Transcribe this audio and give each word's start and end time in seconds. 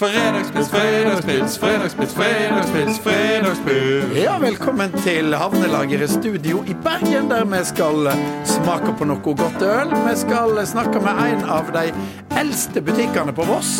Fredagspils, 0.00 0.68
fredagspils, 0.70 1.58
fredagspils, 1.58 2.14
fredagspils, 2.14 2.98
fredagspils. 2.98 4.22
Ja, 4.22 4.38
velkommen 4.38 4.92
til 4.92 5.34
Havnelageret 5.34 6.10
studio 6.10 6.62
i 6.66 6.74
Bergen, 6.84 7.28
der 7.30 7.44
vi 7.44 7.60
skal 7.64 8.08
smake 8.48 8.94
på 8.96 9.04
noe 9.04 9.20
godt 9.20 9.60
øl. 9.60 9.92
Vi 10.06 10.16
skal 10.16 10.56
snakke 10.66 11.04
med 11.04 11.20
en 11.26 11.44
av 11.44 11.68
de 11.76 11.92
eldste 12.40 12.80
butikkene 12.80 13.36
på 13.36 13.44
Voss. 13.44 13.76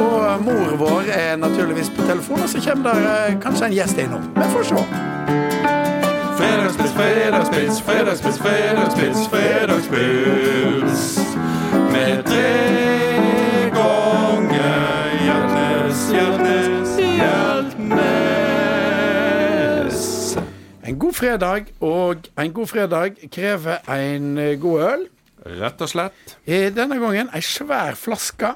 Og 0.00 0.40
mor 0.48 0.76
vår 0.80 1.12
er 1.18 1.36
naturligvis 1.36 1.92
på 1.92 2.08
telefon, 2.08 2.40
og 2.40 2.48
så 2.48 2.64
kommer 2.64 2.96
det 2.96 3.14
eh, 3.28 3.38
kanskje 3.44 3.68
en 3.68 3.78
gjest 3.82 4.00
innom. 4.00 4.24
Vi 4.40 4.50
får 4.56 4.68
se. 4.72 4.84
Fredagspils, 6.40 6.92
fredagspils, 6.96 7.82
fredagspils, 7.84 8.44
fredagspils, 8.48 9.28
fredagspils. 9.28 11.18
Med 11.92 12.24
tre 12.24 12.79
En 20.90 20.98
god 20.98 21.14
fredag, 21.14 21.68
og 21.86 22.26
en 22.40 22.52
god 22.56 22.66
fredag 22.66 23.18
krever 23.30 23.78
en 23.94 24.30
eh, 24.42 24.56
god 24.58 24.80
øl. 24.88 25.04
Rett 25.60 25.80
og 25.84 25.88
slett. 25.88 26.32
I 26.50 26.64
denne 26.74 26.98
gangen 27.00 27.30
ei 27.36 27.40
svær 27.46 27.94
flaske. 27.98 28.50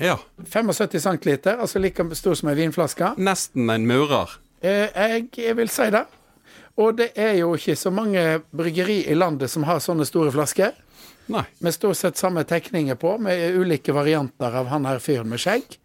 Ja. 0.00 0.18
75 0.44 1.00
centiliter, 1.02 1.56
altså 1.60 1.80
like 1.80 2.04
stor 2.18 2.36
som 2.36 2.50
ei 2.52 2.58
vinflaske. 2.60 3.14
Nesten 3.16 3.72
en 3.72 3.86
murer. 3.88 4.36
Eh, 4.60 4.88
Jeg, 4.94 5.30
jeg 5.38 5.56
vil 5.56 5.72
si 5.72 5.88
det. 5.94 6.04
Og 6.76 6.96
det 6.98 7.10
er 7.16 7.34
jo 7.40 7.54
ikke 7.56 7.76
så 7.76 7.90
mange 7.92 8.40
bryggeri 8.56 9.02
i 9.08 9.16
landet 9.16 9.50
som 9.52 9.64
har 9.68 9.80
sånne 9.84 10.04
store 10.08 10.32
flasker. 10.32 10.76
Nei. 11.32 11.44
Med 11.64 11.72
stort 11.76 11.96
sett 11.96 12.20
samme 12.20 12.44
tekninger 12.48 12.96
på, 13.00 13.16
med 13.20 13.56
ulike 13.56 13.92
varianter 13.96 14.54
av 14.60 14.68
han 14.72 14.84
her 14.88 15.00
fyren 15.00 15.28
med 15.32 15.40
skjegg. 15.40 15.78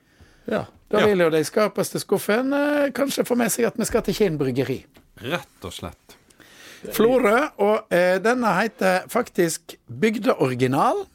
Ja. 0.52 0.66
Da 0.92 1.02
vil 1.04 1.20
jo 1.20 1.32
de 1.32 1.44
skarpeste 1.48 2.00
skuffen 2.00 2.52
eh, 2.56 2.92
kanskje 2.96 3.24
få 3.28 3.36
med 3.40 3.52
seg 3.52 3.68
at 3.72 3.80
vi 3.80 3.88
skal 3.88 4.04
til 4.08 4.16
Kinn 4.20 4.38
bryggeri. 4.40 4.82
Rett 5.22 5.66
og 5.66 5.74
slett. 5.74 6.18
Florø, 6.94 7.38
og 7.64 7.94
eh, 7.94 8.18
denne 8.22 8.52
heter 8.60 9.08
faktisk 9.12 9.76
Bygdeoriginal. 9.90 11.06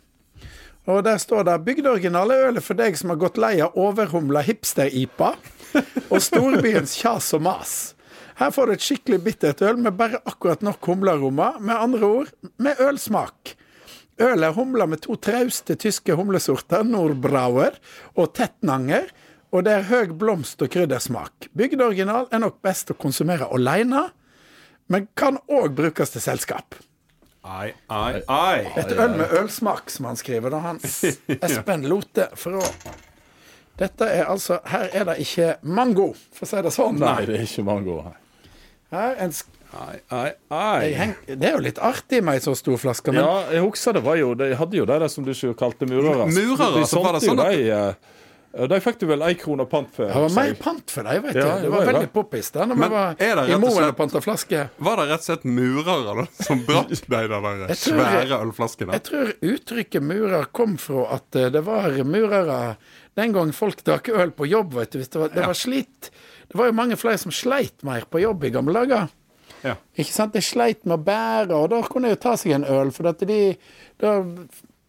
Og 0.91 1.05
der 1.06 1.19
står 1.22 1.45
det 1.47 1.61
'Bygdeoriginal 1.62 2.30
er 2.34 2.48
ølet 2.48 2.64
for 2.67 2.75
deg 2.75 2.97
som 2.98 3.12
har 3.14 3.20
gått 3.23 3.39
lei 3.39 3.61
av 3.62 3.77
overhumla 3.78 4.42
hipster-ipa' 4.42 5.36
og 6.11 6.19
storbyens 6.23 6.97
kjas 6.98 7.30
og 7.39 7.45
mas. 7.47 7.95
Her 8.41 8.50
får 8.50 8.67
du 8.67 8.73
et 8.75 8.84
skikkelig 8.84 9.20
bittert 9.23 9.62
øl 9.62 9.78
med 9.78 9.95
bare 9.95 10.19
akkurat 10.27 10.62
nok 10.64 10.83
humlearoma. 10.89 11.53
Med 11.61 11.77
andre 11.77 12.06
ord 12.06 12.33
med 12.58 12.80
ølsmak. 12.80 13.55
Ølet 14.20 14.48
er 14.48 14.56
humla 14.56 14.86
med 14.86 15.03
to 15.05 15.17
trauste 15.17 15.77
tyske 15.78 16.17
humlesorter, 16.19 16.83
Nordbrauer 16.83 17.78
og 18.17 18.34
Tettnanger. 18.34 19.06
Og 19.53 19.64
det 19.67 19.72
er 19.72 19.83
høy 19.91 20.06
blomst- 20.17 20.62
og 20.64 20.70
kryddersmak. 20.72 21.48
Bygdeoriginal 21.56 22.28
er 22.33 22.41
nok 22.41 22.62
best 22.64 22.91
å 22.91 22.97
konsumere 22.97 23.50
alene, 23.53 24.06
men 24.89 25.08
kan 25.17 25.36
òg 25.53 25.75
brukes 25.77 26.11
til 26.14 26.20
selskap. 26.25 26.75
Ai, 27.45 27.73
ai, 27.91 28.23
ai. 28.30 28.58
Et 28.78 28.92
øl 28.95 29.17
med 29.19 29.33
ølsmak, 29.41 29.91
som 29.91 30.06
han 30.06 30.17
skriver. 30.17 30.50
da 30.55 30.61
han 30.62 30.78
Espen 31.42 31.83
Lote 31.91 32.28
fra 32.39 32.61
Dette 33.80 34.06
er 34.06 34.28
altså 34.30 34.61
Her 34.69 34.89
er 34.92 35.05
det 35.08 35.17
ikke 35.25 35.48
mango, 35.64 36.12
for 36.36 36.47
å 36.47 36.50
si 36.50 36.62
det 36.62 36.73
sånn. 36.75 37.00
Nei, 37.03 37.25
det 37.27 37.39
er 37.41 37.47
ikke 37.48 37.64
mango. 37.67 37.98
Nei. 38.05 38.14
Her, 38.92 39.14
en, 39.25 39.33
sk- 39.33 39.77
ai, 39.80 39.98
ai, 40.12 40.30
ai. 40.53 41.06
det 41.27 41.48
er 41.48 41.55
jo 41.56 41.62
litt 41.64 41.78
artig 41.80 42.20
med 42.23 42.36
ei 42.36 42.42
så 42.45 42.53
stor 42.58 42.77
flaske, 42.78 43.11
men 43.14 43.25
Ja, 43.25 43.39
jeg 43.56 43.62
husker 43.64 43.97
det 43.97 44.03
var 44.05 44.19
jo 44.20 44.34
De 44.36 44.50
hadde 44.61 44.77
jo 44.77 44.84
de 44.84 44.98
der 45.00 45.08
som 45.08 45.25
du 45.25 45.30
ikke 45.33 45.55
kalte 45.64 45.89
murere. 45.89 46.27
Murere, 46.28 46.75
de 46.77 46.84
så 46.91 47.00
var 47.03 47.17
det 47.17 47.23
sånn 47.25 47.41
at- 47.41 47.56
jo 47.56 47.80
de, 48.53 48.69
eh, 48.77 48.81
fikk 48.84 48.98
du 49.00 49.06
vel 49.08 49.22
ei 49.25 49.34
krone 49.41 49.64
pant 49.67 49.89
for. 49.95 50.06
det 50.12 50.22
var 50.25 50.34
mer 50.36 50.55
pant 50.61 50.91
for 50.92 51.03
dem, 51.08 51.22
vet 51.25 51.33
du. 51.34 51.41
Ja, 51.41 51.55
det 51.56 51.62
det 51.62 51.70
var 51.72 51.78
var 51.78 51.86
veldig 51.92 52.00
det. 52.06 52.12
poppis 52.12 52.50
da 52.53 52.67
vi 52.69 52.89
var 52.92 53.14
er 53.17 53.17
det 53.17 53.28
i 53.28 53.34
rett 53.36 53.55
og 53.55 53.61
Moen 53.62 53.72
slett- 53.78 53.89
og 53.92 53.97
panta 53.97 54.20
flaske. 54.20 54.64
Var 54.78 54.97
det 55.00 55.06
rett 55.08 55.22
og 55.22 55.28
slett 55.28 55.45
murere 55.45 56.17
da, 56.19 56.27
som 56.45 56.64
brakk 56.67 56.89
de 56.92 57.23
der 57.29 57.74
svære 57.74 58.41
ølflaskene? 58.42 58.92
Jeg 58.98 59.02
tror 59.08 59.33
uttrykket 59.52 60.02
murer 60.02 60.45
kom 60.52 60.77
fra 60.77 61.07
at 61.17 61.36
eh, 61.36 61.48
det 61.55 61.64
var 61.64 61.96
murere 62.05 62.77
den 63.17 63.33
gang 63.33 63.52
folk 63.52 63.83
drakk 63.85 64.08
øl 64.08 64.30
på 64.36 64.46
jobb, 64.48 64.74
vet 64.74 64.92
du. 64.92 64.98
Hvis 65.01 65.08
det 65.12 65.20
var, 65.20 65.29
det 65.33 65.46
var 65.46 65.57
slitt. 65.57 66.11
Det 66.48 66.58
var 66.58 66.67
jo 66.68 66.73
mange 66.77 66.96
flere 67.01 67.18
som 67.18 67.33
sleit 67.33 67.83
mer 67.85 68.05
på 68.08 68.20
jobb 68.20 68.45
i 68.45 68.51
gamle 68.52 68.73
dager. 68.85 69.08
Ja. 69.62 69.77
Ikke 69.96 70.12
sant? 70.12 70.33
De 70.35 70.41
sleit 70.42 70.85
med 70.85 70.98
å 70.98 71.05
bære, 71.07 71.55
og 71.55 71.70
da 71.70 71.80
kunne 71.86 72.08
de 72.11 72.17
jo 72.17 72.20
ta 72.24 72.36
seg 72.36 72.52
en 72.57 72.64
øl, 72.68 72.91
for 72.92 73.08
at 73.12 73.20
de 73.24 73.57
Da 74.01 74.18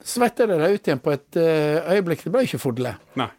svetta 0.03 0.47
de 0.47 0.57
det 0.59 0.72
ut 0.73 0.88
igjen 0.88 1.00
på 1.00 1.12
et 1.13 1.38
eh, 1.40 1.79
øyeblikk. 1.96 2.23
Det 2.25 2.31
ble 2.34 2.41
ikke 2.47 2.59
fodle. 2.59 2.96
Nei. 3.19 3.29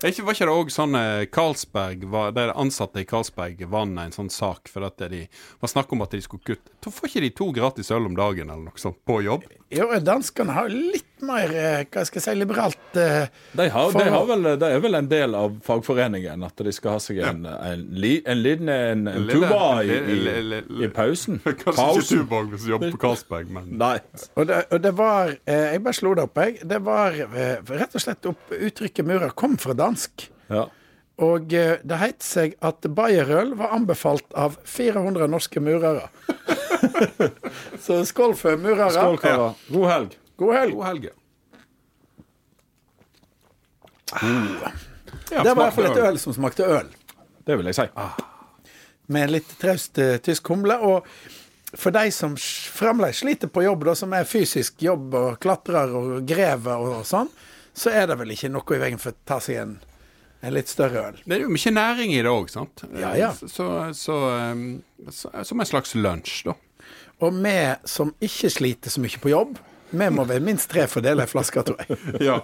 Ikke, 0.00 0.24
var 0.24 0.32
ikke 0.32 0.46
det 0.48 0.52
òg 0.56 0.70
sånn 0.72 0.96
eh, 0.96 1.26
Carlsberg 1.28 2.06
var, 2.08 2.30
De 2.32 2.46
ansatte 2.56 3.02
i 3.02 3.08
Carlsberg 3.08 3.58
vant 3.68 4.00
en 4.00 4.14
sånn 4.14 4.30
sak 4.32 4.70
for 4.72 4.86
at 4.88 5.02
de 5.12 5.26
var 5.60 5.72
snakk 5.72 5.92
om 5.92 6.00
at 6.06 6.16
de 6.16 6.22
skulle 6.24 6.46
kutte 6.46 6.72
Da 6.80 6.92
får 6.94 7.10
ikke 7.10 7.24
de 7.26 7.32
to 7.36 7.50
gratis 7.56 7.92
øl 7.92 8.08
om 8.08 8.16
dagen 8.16 8.48
eller 8.48 8.70
noe 8.70 8.80
sånt 8.80 8.96
på 9.04 9.20
jobb? 9.26 9.44
Jo, 9.68 9.90
danskene 10.00 10.56
har 10.56 10.72
litt 10.72 11.09
mer, 11.26 11.52
eh, 11.54 11.82
hva 11.90 12.02
skal 12.06 12.20
jeg 12.20 12.24
si, 12.24 12.34
liberalt 12.38 12.96
eh, 13.00 13.26
De, 13.56 13.66
har, 13.72 13.90
For- 13.92 14.00
de, 14.00 14.12
har 14.14 14.26
vel, 14.28 14.48
de 14.60 14.70
er 14.76 14.82
vel 14.84 14.98
en 14.98 15.08
del 15.10 15.36
av 15.38 15.56
fagforeningen, 15.66 16.44
at 16.46 16.64
de 16.66 16.72
skal 16.74 16.96
ha 16.96 17.02
seg 17.02 17.20
en, 17.26 17.44
en, 17.46 17.84
li, 17.92 18.16
en 18.28 18.42
liten 18.42 18.72
en, 18.74 19.06
en 19.10 19.28
tuba 19.30 19.60
i, 19.84 19.98
i, 20.16 20.60
i 20.86 20.90
pausen. 20.94 21.40
Kanskje 21.64 21.86
ikke 21.90 22.08
tuba 22.10 22.42
hvis 22.50 22.66
du 22.66 22.72
jobber 22.74 22.96
på 22.96 23.02
Karlsberg, 23.06 23.52
men 23.54 23.70
Nei. 23.80 23.96
Og 24.36 24.48
det, 24.50 24.62
og 24.70 24.82
det 24.84 24.92
var 24.98 25.32
eh, 25.36 25.66
Jeg 25.76 25.84
bare 25.86 25.98
slo 26.00 26.14
det 26.18 26.26
opp, 26.28 26.42
jeg. 26.44 26.58
Det 26.74 26.82
var 26.86 27.16
eh, 27.16 27.56
rett 27.80 27.96
og 27.96 28.04
slett 28.04 28.28
opp 28.30 28.52
Uttrykket 28.56 29.06
murer 29.08 29.32
kom 29.38 29.56
fra 29.60 29.76
dansk. 29.78 30.28
Ja. 30.50 30.66
Og 31.20 31.52
eh, 31.52 31.76
det 31.84 31.98
het 32.00 32.24
seg 32.24 32.54
at 32.64 32.86
bayerøl 32.96 33.52
var 33.58 33.74
anbefalt 33.76 34.26
av 34.32 34.56
400 34.64 35.28
norske 35.30 35.60
murere. 35.62 36.08
Så 37.84 38.04
skål 38.08 38.34
for 38.38 38.56
murere. 38.60 38.90
Skål, 38.94 39.18
karer. 39.20 39.52
God 39.72 39.88
helg. 39.90 40.16
God 40.40 40.54
helg. 40.56 40.74
God 40.74 40.86
helg. 40.86 41.10
Det 45.28 45.36
var 45.36 45.50
i 45.50 45.58
hvert 45.58 45.76
fall 45.76 45.90
et 45.90 46.00
øl 46.00 46.18
som 46.18 46.34
smakte 46.34 46.64
øl. 46.64 46.88
Det 47.46 47.58
vil 47.58 47.68
jeg 47.70 47.76
si. 47.76 47.86
Med 49.12 49.34
litt 49.34 49.52
traust 49.60 50.00
uh, 50.00 50.16
tysk 50.22 50.48
humle. 50.52 50.78
Og 50.80 51.06
for 51.76 51.94
de 51.94 52.08
som 52.14 52.34
fremdeles 52.40 53.20
sliter 53.22 53.50
på 53.52 53.66
jobb, 53.66 53.84
da, 53.90 53.94
som 53.98 54.16
er 54.16 54.26
fysisk 54.28 54.80
jobb 54.82 55.14
og 55.18 55.38
klatrer 55.42 55.92
og 55.94 56.24
grever 56.26 56.88
og 56.88 57.04
sånn, 57.06 57.30
så 57.76 57.92
er 57.94 58.08
det 58.10 58.16
vel 58.18 58.32
ikke 58.34 58.50
noe 58.50 58.76
i 58.76 58.80
veien 58.80 58.98
for 59.02 59.12
å 59.12 59.20
ta 59.28 59.38
seg 59.44 59.60
en, 59.60 59.76
en 60.40 60.56
litt 60.56 60.72
større 60.72 61.04
øl. 61.10 61.20
Det 61.22 61.36
er 61.36 61.44
jo 61.44 61.52
mye 61.52 61.74
næring 61.76 62.16
i 62.16 62.22
det 62.24 62.32
òg, 62.32 62.50
sant? 62.52 62.86
Ja, 62.96 63.12
ja. 63.18 63.30
Så, 63.36 63.68
så, 63.98 64.18
um, 64.50 64.80
så, 65.12 65.30
Som 65.46 65.62
en 65.62 65.68
slags 65.68 65.94
lunsj, 65.98 66.46
da. 66.48 66.56
Og 67.20 67.36
vi 67.36 67.58
som 67.84 68.14
ikke 68.24 68.48
sliter 68.50 68.92
så 68.92 69.02
mye 69.04 69.20
på 69.20 69.30
jobb, 69.30 69.58
vi 69.90 70.08
må 70.10 70.24
ved 70.28 70.42
minst 70.46 70.70
tre 70.70 70.86
fordele 70.90 71.24
ei 71.26 71.30
flaske, 71.30 71.62
tror 71.66 71.80
jeg. 71.82 71.98
Ja. 72.28 72.40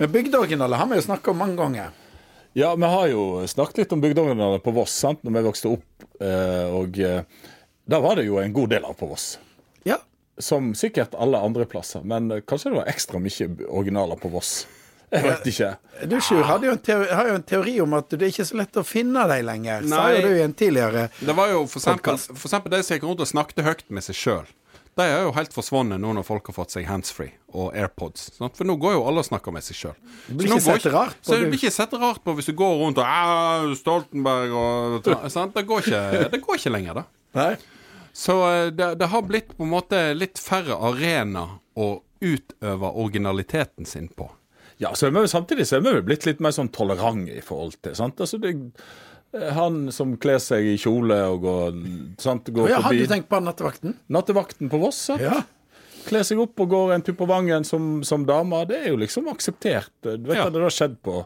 Men 0.00 0.12
bygdeoriginaler 0.14 0.80
har 0.80 0.88
vi 0.88 0.96
jo 0.96 1.04
snakka 1.04 1.30
om 1.34 1.38
mange 1.42 1.56
ganger. 1.60 1.90
Ja, 2.56 2.72
vi 2.74 2.88
har 2.88 3.06
jo 3.12 3.24
snakket 3.46 3.82
litt 3.84 3.92
om 3.94 4.00
bygdeoriginaler 4.02 4.58
på 4.64 4.72
Voss, 4.74 4.94
sant, 4.96 5.20
når 5.22 5.36
vi 5.36 5.42
vokste 5.46 5.70
opp. 5.76 6.04
eh, 6.20 6.66
Og 6.74 6.98
eh, 6.98 7.22
da 7.90 8.00
var 8.02 8.16
det 8.18 8.24
jo 8.26 8.38
en 8.42 8.52
god 8.56 8.72
del 8.72 8.84
av 8.88 8.96
på 8.98 9.06
Voss. 9.10 9.34
Ja. 9.86 9.98
Som 10.40 10.72
sikkert 10.74 11.14
alle 11.14 11.38
andre 11.38 11.66
plasser, 11.68 12.02
men 12.02 12.30
eh, 12.32 12.40
kanskje 12.42 12.72
det 12.72 12.78
var 12.80 12.88
ekstra 12.90 13.20
mye 13.22 13.48
originaler 13.68 14.16
på 14.18 14.32
Voss. 14.32 14.66
Jeg 15.10 15.24
vet 15.26 15.46
ikke. 15.50 15.68
Du, 16.06 16.16
Sjur, 16.22 16.44
har 16.46 16.62
jo 16.62 16.70
en 16.70 16.78
teori, 16.86 17.06
har 17.10 17.26
jo 17.32 17.34
en 17.40 17.42
teori 17.42 17.72
om 17.82 17.94
at 17.98 18.12
det 18.14 18.22
er 18.28 18.30
ikke 18.30 18.44
så 18.46 18.58
lett 18.60 18.76
å 18.78 18.84
finne 18.86 19.24
dem 19.26 19.40
lenger. 19.48 19.88
Sa 19.90 20.04
jo 20.14 20.20
du 20.22 20.36
i 20.38 20.44
en 20.44 20.52
tidligere 20.54 21.08
Det 21.18 21.34
var 21.34 21.50
jo 21.50 21.64
for 21.66 21.80
eksempel, 21.82 22.14
for 22.30 22.46
eksempel 22.46 22.70
de 22.76 22.78
som 22.86 22.94
gikk 22.94 23.06
rundt 23.08 23.24
og 23.26 23.30
snakket 23.32 23.64
høyt 23.66 23.82
med 23.90 24.06
seg 24.06 24.14
sjøl. 24.20 24.46
De 24.98 25.04
er 25.06 25.22
jo 25.22 25.30
helt 25.36 25.52
forsvunnet 25.54 26.00
nå 26.02 26.10
når 26.16 26.24
folk 26.26 26.48
har 26.50 26.56
fått 26.56 26.74
seg 26.74 26.88
handsfree 26.88 27.30
og 27.56 27.70
AirPods. 27.78 28.30
Sant? 28.36 28.56
For 28.58 28.66
nå 28.68 28.74
går 28.82 28.96
jo 28.96 29.04
alle 29.08 29.22
og 29.22 29.28
snakker 29.28 29.54
med 29.54 29.64
seg 29.64 29.78
sjøl. 29.78 29.94
blir 30.28 30.50
ikke 30.50 30.64
sett 30.66 30.88
rart 30.92 31.14
på, 31.20 31.28
Så 31.30 31.38
det 31.38 31.46
blir 31.52 31.60
ikke 31.60 31.72
sett 31.76 31.94
rart 32.02 32.22
på 32.26 32.34
hvis 32.36 32.50
du 32.50 32.54
går 32.58 32.74
rundt 32.82 32.98
og 33.00 33.06
«Ah, 33.06 33.70
Stoltenberg 33.78 34.56
og 34.58 35.10
sant? 35.36 35.54
Det, 35.56 35.64
går 35.70 35.86
ikke, 35.86 36.02
det 36.34 36.42
går 36.44 36.58
ikke 36.60 36.74
lenger, 36.74 37.00
da. 37.00 37.06
Nei? 37.38 37.52
Så 38.12 38.36
eh, 38.50 38.66
det, 38.74 38.90
det 39.00 39.08
har 39.12 39.22
blitt 39.28 39.54
på 39.56 39.64
en 39.64 39.72
måte 39.72 40.02
litt 40.18 40.42
færre 40.42 40.76
arena 40.90 41.46
å 41.78 41.92
utøve 42.20 42.90
originaliteten 43.00 43.86
sin 43.88 44.10
på. 44.12 44.26
Ja, 44.82 44.90
så 44.96 45.06
er 45.06 45.14
vi, 45.14 45.22
Samtidig 45.30 45.66
så 45.68 45.78
er 45.78 45.84
vi 45.86 45.94
blitt 46.10 46.26
litt 46.26 46.40
mer 46.42 46.52
sånn 46.56 46.70
tolerante 46.72 47.34
i 47.38 47.42
forhold 47.44 47.78
til. 47.84 47.94
sant? 47.96 48.20
Altså, 48.20 48.40
det, 48.42 48.54
Han 49.32 49.92
som 49.94 50.16
kler 50.18 50.40
seg 50.42 50.64
i 50.72 50.76
kjole 50.80 51.14
og 51.30 51.42
går, 51.44 51.76
sant? 52.18 52.48
går 52.50 52.68
Ja, 52.68 52.80
hadde 52.80 52.88
forbi 52.88 53.04
du 53.06 53.12
tenkt 53.12 53.28
på 53.30 53.38
nattevakten? 53.46 53.94
Nattevakten 54.10 54.70
på 54.72 54.80
Voss. 54.82 54.96
sant? 55.10 55.22
Ja. 55.22 55.42
Kler 56.08 56.24
seg 56.26 56.40
opp 56.42 56.58
og 56.64 56.70
går 56.72 56.94
en 56.96 57.02
tur 57.06 57.14
på 57.14 57.28
Vangen 57.30 57.62
som, 57.68 58.00
som 58.02 58.24
dame. 58.26 58.64
Det 58.66 58.80
er 58.80 58.88
jo 58.90 58.96
liksom 58.98 59.28
akseptert. 59.30 59.92
Du 60.02 60.16
vet 60.26 60.36
Ja. 60.40 60.48
hva 60.48 60.52
det 60.56 60.62
har 60.64 60.74
skjedd 60.74 60.96
på 61.04 61.20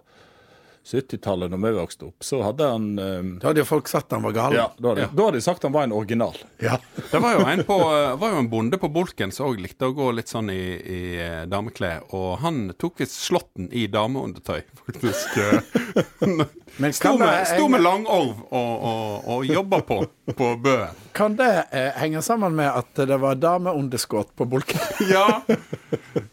70-tallet, 0.85 1.51
når 1.51 1.61
vi 1.63 1.71
vokste 1.79 2.09
opp, 2.11 2.25
så 2.25 2.43
hadde 2.45 2.67
han 2.69 2.99
um... 2.99 3.29
Da 3.41 3.49
hadde 3.51 3.63
jo 3.63 3.69
folk 3.69 3.89
sagt 3.89 4.13
han 4.13 4.25
var 4.27 4.35
gal. 4.37 4.57
Ja, 4.57 4.67
da 4.77 4.93
hadde, 4.93 5.07
da 5.17 5.29
hadde 5.29 5.41
de 5.41 5.45
sagt 5.47 5.63
han 5.65 5.73
var 5.73 5.87
en 5.89 5.95
original. 5.97 6.37
Ja. 6.61 6.77
Det 7.11 7.21
var 7.23 7.39
jo 7.39 7.45
en, 7.47 7.63
på, 7.65 7.79
eh, 7.95 8.17
var 8.21 8.35
jo 8.35 8.41
en 8.43 8.49
bonde 8.51 8.79
på 8.81 8.89
Bolken 8.93 9.33
som 9.33 9.49
òg 9.49 9.63
likte 9.63 9.89
å 9.89 9.95
gå 9.97 10.11
litt 10.17 10.29
sånn 10.29 10.51
i, 10.53 10.61
i 10.77 11.01
eh, 11.23 11.43
dameklær. 11.49 12.05
Og 12.17 12.41
han 12.43 12.67
tok 12.79 13.01
visst 13.01 13.21
slåtten 13.29 13.71
i 13.73 13.87
dameundertøy, 13.93 14.61
faktisk. 14.85 15.39
Men 16.77 16.93
Sto 16.93 17.13
med, 17.19 17.47
sto 17.47 17.69
med 17.71 17.85
langorv 17.85 18.41
og, 18.51 18.73
og, 18.91 19.29
og 19.31 19.45
jobba 19.47 19.79
på, 19.87 20.01
på 20.35 20.49
bøen. 20.59 20.97
kan 21.15 21.37
det 21.39 21.53
eh, 21.71 21.93
henge 22.01 22.23
sammen 22.27 22.57
med 22.59 22.67
at 22.67 23.05
det 23.07 23.19
var 23.23 23.39
dameunderskudd 23.39 24.35
på 24.35 24.49
Bolken? 24.51 24.83
Ja. 25.07 25.41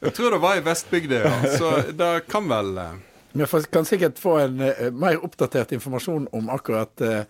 Jeg 0.02 0.14
tror 0.18 0.34
det 0.34 0.42
var 0.42 0.58
i 0.58 0.66
Vestbygda, 0.66 1.22
ja. 1.28 1.36
Så 1.58 1.72
det 1.94 2.12
kan 2.32 2.50
vel 2.50 2.74
eh, 2.82 2.98
Vi 3.32 3.64
kan 3.72 3.86
sikkert 3.86 4.20
få 4.20 4.38
en 4.44 4.62
uh, 4.62 4.88
mer 4.92 5.20
oppdatert 5.24 5.72
informasjon 5.76 6.28
om 6.36 6.50
akkurat 6.52 7.04
uh, 7.06 7.22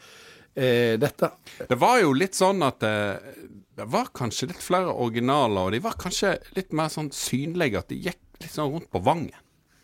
uh, 0.55 0.93
dette. 1.01 1.31
Det 1.69 1.77
var 1.79 1.99
jo 2.01 2.15
litt 2.17 2.37
sånn 2.37 2.63
at 2.65 2.81
det, 2.81 3.85
var 3.91 4.11
kanskje 4.17 4.51
litt 4.51 4.63
flere 4.63 4.93
originaler, 4.93 5.67
og 5.67 5.75
de 5.75 5.83
var 5.83 5.99
kanskje 6.01 6.35
litt 6.57 6.73
mer 6.75 6.91
sånn 6.93 7.11
synlige, 7.15 7.81
at 7.81 7.93
de 7.93 8.01
gikk 8.09 8.41
litt 8.41 8.53
sånn 8.53 8.73
rundt 8.73 8.89
på 8.91 9.01
vangen. 9.05 9.37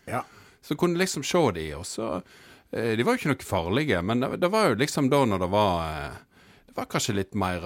Ja. 0.10 0.24
Så 0.66 0.78
kunne 0.80 1.00
liksom 1.00 1.26
se 1.26 1.42
de, 1.56 1.70
og 1.78 1.86
så 1.88 2.18
De 2.68 3.04
var 3.04 3.16
jo 3.16 3.20
ikke 3.22 3.30
noe 3.32 3.48
farlige, 3.48 4.02
men 4.04 4.20
det, 4.20 4.42
det 4.44 4.50
var 4.52 4.74
jo 4.74 4.80
liksom 4.82 5.08
da 5.08 5.22
når 5.24 5.40
det 5.40 5.48
var 5.54 6.18
Det 6.68 6.74
var 6.76 6.90
kanskje 6.92 7.16
litt 7.16 7.38
mer 7.40 7.64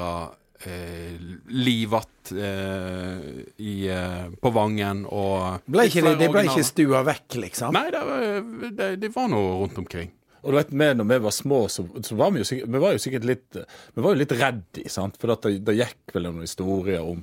eh, 0.69 1.13
livatt 1.48 2.31
eh, 2.31 3.19
i, 3.58 3.75
eh, 3.90 4.25
på 4.42 4.54
vangen, 4.56 5.06
og 5.10 5.66
Ble 5.66 5.88
ikke, 5.90 6.04
de, 6.06 6.16
de 6.19 6.30
ble 6.31 6.46
ikke 6.50 6.66
stua 6.68 7.04
vekk, 7.08 7.38
liksom? 7.46 7.75
Nei, 7.75 7.88
det 7.94 8.02
var, 8.08 8.98
de, 9.02 9.12
var 9.13 9.31
nå 9.31 9.42
rundt 9.63 9.80
omkring. 9.81 10.12
Og 10.42 10.54
du 10.54 10.58
vet, 10.58 10.72
vi, 10.74 10.88
når 10.98 11.10
vi 11.12 11.19
var 11.28 11.36
små, 11.36 11.62
så, 11.69 11.86
så 12.02 12.18
var 12.18 12.34
vi 12.34 12.42
jo 12.42 12.48
sikkert, 12.50 12.72
vi 12.74 12.81
var 12.81 12.96
jo 12.96 13.02
sikkert 13.04 13.28
litt 13.30 13.60
Vi 13.60 14.02
var 14.02 14.16
jo 14.16 14.22
litt 14.24 14.34
redde, 14.34 14.86
sant? 14.90 15.19
for 15.22 15.34
det, 15.34 15.60
det 15.68 15.78
gikk 15.78 16.16
vel 16.16 16.25
noen 16.30 16.48
historier 16.48 17.06
om 17.06 17.22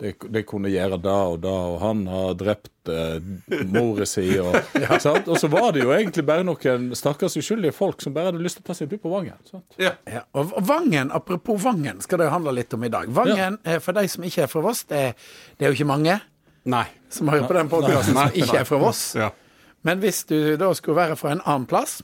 de, 0.00 0.12
de 0.32 0.42
kunne 0.48 0.70
gjøre 0.72 0.96
det 1.02 1.16
og 1.32 1.40
det, 1.44 1.52
og 1.52 1.74
han 1.82 2.02
har 2.08 2.36
drept 2.40 2.88
eh, 2.88 3.60
mora 3.68 4.06
si. 4.08 4.24
Og, 4.40 4.56
sant? 5.04 5.28
og 5.28 5.36
så 5.40 5.50
var 5.52 5.74
det 5.76 5.84
jo 5.84 5.92
egentlig 5.94 6.24
bare 6.28 6.46
noen 6.46 6.90
stakkars 6.96 7.36
uskyldige 7.40 7.74
folk 7.76 8.00
som 8.04 8.14
bare 8.16 8.30
hadde 8.30 8.42
lyst 8.44 8.60
til 8.60 8.64
å 8.64 8.70
ta 8.70 8.76
seg 8.78 8.88
en 8.88 8.94
tur 8.94 9.02
på 9.04 9.12
Vangen. 9.12 9.36
Sant? 9.50 9.66
Ja. 9.80 9.92
Ja, 10.08 10.24
og 10.36 10.54
Vangen, 10.66 11.12
apropos 11.14 11.60
Vangen, 11.62 12.00
skal 12.04 12.22
det 12.22 12.30
jo 12.30 12.34
handle 12.34 12.56
litt 12.56 12.72
om 12.76 12.86
i 12.88 12.92
dag. 12.92 13.12
Vangen, 13.20 13.60
eh, 13.64 13.80
for 13.84 13.96
de 13.96 14.06
som 14.10 14.24
ikke 14.26 14.46
er 14.46 14.52
fra 14.52 14.64
Voss, 14.64 14.86
det, 14.90 15.02
det 15.58 15.68
er 15.68 15.74
jo 15.74 15.80
ikke 15.80 15.90
mange 15.92 16.16
Nei. 16.70 16.86
som 17.12 17.28
hører 17.32 17.48
på 17.48 17.58
den 17.58 17.72
podkasten 17.72 18.16
som 18.16 18.40
ikke 18.40 18.62
er 18.62 18.68
fra 18.68 18.80
Voss. 18.80 19.04
Ja. 19.20 19.30
Men 19.86 20.00
hvis 20.02 20.24
du 20.28 20.56
da 20.60 20.72
skulle 20.76 20.98
være 20.98 21.20
fra 21.20 21.34
en 21.34 21.44
annen 21.44 21.68
plass, 21.68 22.00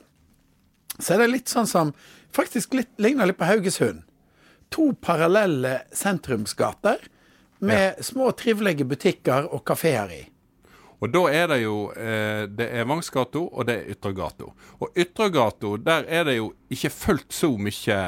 så 0.97 1.15
er 1.15 1.25
det 1.25 1.33
litt 1.33 1.53
sånn 1.53 1.69
som 1.69 1.97
Faktisk 2.37 2.75
litt, 2.77 2.91
ligner 3.01 3.31
litt 3.31 3.39
på 3.41 3.47
Haugesund. 3.49 4.03
To 4.75 4.91
parallelle 5.01 5.87
sentrumsgater 5.97 7.01
med 7.67 8.05
små, 8.05 8.31
trivelige 8.39 8.85
butikker 8.89 9.49
og 9.53 9.65
kafeer 9.69 10.13
i. 10.17 10.23
Og 11.01 11.11
da 11.13 11.21
er 11.29 11.47
det 11.53 11.59
jo 11.61 11.91
eh, 11.93 12.47
Det 12.49 12.71
er 12.73 12.87
Vangsgata, 12.89 13.39
og 13.53 13.67
det 13.69 13.75
er 13.83 13.91
Ytregata. 13.93 14.47
Og 14.81 14.95
Ytregata, 14.97 15.75
der 15.85 16.07
er 16.09 16.25
det 16.25 16.39
jo 16.39 16.53
ikke 16.73 16.89
fullt 16.91 17.33
så 17.37 17.51
mye 17.61 17.99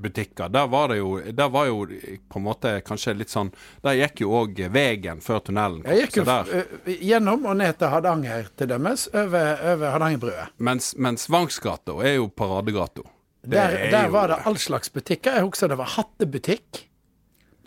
butikker. 0.00 0.48
Der 0.52 0.66
var 0.72 0.88
det 0.92 0.98
jo 1.00 1.14
Der 1.32 1.48
var 1.52 1.66
jo 1.68 1.86
på 2.28 2.38
en 2.38 2.44
måte 2.44 2.74
kanskje 2.86 3.14
litt 3.16 3.32
sånn 3.32 3.50
Der 3.84 3.96
gikk 3.98 4.20
jo 4.22 4.30
òg 4.36 4.60
veien 4.72 5.20
før 5.24 5.40
tunnelen. 5.48 5.80
Jeg 5.88 6.06
gikk 6.10 6.20
jo 6.20 6.24
der. 6.28 6.52
gjennom 7.00 7.46
og 7.46 7.56
ned 7.56 7.78
til 7.80 7.88
Hardanger 7.92 8.48
til 8.56 8.68
dømmes, 8.68 9.08
over, 9.14 9.64
over 9.72 9.90
Hardangerbrua. 9.96 10.46
Mens, 10.58 10.92
mens 10.96 11.24
Vangsgata 11.32 11.96
er 12.04 12.18
jo 12.20 12.28
paradegata. 12.28 13.02
Der, 13.48 13.72
er 13.80 13.90
der 13.90 14.04
jo- 14.06 14.12
var 14.12 14.28
det 14.28 14.38
all 14.46 14.56
slags 14.60 14.92
butikker. 14.92 15.32
Jeg 15.40 15.48
husker 15.48 15.68
det 15.72 15.78
var 15.80 15.88
hattebutikk. 15.96 16.86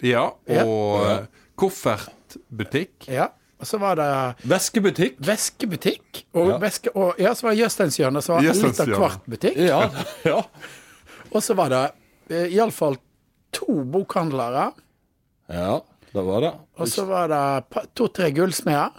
Ja, 0.04 0.26
Ja. 0.52 0.66
og 0.66 1.06
ja. 1.08 1.18
koffertbutikk. 1.56 3.08
Ja. 3.08 3.30
Og 3.64 3.68
så 3.70 3.78
var 3.80 3.96
det 3.96 4.08
Veskebutikk. 4.50 5.16
væskebutikk. 5.24 6.26
Og, 6.36 6.50
Ja. 6.50 6.58
Veske, 6.60 6.92
og 6.96 7.16
ja, 7.20 7.32
så 7.34 7.46
var 7.48 7.54
det 7.56 7.62
Jøsteinshjørnet, 7.64 8.24
som 8.26 8.36
var 8.36 8.42
litt 8.42 8.52
av 8.52 8.64
Jøstenshjørnet. 8.68 9.00
hvert 9.00 9.26
butikk. 9.30 9.58
Ja, 9.58 9.90
ja. 10.34 10.42
Og 11.32 11.42
så 11.42 11.56
var 11.56 11.70
det 11.72 11.84
eh, 12.30 12.52
iallfall 12.58 12.98
to 13.56 13.84
bokhandlere. 13.86 14.74
ja, 15.50 15.80
det 16.14 16.22
var 16.28 16.42
det. 16.42 16.52
Og 16.78 16.88
så 16.88 17.06
var 17.06 17.28
det 17.32 17.86
to-tre 17.96 18.32
gullsmeder. 18.32 18.92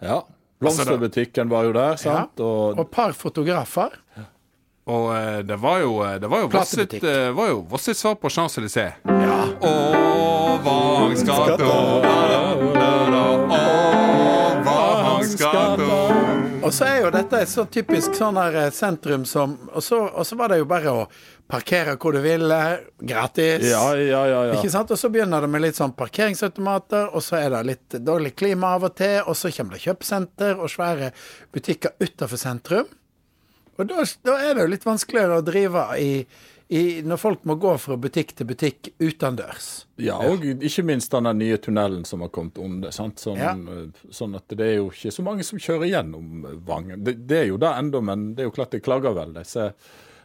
Ja. 0.00 0.22
Blomsterbutikken 0.60 1.48
var 1.50 1.64
jo 1.64 1.72
der, 1.72 1.96
sant? 2.00 2.38
Og 2.40 2.78
Og 2.78 2.80
et 2.86 2.90
par 2.90 3.12
fotografer. 3.12 3.90
Og 4.86 5.10
eh, 5.16 5.42
det 5.42 5.58
var 5.60 5.80
jo 5.82 5.98
eh, 6.06 6.18
Det 6.22 6.30
var 6.30 6.44
jo 7.50 7.60
Vossets 7.68 7.98
svar 8.00 8.14
på 8.14 8.28
Champs-Élysées. 8.28 8.92
Ja. 9.04 9.42
jo 9.60 10.35
Å, 13.56 13.58
Vangsgata. 14.66 15.96
Og 16.66 16.72
så 16.74 16.86
er 16.88 17.04
jo 17.04 17.10
dette 17.14 17.38
et 17.44 17.50
så 17.50 17.62
typisk 17.70 18.16
sånn 18.18 18.38
her 18.40 18.56
eh, 18.64 18.72
sentrum 18.74 19.22
som 19.28 19.54
og 19.70 19.84
så, 19.84 20.00
og 20.08 20.26
så 20.26 20.38
var 20.38 20.50
det 20.50 20.58
jo 20.58 20.66
bare 20.68 20.90
å 20.90 21.04
parkere 21.46 21.94
hvor 22.00 22.16
du 22.16 22.18
ville, 22.24 22.58
gratis. 22.98 23.62
ja, 23.70 23.84
ja, 23.94 24.22
ja. 24.26 24.40
ja. 24.50 24.56
Ikke 24.56 24.72
sant? 24.72 24.90
Og 24.90 24.98
så 24.98 25.10
begynner 25.14 25.44
det 25.44 25.50
med 25.52 25.62
litt 25.62 25.78
sånn 25.78 25.94
parkeringsautomater, 25.94 27.12
og 27.14 27.22
så 27.22 27.38
er 27.38 27.52
det 27.54 27.60
litt 27.68 27.98
dårlig 28.02 28.32
klima 28.34 28.72
av 28.74 28.88
og 28.88 28.96
til, 28.98 29.20
og 29.22 29.38
så 29.38 29.52
kommer 29.54 29.76
det 29.76 29.84
kjøpesenter 29.84 30.58
og 30.58 30.72
svære 30.72 31.12
butikker 31.54 31.94
utenfor 32.02 32.40
sentrum. 32.40 32.90
Og 33.76 33.92
da, 33.92 34.02
da 34.26 34.34
er 34.40 34.56
det 34.56 34.64
jo 34.64 34.72
litt 34.72 34.88
vanskeligere 34.88 35.38
å 35.38 35.46
drive 35.46 35.86
i, 36.02 36.10
i 36.68 37.00
når 37.06 37.16
folk 37.22 37.44
må 37.46 37.54
gå 37.62 37.76
fra 37.78 37.94
butikk 37.96 38.32
til 38.34 38.46
butikk 38.48 38.88
utendørs. 38.98 39.84
Ja, 40.02 40.16
og 40.18 40.42
ikke 40.44 40.82
minst 40.82 41.12
den 41.14 41.28
nye 41.38 41.58
tunnelen 41.62 42.02
som 42.08 42.24
har 42.24 42.32
kommet 42.34 42.58
under. 42.58 42.90
Sant? 42.90 43.20
Sånn, 43.22 43.38
Ja. 43.38 43.52
eh, 43.54 43.86
sånn 44.10 44.34
at 44.34 44.48
det 44.48 44.66
er 44.66 44.74
jo 44.80 44.88
ikke 44.90 45.12
så 45.14 45.22
mange 45.22 45.44
som 45.46 45.58
kjører 45.62 45.86
gjennom 45.92 46.42
Vangen. 46.66 47.04
Det, 47.04 47.14
det 47.26 47.38
er 47.44 47.46
jo 47.52 47.56
det 47.62 47.70
ennå, 47.70 48.02
men 48.02 48.34
det 48.34 48.42
er 48.42 48.50
jo 48.50 48.56
klart 48.58 48.74
de 48.74 48.80
klager 48.80 49.14
vel. 49.14 49.32
Disse 49.38 49.72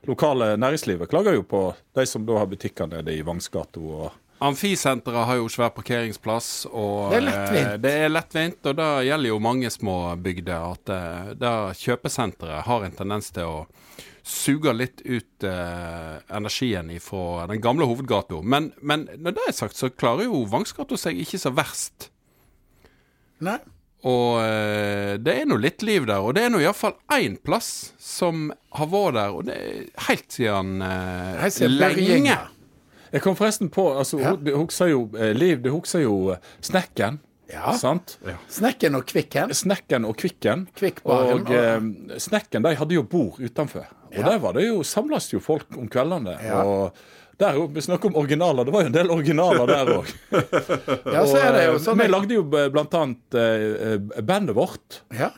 lokale 0.10 0.56
næringslivet 0.58 1.10
klager 1.12 1.34
jo 1.38 1.44
på 1.46 1.62
de 1.94 2.06
som 2.10 2.26
da 2.26 2.40
har 2.42 2.48
butikker 2.50 2.90
nede 2.90 3.14
i 3.14 3.22
Vangsgata. 3.22 3.80
Og 3.80 4.12
Amfisenteret 4.42 5.28
har 5.30 5.38
jo 5.38 5.50
svær 5.54 5.70
parkeringsplass, 5.76 6.66
og 6.72 7.12
Det 7.12 7.18
er 7.20 7.26
lettvint. 7.28 7.68
eh, 7.68 7.78
det 7.84 7.92
er 8.06 8.10
lettvint. 8.10 8.66
Og 8.72 8.76
det 8.80 8.90
gjelder 9.06 9.30
jo 9.30 9.40
mange 9.40 9.70
små 9.70 9.98
bygder 10.18 10.72
at 10.72 10.90
eh, 10.96 11.34
det 11.38 11.52
kjøpesenteret 11.84 12.66
har 12.66 12.86
en 12.88 12.96
tendens 12.98 13.30
til 13.36 13.46
å 13.46 13.60
suge 14.26 14.74
litt 14.74 15.02
ut 15.06 15.46
eh, 15.46 16.16
energien 16.38 16.90
fra 17.02 17.46
den 17.50 17.62
gamle 17.62 17.86
hovedgata. 17.90 18.42
Men, 18.42 18.72
men 18.82 19.08
når 19.18 19.38
det 19.38 19.46
er 19.48 19.56
sagt, 19.60 19.78
så 19.78 19.90
klarer 19.94 20.26
jo 20.26 20.42
Vangsgata 20.50 20.98
seg 20.98 21.22
ikke 21.22 21.40
så 21.42 21.54
verst. 21.58 22.10
Nei. 23.42 23.60
Og 24.10 24.40
eh, 24.42 25.18
det 25.22 25.36
er 25.44 25.46
nå 25.46 25.60
litt 25.62 25.84
liv 25.86 26.08
der, 26.10 26.22
og 26.26 26.34
det 26.34 26.48
er 26.48 26.50
nå 26.54 26.62
iallfall 26.64 26.96
én 27.14 27.36
plass 27.46 27.92
som 28.02 28.48
har 28.74 28.90
vært 28.90 29.18
der, 29.20 29.36
og 29.38 29.46
det 29.46 29.58
er 29.62 30.08
helt 30.08 30.34
siden 30.34 30.82
eh, 30.82 31.46
lenge. 31.70 31.77
Bergjenga. 31.86 32.39
Jeg 33.12 33.22
kom 33.22 33.36
forresten 33.36 33.70
på 33.70 33.89
altså, 33.98 34.20
Ja. 34.22 34.36
Du 34.36 34.51
husker 34.56 34.88
jo 34.91 35.10
eh, 35.18 35.34
Liv, 35.36 35.62
du 35.63 35.70
husker 35.75 36.03
jo 36.06 36.32
eh, 36.34 36.38
Snekken. 36.62 37.20
Ja. 37.51 37.74
Sant? 37.75 38.13
Snekken 38.48 38.96
og 38.96 39.03
Kvikken. 39.10 39.51
Snekken 39.51 40.06
og 40.08 40.15
Kvikken. 40.22 40.68
Kvikkbaren, 40.80 41.41
Og 41.41 41.50
eh, 41.51 42.20
Snekken 42.24 42.63
de 42.63 42.75
hadde 42.80 42.96
jo 42.96 43.03
bord 43.03 43.41
utenfor. 43.44 43.89
Og 44.12 44.15
Ja. 44.22 44.24
der 44.30 44.39
var 44.44 44.53
det 44.56 44.68
jo, 44.70 44.84
samles 44.88 45.27
jo 45.34 45.39
folk 45.44 45.68
om 45.77 45.88
kveldene. 45.91 46.38
Ja. 46.44 46.62
Og 46.63 46.96
der, 47.39 47.58
vi 47.74 47.82
snakker 47.82 48.08
om 48.12 48.15
originaler. 48.22 48.63
Det 48.68 48.74
var 48.75 48.82
jo 48.86 48.89
en 48.91 48.96
del 48.96 49.10
originaler 49.12 49.68
der 49.68 49.91
òg. 49.98 50.10
Ja, 51.15 51.25
så 51.27 51.38
er 51.41 51.51
det 51.58 51.62
jo 51.68 51.77
sånn 51.82 52.00
Vi 52.00 52.08
lagde 52.12 52.36
jo 52.38 52.44
blant 52.48 52.94
annet 53.00 53.38
eh, 53.39 53.68
eh, 53.96 54.22
bandet 54.24 54.56
vårt. 54.56 55.01
Ja. 55.18 55.32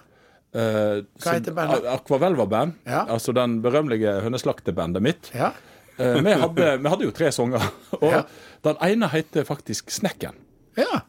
Eh, 0.54 1.02
Hva 1.18 1.34
heter 1.38 1.56
bandet? 1.58 1.86
A- 1.88 1.96
Aquavelva-band. 1.98 2.76
Ja. 2.86 3.06
Altså 3.10 3.34
den 3.34 3.58
berømmelige 3.66 4.20
høneslaktebandet 4.26 5.02
mitt. 5.06 5.32
ja. 5.34 5.54
Eh, 6.00 6.20
vi, 6.26 6.34
hadde, 6.42 6.68
vi 6.82 6.90
hadde 6.90 7.06
jo 7.08 7.12
tre 7.14 7.32
sanger, 7.36 7.62
og 8.02 8.10
Ja. 8.12 8.22
den 8.66 8.78
ene 8.82 9.10
heter 9.14 9.46
faktisk 9.46 9.92
Snekken. 9.94 10.34
ja. 10.78 11.04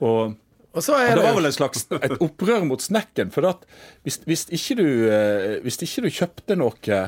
Og 0.00 0.36
Og 0.72 0.82
så 0.86 0.94
og 0.94 1.00
er 1.02 1.16
det 1.18 1.24
var 1.26 1.34
vel 1.36 1.46
en 1.50 1.52
slags 1.52 1.82
et 2.06 2.12
opprør 2.22 2.64
mot 2.64 2.80
Snekken. 2.80 3.30
For 3.34 3.44
at 3.48 3.64
hvis, 4.06 4.20
hvis, 4.24 4.46
ikke 4.54 4.76
du, 4.78 4.86
eh, 5.10 5.56
hvis 5.64 5.76
ikke 5.82 6.04
du 6.06 6.10
kjøpte 6.14 6.56
noe 6.56 7.00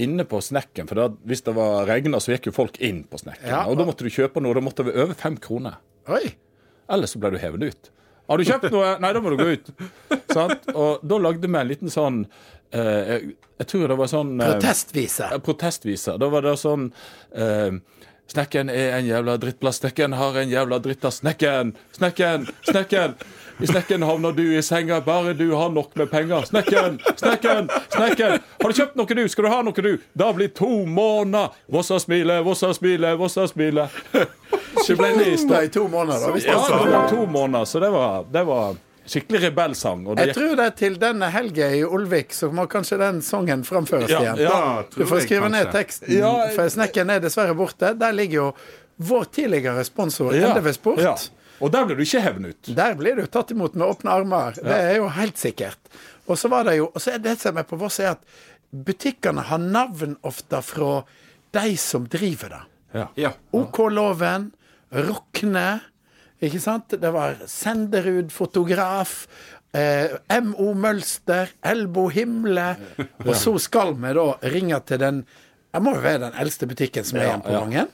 inne 0.00 0.24
på 0.24 0.38
Snekken 0.40 0.88
For 0.88 0.96
da, 0.96 1.08
hvis 1.28 1.42
det 1.44 1.52
var 1.54 1.84
regna, 1.90 2.20
så 2.22 2.32
gikk 2.32 2.46
jo 2.48 2.54
folk 2.56 2.78
inn 2.80 3.02
på 3.10 3.18
Snekken. 3.20 3.50
Ja. 3.50 3.64
Og 3.68 3.76
da 3.76 3.84
måtte 3.84 4.06
du 4.06 4.10
kjøpe 4.14 4.40
noe. 4.40 4.54
Da 4.54 4.62
måtte 4.64 4.86
være 4.86 5.02
over 5.04 5.18
fem 5.18 5.36
kroner. 5.36 5.76
Oi. 6.08 6.32
Eller 6.88 7.06
så 7.10 7.18
ble 7.20 7.34
du 7.34 7.38
hevet 7.42 7.66
ut. 7.68 7.90
Har 8.30 8.38
du 8.40 8.44
kjøpt 8.48 8.70
noe? 8.72 8.94
Nei, 9.02 9.12
da 9.12 9.20
må 9.20 9.34
du 9.34 9.36
gå 9.42 9.50
ut. 9.52 9.68
Sant? 10.36 10.70
Og 10.72 11.02
da 11.04 11.18
lagde 11.20 11.44
vi 11.50 11.58
en 11.58 11.68
liten 11.68 11.92
sånn 11.92 12.22
jeg, 12.78 13.34
jeg 13.62 13.66
tror 13.72 13.88
det 13.92 13.98
var 14.00 14.10
sånn 14.10 14.32
eh, 14.40 14.54
Protestvise. 14.54 15.28
protestvise. 15.44 16.16
Da 16.18 16.28
var 16.32 16.46
det 16.46 16.56
sånn 16.60 16.88
eh, 17.36 17.78
Snekken 18.32 18.70
er 18.72 18.94
en 18.96 19.04
jævla 19.04 19.34
drittplass. 19.36 19.82
Snekken 19.82 20.14
har 20.16 20.36
en 20.40 20.48
jævla 20.48 20.78
dritt 20.80 21.04
av 21.04 21.12
snekken. 21.12 21.74
Snekken, 21.92 22.46
snekken. 22.64 23.16
I 23.60 23.66
snekken 23.68 24.02
havner 24.08 24.32
du 24.32 24.44
i 24.56 24.62
senga, 24.64 25.00
bare 25.04 25.34
du 25.36 25.50
har 25.52 25.68
nok 25.74 25.92
med 26.00 26.08
penger. 26.10 26.46
Snekken, 26.48 26.96
snekken, 27.16 27.68
snekken. 27.92 28.38
Har 28.62 28.72
du 28.72 28.78
kjøpt 28.78 28.96
noe, 28.96 29.18
du? 29.18 29.28
Skal 29.28 29.44
du 29.44 29.50
ha 29.52 29.58
noe, 29.66 29.84
du? 29.84 29.98
Det 30.16 30.30
blir 30.38 30.48
to 30.56 30.70
måneder. 30.88 31.52
Vossa 31.68 31.98
smile, 32.00 32.38
Vossa 32.46 32.72
smile, 32.74 33.12
Vossa 33.20 33.44
smile. 33.50 33.88
Så 34.86 34.96
ble 34.96 35.12
det 35.18 35.28
i 35.36 35.68
to 35.68 35.84
måneder, 35.92 36.24
da. 36.24 36.32
Ja, 36.32 36.32
det 36.32 36.46
det 36.48 36.64
sånn. 36.70 36.88
var 36.94 37.08
to 37.12 37.26
måneder, 37.26 37.68
så 37.68 37.80
det 37.84 37.90
var, 37.92 38.24
det 38.32 38.42
var 38.48 38.76
skikkelig 39.06 39.40
rebellsang. 39.48 40.06
Og 40.06 40.16
det 40.16 40.26
Jeg 40.26 40.34
tror 40.36 40.56
det 40.56 40.66
er 40.66 40.70
til 40.78 40.96
denne 41.00 41.28
helga 41.34 41.68
i 41.74 41.82
Olvik, 41.84 42.32
så 42.32 42.50
må 42.54 42.66
kanskje 42.70 42.98
den 42.98 43.20
sangen 43.22 43.64
framføres 43.64 44.08
Ja, 44.10 44.20
igjen. 44.22 44.38
ja. 44.46 44.84
Du 44.94 45.04
får 45.04 45.18
jeg 45.20 45.26
skrive 45.28 45.48
ned 45.50 45.72
teksten, 45.72 46.12
Ja, 46.18 46.48
for 46.54 46.68
Snekken 46.68 47.10
er 47.10 47.20
dessverre 47.20 47.54
borte. 47.54 47.94
Der 47.98 48.12
ligger 48.12 48.34
jo 48.34 48.52
vår 48.98 49.24
tidligere 49.32 49.84
sponsor 49.84 50.34
Ja, 50.34 50.52
NDV 50.54 50.72
Sport. 50.72 50.98
ja. 51.02 51.16
Og 51.62 51.70
der 51.70 51.84
blir 51.86 51.96
du 51.96 52.02
ikke 52.02 52.20
hevnet 52.20 52.56
ut. 52.56 52.74
Der 52.74 52.94
blir 52.98 53.14
du 53.16 53.26
tatt 53.26 53.50
imot 53.54 53.74
med 53.74 53.86
åpne 53.86 54.10
armer. 54.10 54.52
Det 54.56 54.66
er 54.78 54.96
jo 54.96 55.08
helt 55.08 55.36
sikkert. 55.38 55.78
Og 56.26 56.36
så 56.38 56.48
var 56.50 56.64
det 56.64 56.76
jo, 56.76 56.88
og 56.94 57.00
så 57.00 57.12
er 57.14 57.18
det 57.18 57.38
som 57.38 57.56
er 57.56 57.62
på 57.62 57.76
Voss, 57.78 58.00
er 58.00 58.10
at 58.16 58.18
butikkene 58.72 59.42
har 59.42 59.58
navn 59.58 60.16
ofte 60.22 60.62
fra 60.62 61.04
de 61.52 61.76
som 61.76 62.06
driver 62.08 62.48
det. 62.48 62.62
Ja. 62.94 63.06
Ja. 63.16 63.30
OK-loven, 63.52 64.50
Rokne, 64.92 65.80
ikke 66.48 66.60
sant? 66.62 66.88
Det 67.00 67.12
var 67.14 67.36
Senderud 67.50 68.30
fotograf, 68.34 69.12
eh, 69.74 70.08
MO 70.42 70.72
Mølster, 70.74 71.46
Elbo 71.64 72.08
Himle. 72.12 72.68
Og 73.26 73.34
så 73.38 73.54
skal 73.62 73.94
vi 73.94 74.12
da 74.18 74.26
ringe 74.52 74.80
til 74.88 74.98
den 75.02 75.18
Jeg 75.72 75.80
må 75.82 75.90
jo 75.96 76.00
være 76.04 76.18
den 76.26 76.34
eldste 76.42 76.66
butikken 76.68 77.04
som 77.08 77.18
er 77.18 77.22
igjen 77.30 77.42
på. 77.46 77.52
Vangen? 77.56 77.88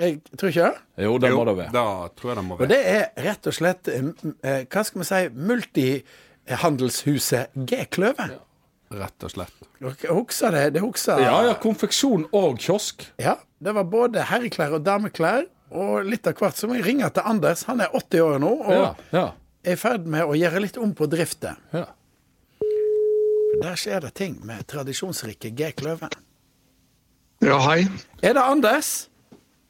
Jeg 0.00 0.10
tror 0.40 0.48
ikke 0.48 0.68
det. 0.70 0.76
Jo, 1.04 1.18
det 1.20 1.30
må 1.36 1.42
det 1.44 1.56
være. 1.58 1.72
da 1.74 1.84
tror 2.16 2.28
jeg 2.30 2.36
det 2.38 2.44
må 2.46 2.54
Og 2.56 2.68
det 2.70 2.78
er 2.88 3.02
rett 3.26 3.44
og 3.50 3.54
slett 3.58 3.88
eh, 3.92 4.00
eh, 4.48 4.62
Hva 4.64 4.80
skal 4.88 4.98
vi 5.02 5.06
si 5.10 5.20
multihandelshuset 5.50 7.46
G. 7.68 7.70
Kløve. 7.92 8.26
Rett 8.92 9.24
og 9.24 9.30
slett. 9.32 9.52
Dere 9.80 10.12
Husker 10.16 10.50
det? 10.56 10.64
Det 10.76 10.82
husker 10.84 11.20
Ja, 11.20 11.36
ja, 11.48 11.54
konfeksjon 11.60 12.26
og 12.32 12.58
kiosk. 12.60 13.06
Ja, 13.20 13.34
det 13.62 13.72
var 13.76 13.84
både 13.88 14.24
herreklær 14.28 14.70
og 14.78 14.82
dameklær. 14.86 15.44
Og 15.72 16.04
litt 16.08 16.26
av 16.28 16.36
hvert 16.36 16.58
så 16.58 16.68
må 16.68 16.76
jeg 16.78 16.86
ringe 16.86 17.08
til 17.14 17.24
Anders. 17.28 17.64
Han 17.68 17.80
er 17.80 17.94
80 17.96 18.24
år 18.26 18.38
nå 18.42 18.52
og 18.60 18.72
Ja, 18.74 18.90
ja, 19.12 19.24
er 19.64 19.76
i 19.76 19.80
ferd 19.80 20.06
med 20.10 20.26
å 20.26 20.36
gjøre 20.36 20.60
litt 20.64 20.76
om 20.80 20.94
på 20.94 21.08
driftet. 21.10 21.56
ja. 21.72 21.86
Der 23.62 23.76
skjer 23.78 24.00
det 24.02 24.14
ting 24.18 24.38
med 24.42 24.64
tradisjonsrike 24.66 25.52
G. 25.54 25.68
Kløve. 25.76 26.08
Ja, 27.44 27.58
hei. 27.68 27.84
Er 28.24 28.34
det 28.34 28.42
Anders? 28.42 28.88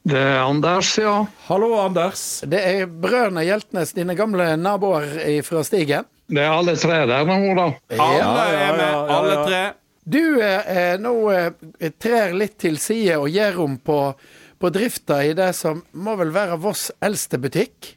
Det 0.07 0.17
er 0.19 0.41
Anders, 0.43 0.95
ja. 0.99 1.27
Hallo, 1.49 1.75
Anders. 1.83 2.23
Det 2.49 2.59
er 2.59 2.87
brødrene 2.87 3.45
Hjeltnes, 3.45 3.93
dine 3.93 4.17
gamle 4.19 4.57
naboer 4.57 5.13
fra 5.45 5.63
Stigen. 5.67 6.09
Det 6.33 6.41
er 6.41 6.55
alle 6.55 6.75
tre 6.81 7.03
der 7.11 7.27
nå, 7.29 7.37
da. 7.59 7.67
Alle 8.01 8.47
er 8.49 8.73
med, 8.79 8.87
ja, 8.87 8.95
ja, 8.95 9.19
alle 9.19 9.37
tre. 9.45 9.63
Du 10.03 10.41
eh, 10.43 10.73
eh, 10.77 10.95
nå 10.99 11.13
eh, 11.31 11.93
trer 12.03 12.33
litt 12.35 12.57
til 12.59 12.79
side 12.83 13.21
og 13.21 13.29
gjør 13.31 13.61
om 13.67 13.77
på, 13.79 13.99
på 14.63 14.71
drifta 14.71 15.19
i 15.27 15.35
det 15.35 15.51
som 15.59 15.83
må 15.93 16.15
vel 16.21 16.31
være 16.35 16.61
Voss 16.63 16.91
eldste 17.03 17.41
butikk? 17.43 17.97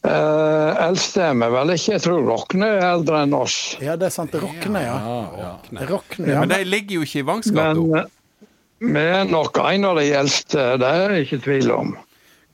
Uh, 0.00 0.70
eldste 0.86 1.26
er 1.26 1.34
vi 1.36 1.48
vel 1.52 1.74
ikke. 1.74 1.96
Jeg 1.96 2.04
tror 2.06 2.22
Rokne 2.24 2.68
er 2.78 2.86
eldre 2.94 3.24
enn 3.26 3.34
oss. 3.36 3.56
Ja, 3.82 3.98
det 4.00 4.08
er 4.08 4.14
sant. 4.14 4.36
Rokne, 4.38 4.84
ja. 4.86 4.94
Ja, 4.96 5.18
ja. 5.42 5.88
Rokne, 5.90 6.30
ja. 6.30 6.44
Men 6.44 6.54
de 6.54 6.60
ligger 6.64 7.00
jo 7.00 7.08
ikke 7.08 7.20
i 7.20 7.26
Vangsgata. 7.28 7.74
Men 7.74 7.98
eh, 7.98 8.94
vi 8.94 9.02
er 9.18 9.28
nok 9.28 9.60
en 9.60 9.88
av 9.90 10.00
de 10.00 10.06
eldste, 10.22 10.70
det 10.80 10.94
er 11.02 11.12
det 11.12 11.26
ikke 11.26 11.40
tvil 11.44 11.74
om. 11.74 11.92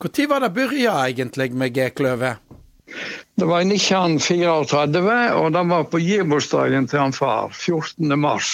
Når 0.02 0.26
var 0.32 0.42
det 0.42 0.50
begynte 0.56 0.96
egentlig 0.96 1.52
med 1.54 1.76
G. 1.76 1.86
Kløve? 1.96 2.34
Det 3.36 3.46
var 3.46 3.62
i 3.62 3.68
1934, 3.76 5.14
og 5.36 5.52
det 5.52 5.62
var 5.70 5.86
på 5.92 6.00
gebursdagen 6.02 6.90
til 6.90 7.04
han 7.04 7.14
far. 7.14 7.52
14. 7.52 8.16
mars. 8.18 8.50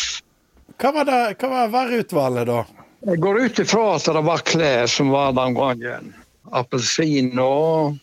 Hva 0.76 0.92
var, 0.98 1.08
det, 1.08 1.18
hva 1.40 1.50
var 1.54 1.72
vareutvalget 1.72 2.48
da? 2.50 2.62
Jeg 3.02 3.18
går 3.18 3.40
ut 3.42 3.58
ifra 3.58 3.86
at 3.96 4.06
det 4.14 4.22
var 4.22 4.44
klær 4.46 4.86
som 4.90 5.10
var 5.10 5.32
den 5.34 5.56
gangen. 5.56 6.12
Appelsin 6.54 7.32
og 7.42 7.96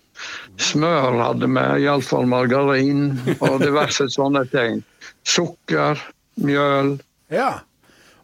smør 0.59 1.15
hadde 1.21 1.47
vi, 1.47 1.63
iallfall 1.85 2.27
margarin 2.27 3.13
og 3.39 3.61
diverse 3.63 4.09
sånne 4.17 4.43
ting. 4.51 4.81
Sukker, 5.23 6.01
mjøl. 6.43 6.97
Ja. 7.31 7.61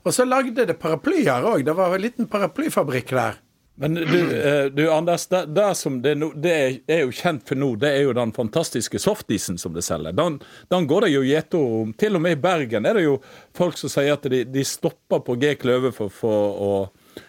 Og 0.03 0.13
så 0.13 0.27
lagde 0.27 0.67
det 0.67 0.75
paraplyer 0.81 1.47
òg. 1.47 1.63
Det 1.65 1.75
var 1.77 1.95
en 1.95 2.03
liten 2.03 2.27
paraplyfabrikk 2.29 3.15
der. 3.15 3.39
Men 3.77 3.93
du, 3.93 4.41
eh, 4.41 4.65
du 4.65 4.91
Anders, 4.91 5.27
det, 5.27 5.45
det 5.45 5.73
det, 6.01 6.15
det 6.35 6.53
er, 6.87 7.01
jo 7.03 7.11
kjent 7.11 7.47
for 7.47 7.59
nå, 7.59 7.73
det 7.75 7.91
er 7.91 8.05
jo 8.07 8.13
den 8.15 8.31
fantastiske 8.35 8.99
softisen 9.03 9.57
som 9.59 9.73
de 9.75 9.83
selger. 9.83 10.15
Den, 10.15 10.39
den 10.71 10.87
går 10.87 11.05
det 11.05 11.11
jo 11.11 11.25
gjetord 11.27 11.81
om. 11.81 11.93
Til 11.99 12.15
og 12.15 12.23
med 12.23 12.37
i 12.37 12.39
Bergen 12.39 12.87
er 12.87 12.95
det 12.95 13.03
jo 13.03 13.17
folk 13.55 13.77
som 13.79 13.91
sier 13.91 14.15
at 14.15 14.23
de, 14.31 14.45
de 14.47 14.63
stopper 14.63 15.19
på 15.27 15.35
G 15.41 15.55
Kløve 15.59 15.91
for, 15.95 16.07
for 16.13 16.55
å 16.55 16.73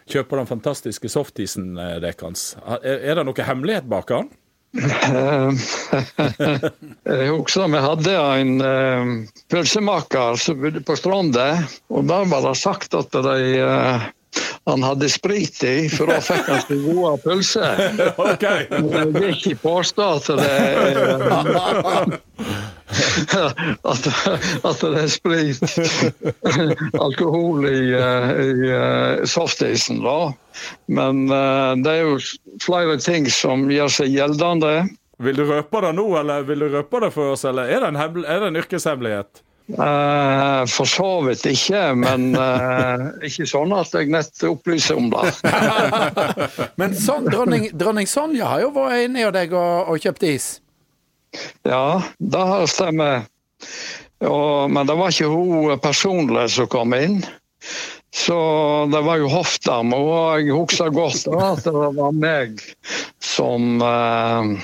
kjøpe 0.06 0.38
den 0.38 0.50
fantastiske 0.50 1.10
softisen 1.10 1.74
eh, 1.78 1.98
deres. 2.04 2.52
Er, 2.62 2.94
er 2.94 3.18
det 3.18 3.26
noe 3.26 3.48
hemmelighet 3.50 3.90
bak 3.90 4.14
den? 4.14 4.30
Jeg 7.06 7.30
husker 7.32 7.70
vi 7.72 7.80
hadde 7.80 8.12
en 8.12 8.60
uh, 8.60 9.06
pølsemaker 9.52 10.36
som 10.40 10.60
bodde 10.60 10.82
på 10.84 10.96
Stranda, 10.98 11.46
og 11.88 12.04
der 12.10 12.28
var 12.28 12.40
det 12.44 12.54
sagt 12.60 12.94
at 12.98 13.10
de, 13.14 13.36
eh, 13.62 14.06
han 14.66 14.82
hadde 14.82 15.08
sprit 15.08 15.62
i, 15.64 15.88
for 15.92 16.10
da 16.10 16.20
fikk 16.24 16.48
han 16.50 16.62
så 16.66 16.78
gode 16.82 17.16
pølser. 17.22 17.82
okay. 18.18 18.66
Jeg 18.70 19.12
vil 19.14 19.28
ikke 19.30 19.54
påstå 19.62 20.08
at 20.16 20.26
det 20.40 20.50
at, 23.90 24.06
at 24.64 24.82
det 24.82 25.00
er 25.00 25.08
sprit, 25.10 25.62
alkohol 27.02 27.66
i, 27.66 27.80
eh, 27.98 28.30
i 28.42 28.68
eh, 28.70 29.24
softisen, 29.26 30.02
da. 30.04 30.32
Men 30.86 31.26
eh, 31.30 31.72
det 31.82 31.94
er 31.96 32.02
jo 32.06 32.18
flere 32.62 32.98
ting 33.02 33.26
som 33.32 33.66
gjør 33.70 33.90
seg 34.00 34.14
gjeldende. 34.14 34.74
Vil 35.22 35.38
du 35.38 35.46
røpe 35.48 35.82
det 35.82 35.94
nå, 35.96 36.06
eller 36.20 36.46
vil 36.46 36.66
du 36.66 36.68
røpe 36.76 37.02
det 37.06 37.10
for 37.14 37.34
oss, 37.34 37.46
eller 37.48 37.70
er 37.70 37.82
det 37.82 37.94
en, 37.94 38.00
er 38.22 38.42
det 38.42 38.50
en 38.50 38.62
yrkeshemmelighet? 38.62 39.45
Eh, 39.66 40.66
for 40.70 40.86
så 40.86 41.08
vidt 41.26 41.42
ikke, 41.50 41.80
men 41.98 42.28
eh, 42.38 43.06
ikke 43.26 43.48
sånn 43.50 43.72
at 43.74 43.90
jeg 43.96 44.12
nett 44.14 44.44
opplyser 44.46 44.98
om 45.00 45.08
det. 45.10 45.32
Men 46.80 46.94
sånn, 46.94 47.26
dronning, 47.26 47.66
dronning 47.74 48.06
Sonja 48.06 48.52
har 48.52 48.62
jo 48.62 48.70
vært 48.76 49.08
inne 49.08 49.24
hos 49.26 49.34
deg 49.34 49.56
og, 49.58 49.90
og 49.90 50.06
kjøpt 50.06 50.28
is. 50.28 50.46
Ja, 51.66 51.98
det 52.22 52.44
har 52.52 52.70
stemmer. 52.70 53.26
Og, 54.22 54.70
men 54.72 54.86
det 54.88 54.94
var 54.96 55.12
ikke 55.12 55.28
hun 55.28 55.74
personlig 55.82 56.46
som 56.54 56.70
kom 56.72 56.94
inn. 56.96 57.18
Så 58.16 58.36
det 58.92 59.02
var 59.04 59.18
jo 59.20 59.28
hoffdame, 59.28 59.98
og 59.98 60.38
jeg 60.40 60.54
husker 60.56 60.94
godt 60.94 61.26
at 61.36 61.66
det 61.66 61.90
var 61.98 62.14
meg 62.16 62.62
som 63.20 63.82
eh, 63.84 64.54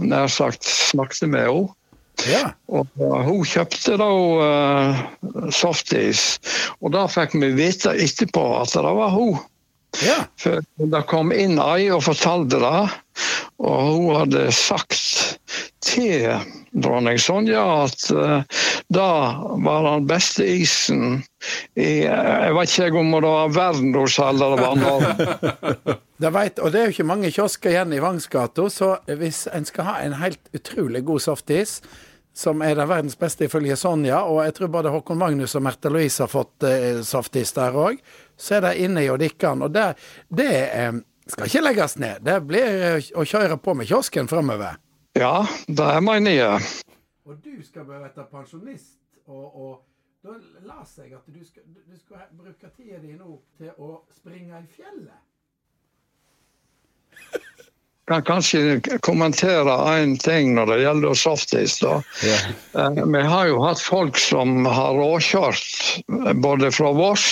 nær 0.00 0.30
sagt 0.32 0.64
snakket 0.64 1.26
med 1.28 1.50
henne. 1.50 1.74
Ja. 2.28 2.52
Og 2.70 2.86
uh, 3.00 3.20
hun 3.26 3.42
kjøpte 3.48 3.96
da 4.00 4.08
uh, 4.08 5.02
softis, 5.52 6.38
og 6.80 6.94
da 6.94 7.04
fikk 7.10 7.34
vi 7.40 7.50
vite 7.58 7.94
etterpå 8.04 8.44
at 8.60 8.72
det 8.76 8.94
var 9.00 9.12
hun. 9.14 9.36
Ja. 10.02 10.24
For 10.40 10.64
det 10.90 11.04
kom 11.10 11.32
inn 11.34 11.60
ei 11.62 11.88
og 11.94 12.04
fortalte 12.08 12.60
det, 12.62 12.82
og 13.62 13.80
hun 13.92 14.10
hadde 14.18 14.48
sagt 14.54 15.38
til 15.84 16.32
dronning 16.74 17.20
Sonja 17.22 17.62
at 17.84 18.06
uh, 18.10 18.42
det 18.92 19.10
var 19.66 19.86
den 19.86 20.08
beste 20.10 20.46
isen 20.46 21.22
i 21.78 22.04
Jeg 22.04 22.54
vet 22.56 22.78
ikke 22.88 22.98
om 22.98 23.12
det 23.14 23.30
var 23.30 23.52
verdensrommet 23.54 24.42
eller 24.42 24.80
Norge. 24.80 26.00
Det 26.24 26.30
vet, 26.30 26.60
og 26.62 26.70
det 26.70 26.78
er 26.78 26.84
jo 26.86 26.92
ikke 26.94 27.04
mange 27.08 27.30
kiosker 27.34 27.72
igjen 27.72 27.92
i 27.92 27.98
Vangsgata, 28.00 28.68
så 28.70 28.92
hvis 29.18 29.48
en 29.50 29.66
skal 29.66 29.88
ha 29.88 29.94
en 30.04 30.14
helt 30.20 30.40
utrolig 30.54 31.02
god 31.04 31.24
softis, 31.24 31.80
som 32.34 32.62
er 32.66 32.74
den 32.74 32.88
verdens 32.90 33.14
beste 33.18 33.46
ifølge 33.46 33.76
Sonja, 33.78 34.24
og 34.26 34.40
jeg 34.42 34.56
tror 34.56 34.72
både 34.74 34.90
Håkon 34.90 35.18
Magnus 35.20 35.54
og 35.54 35.62
Merte 35.62 35.92
Louise 35.92 36.24
har 36.24 36.30
fått 36.32 36.66
eh, 36.66 36.98
softis 37.06 37.54
der 37.54 37.76
òg, 37.78 38.00
så 38.36 38.56
er 38.56 38.64
det 38.66 38.72
inne 38.82 39.04
i 39.04 39.10
Odikkan. 39.12 39.62
Og 39.62 39.70
det, 39.74 39.92
det 40.34 40.50
eh, 40.66 40.96
skal 41.30 41.46
ikke 41.46 41.62
legges 41.62 41.94
ned. 42.02 42.24
Det 42.26 42.40
blir 42.42 42.82
eh, 42.88 43.12
å 43.14 43.26
kjøre 43.28 43.60
på 43.62 43.76
med 43.78 43.86
kiosken 43.86 44.30
framover. 44.30 44.80
Ja, 45.14 45.44
det 45.70 45.86
er 45.94 46.02
min 46.02 46.26
nye. 46.26 46.56
Og 47.24 47.38
du 47.38 47.54
skal 47.62 47.86
bli 47.86 48.26
pensjonist, 48.32 48.98
og, 49.30 49.44
og 49.54 50.26
da 50.26 50.34
leser 50.66 51.06
jeg 51.06 51.14
at 51.20 51.30
du 51.30 51.38
skal, 51.46 51.70
du 51.70 51.94
skal 52.00 52.26
bruke 52.34 52.72
tida 52.74 52.98
di 52.98 53.14
nå 53.14 53.38
til 53.60 53.70
å 53.78 54.00
springe 54.10 54.58
i 54.58 54.66
fjellet. 54.74 55.22
Kan 58.08 58.24
kanskje 58.24 58.80
kommentere 59.00 59.76
én 59.96 60.16
ting 60.20 60.54
når 60.54 60.72
det 60.72 60.80
gjelder 60.82 61.14
softis. 61.18 61.78
da. 61.80 62.00
Ja. 62.24 62.88
Vi 63.04 63.22
har 63.22 63.46
jo 63.48 63.62
hatt 63.64 63.80
folk 63.80 64.18
som 64.20 64.66
har 64.66 64.96
råkjørt 64.98 66.04
både 66.42 66.72
fra 66.72 66.92
Voss 66.96 67.30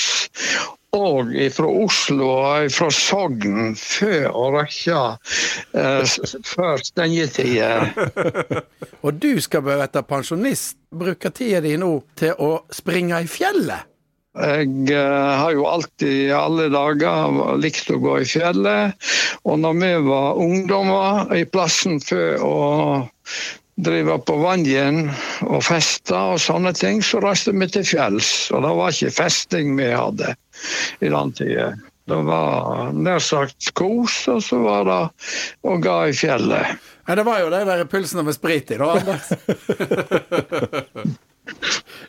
og 0.93 1.31
fra 1.57 1.69
Oslo 1.85 2.27
og 2.29 2.73
fra 2.73 2.89
Sogn 2.93 3.73
før 3.81 4.27
å 4.37 4.49
rekke 4.59 4.99
eh, 5.73 6.17
før 6.45 6.85
stengetida. 6.85 7.71
Og 9.05 9.17
du 9.17 9.41
skal 9.41 9.65
være 9.65 9.89
bli 9.95 10.03
pensjonist. 10.09 10.77
Bruker 10.93 11.33
tida 11.33 11.63
di 11.65 11.79
nå 11.81 11.95
til 12.21 12.37
å 12.37 12.67
springe 12.69 13.23
i 13.25 13.31
fjellet. 13.31 13.89
Jeg 14.33 14.69
eh, 14.89 15.33
har 15.37 15.53
jo 15.53 15.67
alltid 15.69 16.09
i 16.09 16.33
alle 16.33 16.71
dager 16.73 17.57
likt 17.61 17.91
å 17.93 17.99
gå 18.01 18.15
i 18.23 18.29
fjellet. 18.29 18.97
Og 19.45 19.59
når 19.61 19.75
vi 19.77 19.91
var 20.07 20.39
ungdommer 20.41 21.35
i 21.37 21.45
plassen 21.45 22.01
for 22.01 22.41
å 22.41 22.61
drive 23.83 24.17
på 24.25 24.37
Vangen 24.41 25.11
og 25.45 25.61
feste 25.67 26.17
og 26.17 26.41
sånne 26.41 26.73
ting, 26.77 27.03
så 27.05 27.21
reiste 27.21 27.53
vi 27.53 27.69
til 27.69 27.85
fjells. 27.85 28.49
Og 28.57 28.65
det 28.65 28.73
var 28.79 28.95
ikke 28.95 29.17
festing 29.21 29.77
vi 29.77 29.91
hadde 29.93 30.33
i 31.05 31.13
den 31.13 31.35
tida. 31.37 31.73
Det 32.09 32.19
var 32.27 32.91
nær 32.97 33.21
sagt 33.23 33.69
kos, 33.79 34.17
og 34.33 34.41
så 34.43 34.59
var 34.65 34.89
det 34.89 35.03
å 35.69 35.77
gå 35.83 35.99
i 36.09 36.17
fjellet. 36.17 36.81
Ja, 37.05 37.19
det 37.19 37.27
var 37.29 37.43
jo 37.43 37.53
de 37.53 37.61
der 37.69 37.85
pulsene 37.91 38.25
med 38.27 38.35
sprit 38.37 38.73
i, 38.73 38.81
da, 38.81 38.97
Anders. 38.97 39.29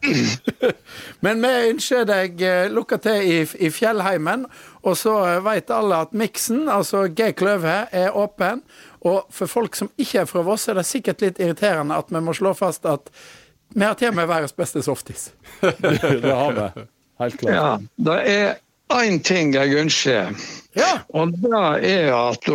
Men 1.26 1.42
vi 1.44 1.52
ønsker 1.70 2.08
deg 2.08 2.42
eh, 2.44 2.72
lykke 2.72 3.00
til 3.04 3.28
i, 3.30 3.38
i 3.68 3.70
fjellheimen. 3.74 4.46
Og 4.84 4.98
så 5.00 5.14
veit 5.44 5.64
vet 5.64 5.76
alle 5.76 6.02
at 6.06 6.18
miksen, 6.18 6.66
altså 6.70 7.06
G 7.08 7.32
Kløve, 7.38 7.78
er 7.92 8.18
åpen. 8.18 8.64
Og 9.08 9.24
for 9.32 9.52
folk 9.52 9.76
som 9.76 9.92
ikke 9.98 10.24
er 10.24 10.30
fra 10.30 10.44
Voss, 10.44 10.68
er 10.68 10.80
det 10.80 10.88
sikkert 10.88 11.24
litt 11.24 11.40
irriterende 11.40 11.98
at 12.00 12.12
vi 12.12 12.24
må 12.24 12.36
slå 12.36 12.54
fast 12.58 12.86
at 12.90 13.12
vi 13.74 13.86
har 13.86 13.96
til 13.98 14.12
og 14.12 14.20
med 14.20 14.28
verdens 14.30 14.54
beste 14.54 14.84
softis. 14.86 15.32
Det 15.62 16.30
har 16.30 16.54
vi. 16.54 16.86
Helt 17.20 17.40
klart. 17.40 17.56
Ja, 17.56 17.78
det 17.98 18.20
er 18.30 18.54
én 18.94 19.20
ting 19.24 19.54
jeg 19.54 19.76
ønsker. 19.78 20.34
Ja. 20.76 21.00
Og 21.14 21.34
det 21.42 21.90
er 21.90 22.14
at 22.14 22.50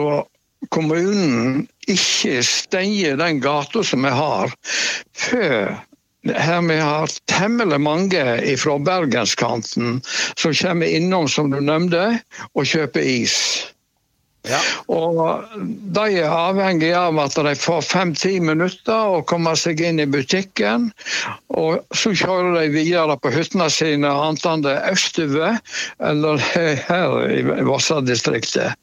kommunen 0.74 1.68
ikke 1.88 2.42
stenger 2.42 3.16
den 3.16 3.40
gata 3.40 3.82
som 3.86 4.04
vi 4.04 4.12
har, 4.12 4.52
før 5.14 5.78
her 6.26 6.62
vi 6.66 6.76
har 6.80 7.10
temmelig 7.30 7.80
mange 7.80 8.22
fra 8.58 8.78
bergenskanten 8.78 10.00
som 10.34 10.54
kommer 10.54 10.86
innom, 10.86 11.28
som 11.28 11.50
du 11.50 11.60
nevnte, 11.60 12.20
og 12.54 12.66
kjøper 12.66 13.04
is. 13.06 13.36
Ja. 14.48 14.58
Og 14.88 15.18
de 15.92 16.04
er 16.22 16.30
avhengig 16.30 16.92
av 16.96 17.18
at 17.20 17.36
de 17.36 17.52
får 17.58 17.82
fem-ti 17.84 18.38
minutter 18.40 19.18
å 19.18 19.22
komme 19.28 19.52
seg 19.58 19.82
inn 19.84 20.00
i 20.00 20.08
butikken. 20.08 20.88
Og 21.52 21.82
så 21.96 22.14
kjører 22.16 22.54
de 22.60 22.68
videre 22.72 23.18
på 23.20 23.32
hyttene 23.34 23.68
sine, 23.72 24.08
enten 24.08 24.64
det 24.64 24.76
er 24.78 24.94
østover 24.94 25.58
eller 25.98 26.44
her 26.54 27.18
i 27.28 27.42
Vossa-distriktet. 27.66 28.78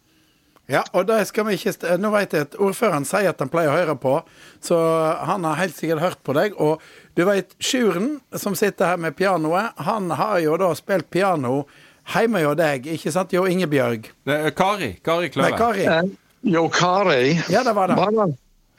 Ja, 0.65 0.81
og 0.97 1.05
det 1.05 1.19
skal 1.29 1.45
vi 1.45 1.59
ikke 1.59 1.97
Nå 2.01 2.09
vet 2.15 2.31
jeg 2.33 2.47
at 2.47 2.55
ordføreren 2.57 3.05
sier 3.05 3.29
at 3.29 3.41
han 3.41 3.51
pleier 3.53 3.69
å 3.69 3.77
høre 3.77 3.95
på, 4.01 4.15
så 4.65 4.77
han 5.29 5.45
har 5.45 5.59
helt 5.59 5.77
sikkert 5.77 6.01
hørt 6.01 6.23
på 6.25 6.33
deg. 6.37 6.57
Og 6.57 6.81
du 7.15 7.23
vet, 7.25 7.55
Sjuren, 7.63 8.19
som 8.35 8.55
sitter 8.59 8.91
her 8.93 8.97
med 9.01 9.15
pianoet, 9.15 9.71
han 9.87 10.09
har 10.11 10.39
jo 10.43 10.57
da 10.59 10.73
spilt 10.75 11.09
piano 11.09 11.63
hjemme 12.13 12.43
hos 12.45 12.57
deg, 12.59 12.85
ikke 12.97 13.11
sant? 13.15 13.33
Jo 13.33 13.45
Ingebjørg. 13.49 14.11
Det 14.27 14.39
er 14.49 14.55
Kari. 14.55 14.93
Kari 15.03 15.31
Nei, 15.39 15.51
Kari. 15.57 15.85
Eh, 15.89 16.13
Jo, 16.45 16.67
Kari. 16.69 17.39
Ja, 17.49 17.63
det 17.65 17.73
var 17.73 17.87
det. 17.89 17.95
Bare. 17.97 18.27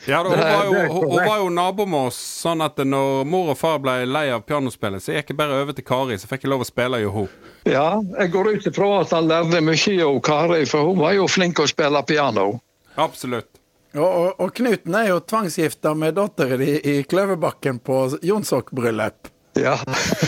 Ja, 0.06 0.20
da, 0.22 0.28
hun, 0.28 0.38
var 0.38 0.64
jo, 0.64 0.72
hun, 0.92 1.10
hun 1.10 1.26
var 1.26 1.38
jo 1.40 1.48
nabo 1.50 1.86
med 1.88 2.10
oss, 2.10 2.18
sånn 2.44 2.60
at 2.62 2.76
når 2.84 3.24
mor 3.26 3.48
og 3.54 3.58
far 3.58 3.80
ble 3.82 3.94
lei 4.06 4.28
av 4.30 4.44
pianospillet, 4.46 5.02
så 5.02 5.16
gikk 5.16 5.32
jeg 5.32 5.38
bare 5.40 5.56
over 5.62 5.74
til 5.74 5.86
Kari, 5.88 6.18
så 6.20 6.28
fikk 6.30 6.44
jeg 6.44 6.52
lov 6.52 6.62
å 6.62 6.68
spille 6.68 7.00
jo 7.02 7.10
hun. 7.14 7.32
Ja, 7.66 7.96
jeg 8.20 8.30
går 8.36 8.52
ut 8.52 8.68
ifra 8.70 8.90
at 9.00 9.14
han 9.16 9.26
lærte 9.32 9.62
mye 9.64 9.96
av 10.06 10.20
Kari, 10.28 10.60
for 10.70 10.92
hun 10.92 11.00
var 11.00 11.16
jo 11.16 11.26
flink 11.32 11.58
å 11.58 11.66
spille 11.66 12.02
piano. 12.06 12.60
Absolutt. 12.94 13.55
Og, 13.96 14.04
og, 14.04 14.40
og 14.44 14.52
Knuten 14.56 14.94
er 14.98 15.08
jo 15.10 15.22
tvangsgifta 15.24 15.94
med 15.96 16.16
datteren 16.18 16.62
i, 16.62 16.74
i 16.76 16.94
Kløverbakken 17.08 17.80
på 17.84 18.02
Jonsok-bryllup. 18.22 19.30
Ja. 19.56 19.78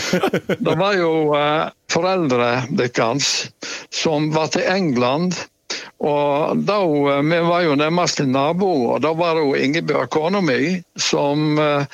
Det 0.65 0.75
var 0.79 0.95
jo 0.97 1.35
eh, 1.37 1.69
foreldre 1.91 2.49
deres 2.73 3.51
som 3.93 4.31
var 4.33 4.49
til 4.55 4.65
England. 4.65 5.37
Og 6.01 6.63
da, 6.65 6.79
eh, 6.81 7.21
Vi 7.29 7.41
var 7.45 7.61
jo 7.67 7.77
nærmest 7.77 8.23
naboer, 8.25 8.95
og 8.95 9.03
da 9.05 9.13
var 9.13 9.37
det 9.37 9.45
jo 9.45 9.55
Ingebjørg, 9.67 10.09
kona 10.15 10.41
mi, 10.41 10.79
som 10.97 11.59
uh, 11.61 11.85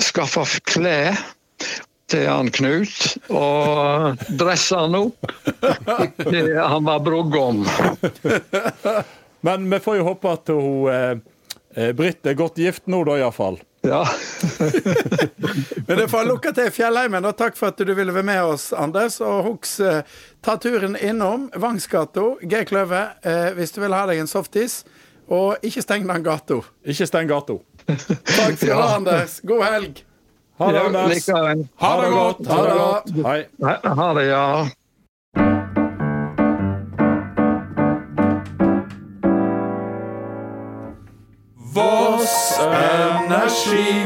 skaffa 0.00 0.46
klær 0.64 1.20
til 2.08 2.24
han 2.24 2.48
Knut. 2.48 3.18
Og 3.28 4.16
dressa 4.40 4.86
han 4.86 4.96
opp 5.04 5.32
til 6.24 6.54
han 6.56 6.88
var 6.88 7.04
brudgom. 7.04 7.66
Men 9.40 9.70
vi 9.70 9.80
får 9.80 10.00
jo 10.00 10.06
håpe 10.08 10.30
at 10.34 10.50
hun 10.52 10.90
eh, 10.92 11.18
eh, 11.74 11.92
Britt 11.96 12.26
er 12.26 12.38
godt 12.38 12.58
gift 12.58 12.86
nå, 12.90 13.04
da 13.06 13.18
iallfall. 13.20 13.60
Ja. 13.86 14.02
Men 15.86 15.98
det 15.98 16.08
får 16.10 16.26
lukke 16.26 16.52
til 16.56 16.70
Fjellheimen, 16.74 17.24
og 17.28 17.36
takk 17.38 17.56
for 17.58 17.70
at 17.70 17.78
du 17.78 17.92
ville 17.94 18.14
være 18.14 18.26
med 18.26 18.54
oss, 18.54 18.72
Anders. 18.74 19.20
Og 19.24 19.44
husk, 19.46 19.78
eh, 19.86 20.02
ta 20.44 20.58
turen 20.60 20.98
innom 20.98 21.48
Vangsgata, 21.54 22.34
G 22.42 22.64
Kløve, 22.68 23.04
eh, 23.22 23.52
hvis 23.58 23.74
du 23.76 23.80
vil 23.84 23.94
ha 23.94 24.04
deg 24.10 24.22
en 24.22 24.30
softis. 24.30 24.82
Og 25.28 25.62
ikke 25.62 25.84
steng 25.84 26.08
den 26.08 26.24
gata. 26.24 26.62
Ikke 26.88 27.06
steng 27.06 27.28
gata. 27.30 27.58
Takk 27.86 28.56
skal 28.56 28.68
du 28.68 28.74
ha, 28.74 28.90
Anders. 28.96 29.40
God 29.46 29.64
helg. 29.64 30.02
Ha 30.58 30.72
det, 30.74 30.80
Anders. 30.88 31.28
Ha 31.28 31.92
det 32.02 32.10
godt! 32.10 32.46
Ha 32.48 32.60
det 32.64 32.76
godt. 32.78 33.12
Hei. 33.28 33.40
Ha 33.86 34.08
det, 34.18 34.24
ja. 34.26 34.44
Voss 41.72 42.58
Energi, 42.58 44.04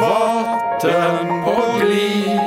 Vatten 0.00 1.28
på 1.44 1.54
glid. 1.80 2.40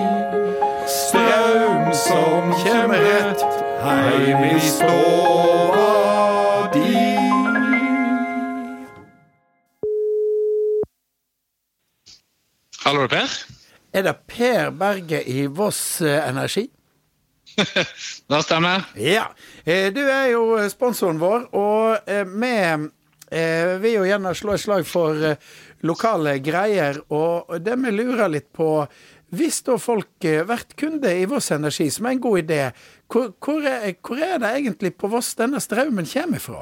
Strøm 0.87 1.93
som 1.93 2.53
kjem 2.63 2.91
rett 2.91 3.43
heim 3.83 4.43
i 4.51 4.59
stova 4.59 5.89
di. 6.73 6.93
Hallo, 12.85 13.07
Per. 13.07 13.29
Er 13.93 14.01
det 14.07 14.15
Per 14.27 14.69
Berge 14.71 15.21
i 15.29 15.45
Voss 15.47 16.01
eh, 16.01 16.29
Energi? 16.29 16.67
Det 18.29 18.39
stemmer. 18.43 18.87
Ja. 18.97 19.27
Eh, 19.65 19.91
Du 19.93 20.01
er 20.09 20.31
jo 20.33 20.57
sponsoren 20.69 21.19
vår, 21.21 21.47
og 21.53 22.09
eh, 22.09 22.25
vi 22.25 22.53
eh, 23.33 23.75
vil 23.81 23.99
jo 23.99 24.05
gjerne 24.07 24.33
slå 24.37 24.55
et 24.55 24.63
slag 24.63 24.87
for 24.87 25.25
eh, 25.31 25.51
lokale 25.83 26.37
greier. 26.43 27.01
Og 27.13 27.57
det 27.63 27.75
vi 27.81 27.95
lurer 27.95 28.31
litt 28.31 28.51
på 28.53 28.85
Hvis 29.33 29.63
da 29.65 29.79
folk 29.81 30.25
eh, 30.29 30.43
blir 30.45 30.65
kunde 30.77 31.09
i 31.09 31.25
Voss 31.25 31.51
Energi, 31.51 31.89
som 31.91 32.05
er 32.05 32.15
en 32.15 32.21
god 32.21 32.43
idé, 32.43 32.59
hvor, 33.09 33.33
hvor, 33.41 33.65
er, 33.65 33.95
hvor 34.01 34.21
er 34.21 34.37
det 34.39 34.51
egentlig 34.59 34.93
på 34.97 35.09
Voss 35.09 35.33
denne 35.39 35.61
strømmen 35.61 36.05
kommer 36.05 36.39
fra? 36.39 36.61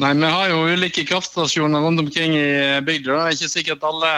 Nei, 0.00 0.14
Vi 0.14 0.30
har 0.36 0.48
jo 0.50 0.64
ulike 0.72 1.04
kraftstasjoner 1.06 1.84
rundt 1.84 2.00
omkring 2.00 2.32
i 2.34 2.80
bygda. 2.82 3.12
Det 3.12 3.26
er 3.28 3.36
ikke 3.36 3.52
sikkert 3.52 3.84
alle 3.86 4.14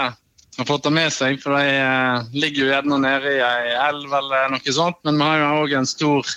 har 0.56 0.64
fått 0.64 0.86
det 0.86 0.92
med 0.96 1.12
seg, 1.12 1.40
for 1.42 1.56
de 1.56 1.72
eh, 1.76 2.28
ligger 2.36 2.62
jo 2.62 2.70
gjerne 2.70 3.00
nede 3.02 3.34
i 3.36 3.42
ei 3.44 3.74
elv 3.88 4.12
eller 4.20 4.54
noe 4.54 4.76
sånt. 4.78 4.98
Men 5.04 5.18
vi 5.20 5.28
har 5.28 5.42
jo 5.42 5.64
òg 5.64 5.74
en 5.76 5.88
stor, 5.88 6.36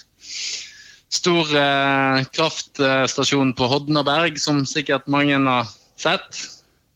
stor 1.09 1.51
eh, 1.57 2.23
kraftstasjon 2.35 3.53
på 3.57 3.67
Hodnaberg, 3.71 4.39
som 4.41 4.65
sikkert 4.69 5.07
mange 5.09 5.37
har 5.37 5.69
sett. 5.99 6.43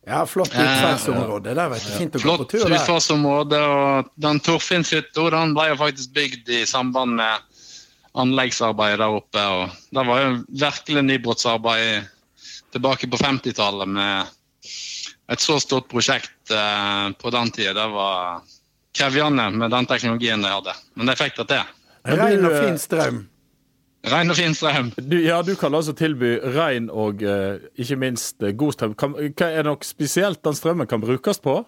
Ja, 0.05 0.25
flott 0.27 0.51
utfartsområde. 0.51 1.53
Der 1.55 1.71
vet 1.71 1.85
du 1.87 1.91
fint 1.95 2.15
å 2.17 2.19
gå 2.19 2.23
på 2.23 2.35
Flott 2.43 2.49
tur 2.51 2.65
der. 2.65 2.75
utfartsområde. 2.77 3.59
og 3.63 4.11
Den 4.19 4.41
Torfinnshytta 4.43 5.29
den 5.31 5.55
ble 5.55 5.69
jo 5.71 5.79
faktisk 5.79 6.15
bygd 6.17 6.51
i 6.51 6.63
samband 6.67 7.15
med 7.21 7.49
anleggsarbeidet 8.19 8.99
der 8.99 9.19
oppe. 9.19 9.45
og 9.47 9.95
Det 9.95 10.05
var 10.09 10.23
jo 10.25 10.33
virkelig 10.49 11.05
nybrottsarbeid 11.07 12.09
tilbake 12.75 13.07
på 13.07 13.17
50-tallet 13.21 13.89
med 13.89 14.27
et 15.31 15.39
så 15.39 15.55
stort 15.63 15.87
prosjekt 15.87 16.51
eh, 16.51 17.09
på 17.15 17.31
den 17.33 17.51
tida. 17.55 17.73
Det 17.73 17.87
var 17.95 18.43
krevende 18.93 19.49
med 19.55 19.71
den 19.71 19.87
teknologien 19.89 20.43
de 20.43 20.51
hadde, 20.51 20.75
men 20.93 21.09
de 21.09 21.15
fikk 21.17 21.39
det 21.39 21.47
til. 21.55 21.71
Rein 22.11 22.43
og 22.43 22.51
eh, 22.51 22.65
fin 22.67 22.81
strøm. 22.81 23.23
Ren 24.11 24.33
og 24.33 24.35
fin 24.35 24.55
strøm. 24.55 24.91
Du, 24.99 25.15
ja, 25.23 25.37
du 25.45 25.53
kan 25.55 25.75
altså 25.75 25.93
tilby 25.95 26.35
rein 26.57 26.89
og 26.91 27.23
eh, 27.23 27.61
ikke 27.79 27.95
minst 28.01 28.43
eh, 28.43 28.51
god 28.59 28.75
strøm. 28.75 28.95
Kan, 28.99 29.15
hva 29.15 29.47
er 29.47 29.63
det 29.63 29.69
nok 29.69 29.87
spesielt 29.87 30.41
den 30.43 30.57
strømmen 30.57 30.89
kan 30.91 31.03
brukes 31.03 31.39
på? 31.43 31.61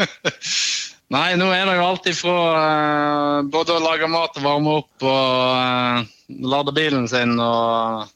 Nei, 1.14 1.36
nå 1.38 1.46
er 1.54 1.68
det 1.68 1.76
jo 1.78 1.84
alltid 1.86 2.18
fra 2.18 2.38
eh, 2.58 3.38
både 3.54 3.76
å 3.76 3.84
lage 3.84 4.10
mat 4.10 4.34
og 4.40 4.46
varme 4.48 4.74
opp 4.80 5.06
og 5.06 5.30
eh, 5.60 6.12
lade 6.54 6.74
bilen 6.74 7.06
sin 7.10 7.36
og 7.38 8.10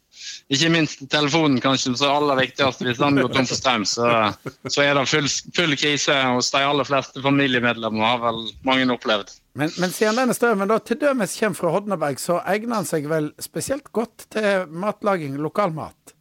ikke 0.48 0.70
minst 0.72 1.02
telefonen 1.12 1.60
kanskje 1.60 1.92
som 1.92 2.06
er 2.08 2.14
aller 2.16 2.38
viktigst. 2.40 2.84
Hvis 2.84 3.00
den 3.00 3.20
går 3.20 3.32
tom 3.34 3.48
for 3.48 3.58
strøm, 3.58 3.84
så, 3.88 4.12
så 4.64 4.84
er 4.84 4.94
det 4.96 5.04
full, 5.10 5.28
full 5.56 5.76
krise 5.76 6.16
hos 6.32 6.48
de 6.54 6.62
aller 6.64 6.88
fleste 6.88 7.22
familiemedlemmer, 7.24 8.04
har 8.04 8.22
vel 8.22 8.40
mange 8.68 8.88
opplevd. 8.94 9.34
Men, 9.58 9.72
men 9.76 9.92
siden 9.92 10.16
denne 10.20 10.36
strømmen 10.36 10.70
da 10.70 10.78
til 10.80 11.00
dømes 11.02 11.36
kommer 11.40 11.58
fra 11.58 11.72
Hodneberg, 11.74 12.20
så 12.22 12.38
egner 12.48 12.80
han 12.80 12.88
seg 12.88 13.08
vel 13.10 13.32
spesielt 13.42 13.90
godt 13.92 14.28
til 14.32 14.70
matlaging, 14.72 15.36
lokalmat? 15.42 16.14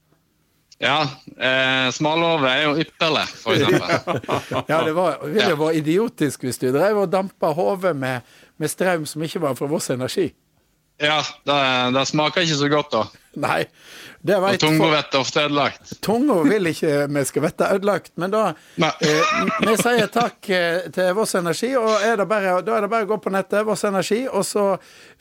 Ja, 0.78 1.00
eh, 1.42 1.88
smalahove 1.96 2.50
er 2.52 2.66
jo 2.68 2.74
ypperlig, 2.84 3.24
eksempel. 3.50 4.20
Ja, 4.70 4.84
det 4.86 4.94
var, 4.94 5.24
ville 5.24 5.56
vært 5.58 5.80
idiotisk 5.80 6.44
hvis 6.46 6.60
du 6.62 6.68
drev 6.76 7.00
og 7.02 7.10
dampa 7.14 7.50
hodet 7.58 7.96
med, 7.98 8.28
med 8.62 8.70
strøm 8.70 9.08
som 9.10 9.24
ikke 9.26 9.42
var 9.48 9.58
fra 9.58 9.70
Voss 9.72 9.90
Energi. 9.94 10.28
Ja, 10.98 11.22
det, 11.46 11.58
det 11.94 12.06
smaker 12.10 12.42
ikke 12.42 12.58
så 12.58 12.68
godt, 12.72 12.94
da. 12.94 13.04
Nei, 13.38 13.68
det 14.26 14.38
Og 14.40 14.44
veit 14.48 14.62
tunga 14.64 14.88
blir 14.90 15.18
ofte 15.20 15.44
ødelagt. 15.46 15.92
Tunga 16.02 16.38
vil 16.48 16.72
ikke 16.72 16.94
vi 17.14 17.24
skal 17.30 17.44
bli 17.46 17.52
ødelagt, 17.68 18.12
men 18.18 18.34
da 18.34 18.44
eh, 18.82 19.36
Vi 19.62 19.76
sier 19.78 20.10
takk 20.14 20.50
eh, 20.50 20.88
til 20.94 21.12
Voss 21.18 21.36
Energi, 21.38 21.70
og 21.78 22.02
er 22.02 22.18
det 22.18 22.26
bare, 22.32 22.56
da 22.66 22.80
er 22.80 22.88
det 22.88 22.90
bare 22.90 23.06
å 23.06 23.12
gå 23.12 23.20
på 23.22 23.34
nettet, 23.34 23.62
Voss 23.68 23.86
Energi, 23.86 24.24
og 24.26 24.42
så 24.48 24.66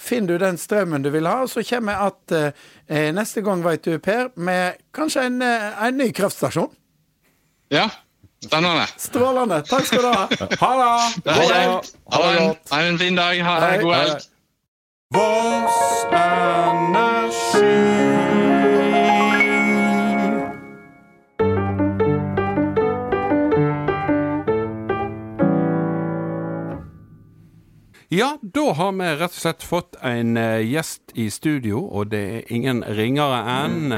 finner 0.00 0.32
du 0.32 0.44
den 0.46 0.56
strømmen 0.60 1.04
du 1.04 1.10
vil 1.12 1.28
ha, 1.28 1.42
og 1.44 1.52
så 1.52 1.64
kommer 1.68 1.92
vi 1.92 2.08
at 2.08 2.36
eh, 2.88 3.10
neste 3.16 3.44
gang, 3.44 3.64
veit 3.66 3.84
du, 3.84 3.98
Per, 4.00 4.30
med 4.40 4.80
kanskje 4.96 5.26
en, 5.28 5.42
eh, 5.44 5.82
en 5.88 6.00
ny 6.00 6.08
kraftstasjon. 6.16 6.72
Ja, 7.74 7.90
spennende. 8.46 8.86
Strålende. 9.02 9.60
Takk 9.68 9.90
skal 9.90 10.06
du 10.06 10.08
ha. 10.08 10.24
Ha 10.62 10.72
det! 10.80 10.88
Ha 11.36 11.44
det 11.44 12.32
en, 12.40 12.56
ha 12.72 12.82
en 12.86 12.98
fin 13.02 13.20
dag. 13.20 13.42
Ha 13.44 13.58
en 13.74 13.84
god 13.84 13.94
helg. 13.98 14.26
Voss 15.14 16.06
Energi. 16.10 17.86
Ja, 28.08 28.38
da 28.42 28.72
har 28.72 28.92
vi 28.92 29.04
rett 29.04 29.30
og 29.30 29.30
slett 29.30 29.62
fått 29.62 29.94
en 30.02 30.36
eh, 30.36 30.58
gjest 30.66 31.14
i 31.14 31.30
studio, 31.30 31.84
og 31.86 32.10
det 32.10 32.24
er 32.26 32.50
ingen 32.50 32.82
ringere 32.82 33.44
enn 33.60 33.94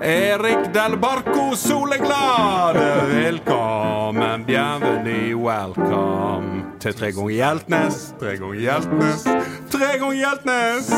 Erik 0.00 0.72
Del 0.72 0.96
Barco 0.96 1.56
Soleglad. 1.56 2.76
Velkommen, 3.08 4.44
bienvenue, 4.46 5.34
welcome 5.34 6.64
til 6.82 6.94
Tre 6.98 7.10
ganger 7.14 7.34
Hjeltnes, 7.36 7.98
Tre 8.18 8.34
ganger 8.40 8.58
Hjeltnes, 8.64 9.26
Tre 9.70 9.90
ganger 10.00 10.18
Hjeltnes. 10.18 10.90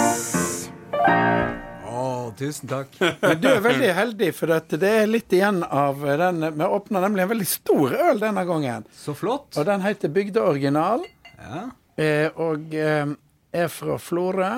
Oh, 1.84 2.32
tusen 2.38 2.70
takk. 2.70 2.96
Men 3.26 3.42
du 3.42 3.50
er 3.50 3.60
veldig 3.60 3.92
heldig, 3.98 4.30
for 4.38 4.54
dette 4.54 4.80
det 4.80 4.94
er 5.02 5.10
litt 5.10 5.36
igjen 5.36 5.60
av 5.68 6.00
den 6.24 6.46
Vi 6.56 6.72
åpna 6.80 7.04
nemlig 7.04 7.26
en 7.26 7.32
veldig 7.34 7.50
stor 7.52 7.96
øl 8.08 8.22
denne 8.24 8.46
gangen. 8.48 8.88
Så 8.96 9.12
flott. 9.18 9.50
Og 9.56 9.68
den 9.68 9.84
heter 9.84 10.12
Bygdeoriginal. 10.16 11.04
Ja. 11.36 11.66
Eh, 12.00 12.30
og 12.40 12.72
eh, 12.72 13.04
er 13.52 13.68
fra 13.68 14.00
Florø. 14.00 14.54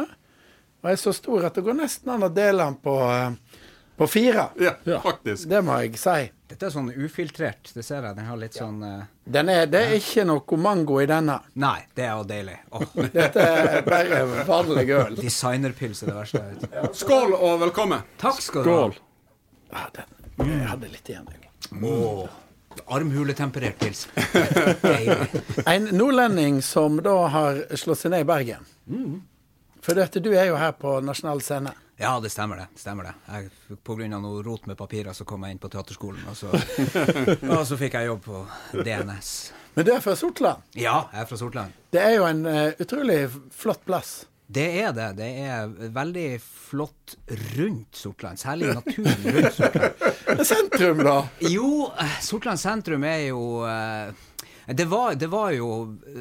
Og 0.85 0.91
er 0.93 0.99
så 1.01 1.15
stor 1.17 1.49
at 1.49 1.57
det 1.57 1.65
går 1.67 1.79
nesten 1.81 2.15
an 2.15 2.27
å 2.27 2.31
dele 2.31 2.63
den 2.63 2.79
på, 2.85 2.95
eh, 3.11 3.63
på 3.97 4.07
fire. 4.07 4.49
Ja, 4.85 5.01
faktisk. 5.01 5.49
Det 5.49 5.61
må 5.63 5.77
jeg 5.83 5.99
si. 5.99 6.31
Dette 6.51 6.69
er 6.69 6.73
sånn 6.75 6.91
ufiltrert. 6.93 7.71
Det 7.75 7.83
ser 7.83 8.05
jeg. 8.05 8.17
Den 8.19 8.29
har 8.29 8.39
litt 8.39 8.59
sånn 8.59 8.83
uh... 8.83 9.07
Den 9.25 9.49
er, 9.51 9.65
det 9.71 9.81
er 9.87 9.95
ikke 9.99 10.27
noe 10.29 10.59
mango 10.61 11.01
i 11.03 11.07
denne. 11.11 11.39
Nei, 11.63 11.79
det 11.97 12.07
er 12.07 12.13
jo 12.19 12.27
deilig. 12.29 12.57
Oh. 12.75 12.85
Dette 13.19 13.47
er 13.49 13.81
bare 13.87 14.23
vanlig 14.49 14.87
øl. 14.99 15.19
Designerpils 15.25 16.05
er 16.05 16.13
det 16.13 16.17
verste 16.19 16.43
jeg 16.43 16.61
vet. 16.63 16.89
Skål 17.01 17.37
og 17.39 17.59
velkommen. 17.65 18.07
Takk 18.23 18.41
skal 18.45 18.67
du 18.67 18.71
ha. 18.71 18.79
Skål. 18.79 18.97
Ja, 19.75 19.85
den, 19.99 20.17
jeg 20.51 20.73
hadde 20.73 20.91
litt 20.93 21.11
igjen. 21.11 21.31
jeg. 21.35 21.53
Åh, 21.83 22.41
Armhuletemperert 22.95 23.79
pils. 23.79 24.09
En 25.71 25.89
nordlending 25.95 26.63
som 26.63 26.99
da 27.03 27.15
har 27.31 27.63
slått 27.79 28.03
seg 28.03 28.13
ned 28.15 28.27
i 28.27 28.29
Bergen. 28.29 28.67
For 29.85 29.97
dette, 29.97 30.21
du 30.21 30.33
er 30.35 30.51
jo 30.51 30.59
her 30.59 30.75
på 30.79 30.99
Nasjonal 31.05 31.43
Scene. 31.45 31.73
Ja, 31.97 32.21
det 32.21 32.31
stemmer 32.31 32.57
det. 32.57 32.67
stemmer 32.81 33.05
det. 33.05 33.15
Jeg, 33.29 33.79
på 33.87 33.95
grunn 33.95 34.17
av 34.17 34.23
noe 34.25 34.43
rot 34.43 34.67
med 34.67 34.79
papirer, 34.79 35.15
så 35.15 35.27
kom 35.29 35.47
jeg 35.47 35.55
inn 35.55 35.63
på 35.63 35.71
teaterskolen, 35.71 36.25
og 36.31 36.37
så, 36.39 36.51
og 37.55 37.63
så 37.69 37.79
fikk 37.79 37.99
jeg 38.01 38.11
jobb 38.11 38.25
på 38.27 38.43
DNS. 38.81 39.33
Men 39.75 39.87
du 39.87 39.95
er 39.95 40.03
fra 40.03 40.15
Sortland. 40.19 40.67
Ja, 40.79 41.05
jeg 41.15 41.23
er 41.23 41.31
fra 41.31 41.39
Sortland. 41.39 41.83
Det 41.95 42.03
er 42.03 42.17
jo 42.17 42.27
en 42.27 42.47
uh, 42.47 42.71
utrolig 42.83 43.19
flott 43.55 43.85
plass. 43.87 44.25
Det 44.55 44.67
er 44.83 44.93
det. 44.95 45.07
Det 45.19 45.29
er 45.47 45.71
veldig 45.95 46.27
flott 46.43 47.15
rundt 47.57 47.97
Sortland. 47.97 48.39
Særlig 48.39 48.75
naturen 48.75 49.25
rundt 49.25 49.57
Sortland. 49.57 50.45
Sentrum, 50.51 51.01
da. 51.07 51.17
Jo, 51.49 51.71
Sortland 52.23 52.61
sentrum 52.61 53.07
er 53.09 53.23
jo 53.31 53.41
eh, 53.69 54.13
det 54.67 54.85
var, 54.89 55.15
det 55.15 55.27
var 55.29 55.51
jo 55.53 55.69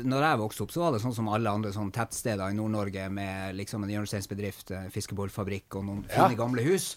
Når 0.03 0.23
jeg 0.25 0.39
vokste 0.41 0.63
opp, 0.65 0.71
så 0.73 0.81
var 0.83 0.91
det 0.95 1.01
sånn 1.03 1.15
som 1.15 1.29
alle 1.31 1.51
andre 1.51 1.71
sånn 1.71 1.91
tettsteder 1.95 2.51
i 2.51 2.57
Nord-Norge 2.57 3.05
med 3.13 3.55
liksom 3.55 3.83
en 3.85 3.93
hjørnesteinsbedrift, 3.93 4.73
fiskebollfabrikk 4.91 5.77
og 5.79 5.85
noen 5.87 6.01
Ja. 6.09 6.27
fine 6.27 6.35
gamle 6.39 6.65
hus. 6.65 6.95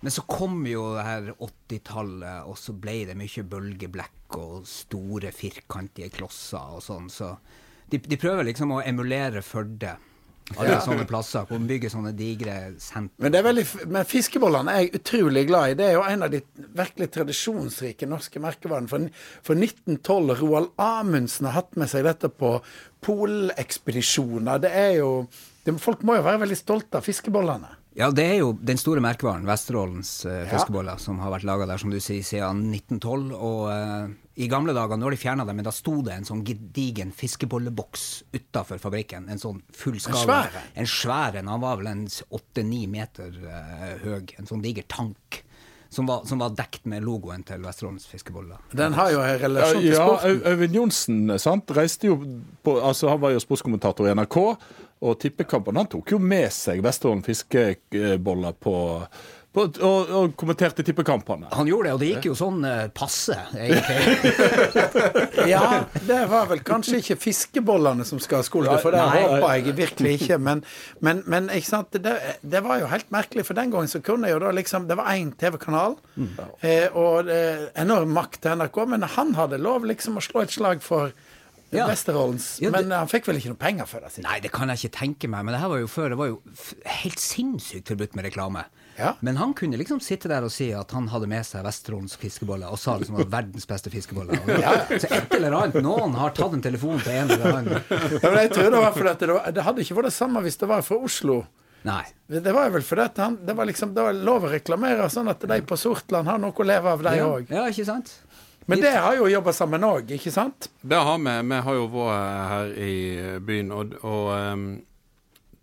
Men 0.00 0.14
så 0.14 0.22
kom 0.26 0.60
jo 0.66 0.94
det 0.94 1.04
her 1.04 1.32
80-tallet, 1.42 2.46
og 2.46 2.58
så 2.58 2.72
ble 2.72 3.00
det 3.08 3.16
mye 3.18 3.42
bølgeblekk 3.50 4.36
og 4.38 4.66
store, 4.70 5.32
firkantige 5.34 6.10
klosser 6.14 6.76
og 6.78 6.82
sånn. 6.86 7.08
Så 7.10 7.32
de, 7.90 7.98
de 7.98 8.16
prøver 8.20 8.46
liksom 8.46 8.76
å 8.76 8.82
emulere 8.86 9.42
Førde. 9.42 9.96
Alle 10.56 10.78
sånne 10.84 11.04
plasser. 11.08 11.44
Hvor 11.48 11.60
man 11.60 11.68
bygger 11.68 11.92
sånne 11.92 12.12
digre 12.16 12.56
sentre. 12.80 13.20
Men, 13.26 13.36
veldig, 13.44 13.64
men 13.92 14.08
fiskebollene 14.08 14.74
er 14.74 14.86
jeg 14.86 15.02
utrolig 15.02 15.44
glad 15.50 15.72
i. 15.72 15.78
Det 15.78 15.88
er 15.88 15.96
jo 15.98 16.04
en 16.08 16.24
av 16.24 16.32
de 16.32 16.40
virkelig 16.78 17.10
tradisjonsrike 17.18 18.08
norske 18.08 18.42
merkevarene. 18.42 18.88
For, 18.90 19.08
for 19.50 19.60
1912 19.60 20.38
Roald 20.42 20.70
Amundsen 20.80 21.50
har 21.50 21.58
hatt 21.60 21.76
med 21.80 21.92
seg 21.92 22.06
dette 22.08 22.32
på 22.32 22.56
polekspedisjoner. 23.04 24.64
Det 24.64 24.72
er 24.72 24.94
jo 25.02 25.12
det, 25.66 25.76
Folk 25.82 26.06
må 26.06 26.16
jo 26.16 26.24
være 26.24 26.46
veldig 26.46 26.56
stolte 26.56 27.00
av 27.00 27.04
fiskebollene. 27.04 27.74
Ja, 27.98 28.12
det 28.14 28.24
er 28.30 28.36
jo 28.38 28.52
den 28.62 28.78
store 28.78 29.02
merkevaren, 29.02 29.46
Vesterålens 29.48 30.12
uh, 30.28 30.44
fiskeboller, 30.46 31.00
som 31.02 31.18
har 31.18 31.32
vært 31.34 31.46
laga 31.48 31.66
der, 31.66 31.80
som 31.82 31.90
du 31.90 31.98
sier, 31.98 32.22
siden 32.22 32.68
1912. 32.70 33.32
Og 33.34 33.64
eh, 33.72 34.12
i 34.38 34.46
gamle 34.46 34.70
dager, 34.70 34.94
nå 34.94 35.08
har 35.08 35.10
de 35.10 35.18
fjerna 35.18 35.44
det, 35.48 35.54
men 35.58 35.66
da 35.66 35.72
sto 35.74 35.96
det 36.06 36.14
en 36.14 36.26
sånn 36.28 36.44
gedigen 36.46 37.10
fiskebolleboks 37.10 38.04
utafor 38.36 38.78
fabrikken. 38.78 39.26
En 39.32 39.40
sånn 39.42 39.58
fullskala 39.74 40.20
En 40.20 40.28
svær 40.28 40.58
en? 40.60 40.68
En 40.78 40.90
svær 40.92 41.38
en. 41.40 41.50
Han 41.50 41.64
var 41.64 41.80
vel 41.80 41.88
en 41.90 42.04
åtte-ni 42.38 42.84
meter 42.92 43.34
uh, 43.42 43.96
høy. 44.04 44.36
En 44.38 44.46
sånn 44.46 44.62
diger 44.62 44.86
tank. 44.86 45.40
Som 45.90 46.06
var, 46.06 46.22
som 46.28 46.38
var 46.38 46.52
dekt 46.54 46.84
med 46.86 47.02
logoen 47.02 47.42
til 47.48 47.64
Vesterålens 47.64 48.06
fiskeboller. 48.06 48.60
Den 48.76 48.94
har 48.94 49.10
jo 49.10 49.22
en 49.24 49.38
relasjon 49.40 49.82
til 49.82 49.96
sporten. 49.96 50.42
Ja, 50.44 50.52
Øyvind 50.52 50.76
Johnsen 50.76 51.38
sant? 51.40 51.72
reiste 51.74 52.10
jo 52.10 52.18
på, 52.62 52.76
altså 52.76 53.08
Han 53.08 53.22
var 53.22 53.32
jo 53.32 53.40
sportskommentator 53.40 54.06
i 54.06 54.12
NRK, 54.14 54.36
og 54.98 55.18
tippekampen 55.22 55.80
han 55.80 55.88
tok 55.90 56.12
jo 56.12 56.20
med 56.20 56.52
seg 56.54 56.84
Vesterålen 56.84 57.24
fiskeboller 57.26 58.54
på, 58.60 58.76
og, 59.58 60.10
og 60.18 60.34
kommenterte 60.38 60.84
tippekampene. 60.86 61.48
Han 61.54 61.68
gjorde 61.70 61.88
det, 61.88 61.92
og 61.94 62.02
det 62.02 62.08
gikk 62.12 62.28
jo 62.30 62.34
sånn 62.38 62.64
eh, 62.68 62.86
passe, 62.94 63.36
egentlig. 63.58 63.98
Ja, 65.52 65.84
det 66.06 66.18
var 66.30 66.48
vel 66.50 66.60
kanskje 66.66 66.98
ikke 67.00 67.16
fiskebollene 67.22 68.04
som 68.08 68.20
skal 68.22 68.42
ha 68.42 68.46
skole, 68.46 68.74
for 68.82 68.94
det 68.94 69.00
håper 69.00 69.46
jeg 69.56 69.76
virkelig 69.78 70.14
ikke. 70.18 70.38
Men, 70.42 70.62
men, 71.04 71.22
men 71.30 71.48
ikke 71.54 71.70
sant? 71.70 71.96
Det, 72.04 72.14
det 72.42 72.62
var 72.66 72.82
jo 72.82 72.90
helt 72.90 73.08
merkelig, 73.14 73.46
for 73.48 73.58
den 73.58 73.72
gangen 73.72 73.90
så 73.90 74.02
kunne 74.04 74.30
jo 74.30 74.40
da 74.42 74.52
liksom 74.54 74.88
Det 74.88 74.96
var 74.98 75.12
én 75.14 75.30
TV-kanal, 75.38 75.96
mm. 76.18 76.36
og 76.98 77.30
eh, 77.32 77.66
enorm 77.80 78.12
makt 78.16 78.42
til 78.44 78.58
NRK, 78.60 78.82
men 78.94 79.08
han 79.16 79.34
hadde 79.38 79.60
lov 79.62 79.86
liksom 79.88 80.18
å 80.20 80.24
slå 80.24 80.44
et 80.44 80.54
slag 80.54 80.84
for 80.84 81.14
Ja. 81.70 81.84
Vesterålens. 81.84 82.62
Ja, 82.62 82.70
det- 82.70 82.86
Men 82.86 82.94
han 82.96 83.08
fikk 83.12 83.26
vel 83.28 83.36
ikke 83.36 83.50
noe 83.52 83.60
penger 83.60 83.84
for 83.84 84.00
det? 84.00 84.08
sikkert? 84.14 84.24
Nei, 84.30 84.38
det 84.40 84.50
kan 84.54 84.70
jeg 84.72 84.78
ikke 84.80 84.98
tenke 84.98 85.28
meg, 85.28 85.44
men 85.44 85.52
det 85.52 85.60
her 85.60 85.68
var 85.68 85.82
jo 85.82 85.86
før. 85.92 86.08
Det 86.08 86.16
var 86.16 86.30
jo 86.30 86.38
helt 87.04 87.20
sinnssykt 87.20 87.92
forbudt 87.92 88.16
med 88.16 88.24
reklame. 88.24 88.62
Ja. 88.98 89.12
Men 89.22 89.36
han 89.38 89.52
kunne 89.54 89.78
liksom 89.78 90.00
sitte 90.02 90.26
der 90.30 90.42
og 90.46 90.50
si 90.52 90.68
at 90.74 90.90
han 90.96 91.06
hadde 91.12 91.28
med 91.30 91.46
seg 91.46 91.62
Vesterålens 91.66 92.16
fiskeboller, 92.18 92.66
og 92.74 92.80
sa 92.82 92.96
liksom 92.98 93.20
at 93.22 93.30
verdens 93.36 93.68
beste 93.70 93.92
fiskeboller. 93.94 94.40
Ja. 94.58 94.72
Så 94.90 95.06
et 95.14 95.36
eller 95.38 95.54
annet, 95.54 95.78
noen 95.84 96.16
har 96.18 96.34
tatt 96.36 96.56
en 96.58 96.64
telefon 96.64 96.98
til 97.04 97.14
en 97.14 97.30
eller 97.36 97.60
annen. 97.60 97.78
Ja, 98.18 98.26
men 98.26 98.40
jeg 98.42 98.52
tror 98.56 98.72
det 98.74 98.82
var 98.82 98.96
fordi 98.98 99.12
at 99.14 99.22
det, 99.22 99.30
var, 99.36 99.48
det 99.54 99.66
hadde 99.68 99.84
ikke 99.86 99.98
vært 100.00 100.10
det 100.10 100.16
samme 100.18 100.42
hvis 100.44 100.58
det 100.60 100.68
var 100.72 100.82
fra 100.86 100.98
Oslo. 101.08 101.38
Nei. 101.86 102.02
Det 102.26 102.52
var 102.52 102.72
vel 102.74 102.82
fordi 102.82 103.06
det, 103.14 103.28
det 103.46 103.54
var 103.54 103.68
liksom 103.70 103.92
det 103.94 104.02
var 104.08 104.16
lov 104.26 104.48
å 104.48 104.50
reklamere 104.50 105.06
sånn 105.14 105.30
at 105.30 105.46
de 105.46 105.60
på 105.62 105.78
Sortland 105.78 106.26
har 106.28 106.40
noe 106.42 106.50
å 106.52 106.66
leve 106.66 106.90
av, 106.90 107.04
de 107.06 107.12
Ja, 107.20 107.28
òg. 107.38 107.52
ja, 107.54 107.68
ikke 107.70 107.86
sant? 107.86 108.16
Men 108.68 108.82
det 108.82 108.90
har 109.00 109.14
jo 109.16 109.30
jobba 109.30 109.52
sammen 109.56 109.86
òg, 109.86 110.10
ikke 110.18 110.28
sant? 110.34 110.66
Det 110.82 110.98
har 111.00 111.16
vi. 111.22 111.36
Vi 111.48 111.60
har 111.64 111.76
jo 111.78 111.86
vært 111.94 112.50
her 112.50 112.74
i 112.84 112.96
byen, 113.40 113.70
og, 113.72 113.94
og 114.02 114.26
ehm, 114.34 114.66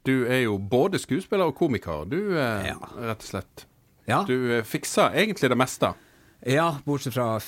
du 0.06 0.26
er 0.30 0.44
jo 0.46 0.58
både 0.60 1.00
skuespiller 1.02 1.50
og 1.52 1.56
komiker. 1.58 2.06
Du, 2.10 2.20
eh, 2.38 2.68
Ja. 2.72 2.78
rett 3.10 3.24
og 3.24 3.30
slett. 3.30 3.66
Ja. 4.08 4.24
Du 4.28 4.36
eh, 4.60 4.64
fikser 4.64 5.14
egentlig 5.18 5.50
det 5.50 5.58
meste. 5.58 5.94
Ja, 6.46 6.76
bortsett 6.86 7.16
fra 7.16 7.40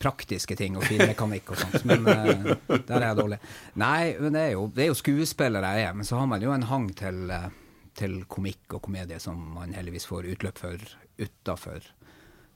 praktiske 0.00 0.56
ting 0.56 0.78
og 0.78 0.84
finmekanikk 0.88 1.50
og 1.52 1.58
sånt. 1.60 1.84
Men 1.88 2.06
eh, 2.08 2.78
der 2.88 3.00
er 3.02 3.06
jeg 3.10 3.18
dårlig. 3.18 3.38
Nei, 3.80 4.14
men 4.20 4.32
det 4.36 4.44
er, 4.46 4.52
jo, 4.56 4.66
det 4.72 4.86
er 4.86 4.90
jo 4.92 4.96
skuespiller 4.96 5.66
jeg 5.68 5.88
er, 5.90 5.96
men 5.98 6.08
så 6.08 6.16
har 6.22 6.30
man 6.30 6.40
jo 6.44 6.54
en 6.54 6.64
hang 6.70 6.88
til, 6.96 7.24
eh, 7.34 7.50
til 7.98 8.22
komikk 8.30 8.78
og 8.78 8.82
komedie 8.88 9.18
som 9.20 9.36
man 9.58 9.74
heldigvis 9.76 10.08
får 10.08 10.30
utløp 10.34 10.58
for 10.62 10.88
utafor 11.20 11.84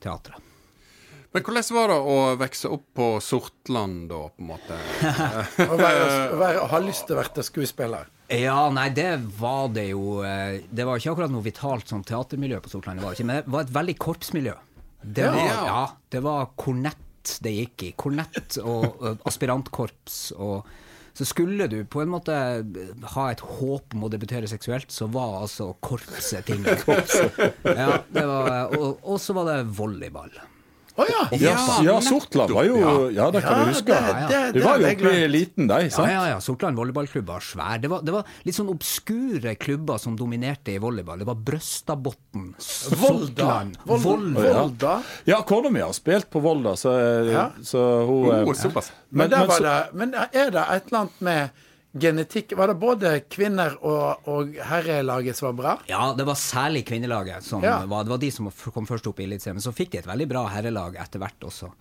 teatret. 0.01 0.40
Men 1.33 1.45
hvordan 1.47 1.64
var 1.77 1.88
det 1.88 1.97
å 2.12 2.16
vokse 2.40 2.68
opp 2.68 2.83
på 2.99 3.07
Sortland, 3.25 4.03
da, 4.11 4.18
på 4.29 4.42
en 4.45 4.51
måte? 4.51 4.77
Å 5.73 5.79
være, 5.81 6.03
være, 6.37 6.66
ha 6.68 6.81
lyst 6.85 7.07
til 7.09 7.16
å 7.16 7.23
være 7.23 7.45
skuespiller. 7.47 8.11
Ja, 8.33 8.59
nei, 8.73 8.90
det 8.97 9.14
var 9.40 9.71
det 9.73 9.87
jo 9.90 10.18
eh, 10.25 10.61
Det 10.73 10.85
var 10.88 11.01
ikke 11.01 11.12
akkurat 11.12 11.33
noe 11.33 11.45
vitalt 11.45 11.88
sånn 11.90 12.05
teatermiljø 12.09 12.61
på 12.64 12.73
Sortland, 12.73 13.01
det 13.01 13.07
var 13.09 13.16
ikke, 13.16 13.27
men 13.29 13.40
det 13.42 13.53
var 13.57 13.64
et 13.66 13.73
veldig 13.79 13.97
korpsmiljø. 14.05 14.55
Det 15.03 15.25
Ja. 15.27 15.33
var, 15.35 15.66
ja, 15.73 15.81
det 16.14 16.23
var 16.25 16.53
kornett 16.61 17.35
det 17.42 17.53
gikk 17.57 17.83
i. 17.88 17.90
Kornett 17.97 18.59
og, 18.62 18.87
og 19.05 19.27
aspirantkorps 19.29 20.21
og 20.37 20.68
så 21.12 21.27
skulle 21.29 21.66
du 21.68 21.83
på 21.92 22.01
en 22.01 22.09
måte 22.09 22.33
ha 23.12 23.25
et 23.29 23.40
håp 23.45 23.92
om 23.92 24.07
å 24.07 24.09
debutere 24.09 24.49
seksuelt, 24.49 24.88
så 24.88 25.05
var 25.12 25.42
altså 25.42 25.75
korpset 25.85 26.47
ting. 26.49 26.62
Ja, 27.68 27.99
og, 28.79 29.03
og 29.05 29.18
så 29.21 29.37
var 29.37 29.51
det 29.51 29.59
volleyball. 29.77 30.33
Å 30.94 31.05
ja! 31.09 31.20
Ja, 31.40 31.52
ja, 31.87 31.94
Sortland 32.05 32.50
var 32.52 32.64
jo 32.68 32.74
Ja, 33.16 33.31
det 33.33 33.40
kan 33.42 33.59
Ja, 33.59 33.64
du 33.64 33.70
huske. 33.70 33.87
det- 33.87 34.28
det- 34.28 34.52
De 34.52 34.59
det 34.59 34.64
var 34.64 34.76
jo 34.78 34.87
jeg 34.87 34.98
oppe 34.98 35.12
i 35.12 35.22
eliten, 35.24 35.66
de. 35.68 35.78
Ja, 35.85 35.88
sant? 35.88 36.11
ja, 36.11 36.26
ja. 36.28 36.38
Sortland 36.40 36.76
volleyballklubb 36.76 37.26
var 37.26 37.40
svær. 37.40 37.81
Det 37.81 37.88
var, 37.88 38.02
det 38.02 38.12
var 38.12 38.24
litt 38.44 38.55
sånn 38.55 38.68
obskure 38.68 39.55
klubber 39.57 39.98
som 39.98 40.16
dominerte 40.16 40.74
i 40.74 40.78
volleyball. 40.78 41.18
Det 41.18 41.26
var 41.26 41.35
Brøstadbotn. 41.37 42.55
Sortland, 42.59 43.78
Vol- 43.87 44.00
Volda. 44.00 44.52
Volda. 44.62 45.02
Ja, 45.24 45.40
kona 45.42 45.70
mi 45.70 45.81
har 45.81 45.92
spilt 45.96 46.28
på 46.31 46.40
Volda, 46.44 46.76
så, 46.76 46.92
Ja. 47.33 47.50
så 47.62 48.07
hun 48.07 48.28
Oh. 48.33 48.44
Men, 48.52 48.85
Men- 49.11 49.31
der 49.31 49.38
men 49.38 49.48
var 49.48 49.57
så- 49.57 49.62
det, 49.62 49.94
men 49.94 50.14
er 50.14 50.50
det 50.50 50.64
et 50.70 50.87
eller 50.87 50.98
annet 50.98 51.20
med 51.20 51.50
genetikk 51.98 52.55
Var 52.57 52.70
det 52.72 52.76
både 52.81 53.11
kvinner 53.28 53.74
og, 53.85 54.28
og 54.33 54.55
herrelaget 54.70 55.37
som 55.37 55.50
var 55.50 55.57
bra? 55.59 55.72
Ja, 55.90 56.12
det 56.16 56.24
var 56.26 56.38
særlig 56.40 56.85
kvinnelaget 56.88 57.44
som 57.44 57.62
Ja. 57.64 57.85
var 57.87 58.05
Det 58.05 58.11
var 58.14 58.18
de 58.22 58.31
som 58.31 58.50
kom 58.72 58.87
først 58.88 59.07
opp 59.11 59.20
i 59.20 59.26
Eliteserien. 59.28 59.59
Men 59.61 59.64
så 59.66 59.74
fikk 59.76 59.90
de 59.92 59.98
et 59.98 60.07
veldig 60.09 60.28
bra 60.31 60.46
herrelag 60.48 60.96
etter 60.96 61.20
hvert 61.22 61.40
også. 61.48 61.72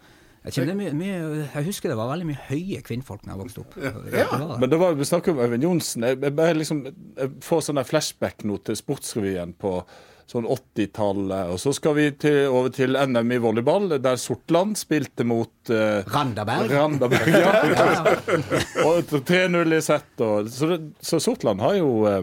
Jeg, 0.44 0.54
kjenner, 0.56 0.74
mye, 0.74 0.92
mye, 0.98 1.48
jeg 1.54 1.66
husker 1.68 1.92
det 1.92 1.98
var 2.00 2.08
veldig 2.10 2.26
mye 2.32 2.44
høye 2.48 2.80
kvinnfolk 2.82 3.22
da 3.28 3.36
jeg 3.36 3.42
vokste 3.44 3.62
opp. 3.62 3.76
Det 3.78 3.92
var 3.94 4.40
det. 4.42 4.56
Men 4.64 4.72
det 4.74 4.80
var, 4.82 4.96
vi 4.98 5.06
snakker 5.06 5.36
om 5.36 5.42
Øyvind 5.46 5.64
Johnsen. 5.68 6.04
Jeg, 6.10 6.18
jeg, 6.18 6.56
liksom, 6.58 6.80
jeg 7.20 7.34
får 7.46 7.62
sånn 7.68 7.82
flashback 7.86 8.42
nå 8.50 8.58
til 8.66 8.80
Sportsrevyen 8.80 9.54
på 9.62 9.76
sånn 10.32 10.48
80-tallet. 10.48 11.52
Og 11.52 11.60
så 11.62 11.74
skal 11.76 11.96
vi 11.98 12.08
til, 12.22 12.46
over 12.50 12.72
til 12.76 12.96
NM 12.96 13.36
i 13.36 13.40
volleyball, 13.44 13.90
der 14.02 14.20
Sortland 14.22 14.80
spilte 14.80 15.26
mot 15.28 15.72
eh, 15.72 16.08
Randaberg. 16.12 16.72
Randaberg, 16.72 17.32
ja. 17.36 17.56
og 18.88 19.12
3-0 19.12 19.76
i 19.78 19.82
sett. 19.84 20.14
Og, 20.24 20.52
så, 20.54 20.78
så 21.04 21.20
Sortland 21.24 21.64
har 21.64 21.80
jo 21.82 21.92
eh, 22.10 22.22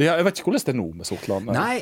de 0.00 0.06
Jeg 0.08 0.24
vet 0.24 0.38
ikke 0.38 0.48
hvordan 0.48 0.62
det 0.64 0.72
er 0.72 0.78
nå 0.78 0.86
med 0.96 1.08
Sortland. 1.08 1.50
Nei, 1.52 1.74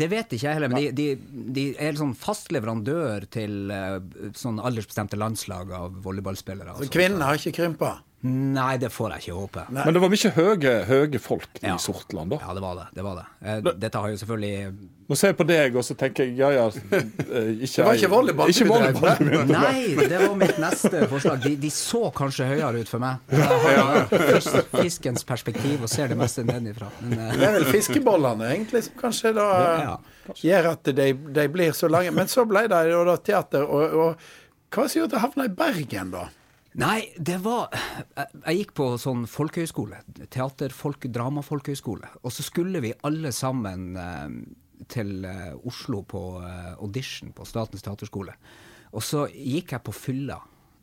det 0.00 0.08
vet 0.12 0.34
ikke 0.36 0.46
jeg 0.46 0.58
heller. 0.58 0.72
Men 0.72 0.82
de, 0.82 0.90
de, 0.96 1.46
de 1.56 1.64
er 1.80 1.96
sånn 1.96 2.12
fast 2.18 2.52
leverandør 2.54 3.24
til 3.32 3.72
eh, 3.72 3.96
sånn 4.36 4.60
aldersbestemte 4.60 5.18
landslag 5.20 5.72
av 5.76 5.96
volleyballspillere. 6.04 6.74
Så 6.74 6.84
altså. 6.84 6.94
kvinnene 6.98 7.28
har 7.30 7.40
ikke 7.40 7.56
krympa? 7.62 7.94
Nei, 8.26 8.72
det 8.82 8.88
får 8.90 9.12
jeg 9.14 9.22
ikke 9.28 9.34
håpe. 9.38 9.62
Men 9.70 9.94
det 9.94 10.00
var 10.02 10.10
mye 10.10 10.30
høye, 10.34 10.70
høye 10.88 11.18
folk 11.22 11.60
i 11.62 11.68
Ja. 11.68 11.76
Sortland, 11.78 12.32
da. 12.32 12.38
Ja, 12.42 12.54
det 12.56 12.62
var 12.64 12.74
det. 12.74 12.86
det, 12.96 13.02
var 13.06 13.14
det. 13.20 13.26
Eh, 13.46 13.60
Dette 13.78 13.98
har 14.02 14.08
jo 14.10 14.16
selvfølgelig 14.18 14.72
Nå 15.08 15.16
ser 15.16 15.30
jeg 15.30 15.36
på 15.38 15.44
deg, 15.48 15.76
og 15.78 15.84
så 15.86 15.94
tenker 15.96 16.26
jeg 16.26 16.34
ja 16.36 16.48
ja 16.52 16.64
eh, 16.68 17.52
ikke, 17.64 17.78
Det 17.78 17.84
var 17.86 17.94
ikke 17.96 18.10
volleyball 18.12 18.50
Ikke 18.50 18.66
du 18.66 18.72
drev 18.74 19.22
du. 19.46 19.52
Nei, 19.54 20.08
det 20.10 20.18
var 20.20 20.34
mitt 20.36 20.58
neste 20.60 21.04
forslag. 21.08 21.38
De, 21.46 21.52
de 21.62 21.70
så 21.72 22.02
kanskje 22.18 22.48
høyere 22.50 22.82
ut 22.82 22.90
for 22.90 23.00
meg. 23.00 23.22
Jeg 23.30 23.78
har 23.78 24.10
fis- 24.34 24.66
fiskens 24.74 25.24
perspektiv 25.24 25.86
og 25.86 25.88
ser 25.88 26.10
det 26.12 26.18
meste 26.18 26.42
nedenfra. 26.44 26.90
Men 27.06 27.14
eh, 27.22 27.32
Det 27.38 27.46
er 27.48 27.54
vel 27.60 27.68
fiskebollene 27.70 28.50
egentlig 28.50 28.82
som 28.88 28.98
kanskje 29.00 29.32
da 29.38 29.46
Ja, 29.78 29.94
gjør 30.42 30.72
at 30.74 30.90
de, 30.98 31.08
de 31.38 31.46
blir 31.54 31.70
så 31.72 31.88
lange. 31.88 32.10
Men 32.18 32.26
så 32.28 32.44
ble 32.50 32.66
det 32.68 32.82
jo 32.90 33.04
da 33.08 33.14
teater, 33.16 33.62
og, 33.64 33.94
og 33.94 34.74
hva 34.74 34.88
sier 34.90 35.06
det 35.06 35.14
som 35.14 35.22
å 35.22 35.24
havne 35.28 35.46
i 35.48 35.54
Bergen, 35.62 36.10
da? 36.18 36.26
Nei, 36.78 37.08
det 37.18 37.40
var 37.42 37.72
Jeg, 37.74 38.28
jeg 38.44 38.58
gikk 38.60 38.72
på 38.78 38.84
sånn 39.02 39.24
folkehøyskole. 39.30 39.98
Teaterfolk, 40.30 41.08
dramafolkehøyskole. 41.10 42.10
Og 42.22 42.34
så 42.34 42.44
skulle 42.46 42.82
vi 42.84 42.92
alle 43.06 43.32
sammen 43.34 43.96
eh, 43.98 44.36
til 44.90 45.26
eh, 45.26 45.56
Oslo 45.66 46.04
på 46.06 46.22
eh, 46.44 46.76
audition 46.78 47.32
på 47.34 47.46
Statens 47.48 47.82
teaterskole. 47.82 48.36
Og 48.94 49.02
så 49.04 49.26
gikk 49.32 49.74
jeg 49.74 49.84
på 49.88 49.94
fylla 49.96 50.38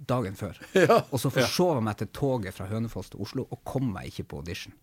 dagen 0.06 0.36
før. 0.36 0.60
Og 1.14 1.20
så 1.22 1.32
forsov 1.32 1.78
jeg 1.78 1.86
meg 1.88 2.00
til 2.02 2.12
toget 2.14 2.58
fra 2.58 2.68
Hønefoss 2.70 3.14
til 3.14 3.24
Oslo 3.24 3.46
og 3.48 3.62
kom 3.64 3.88
meg 3.96 4.12
ikke 4.12 4.28
på 4.34 4.42
audition. 4.44 4.76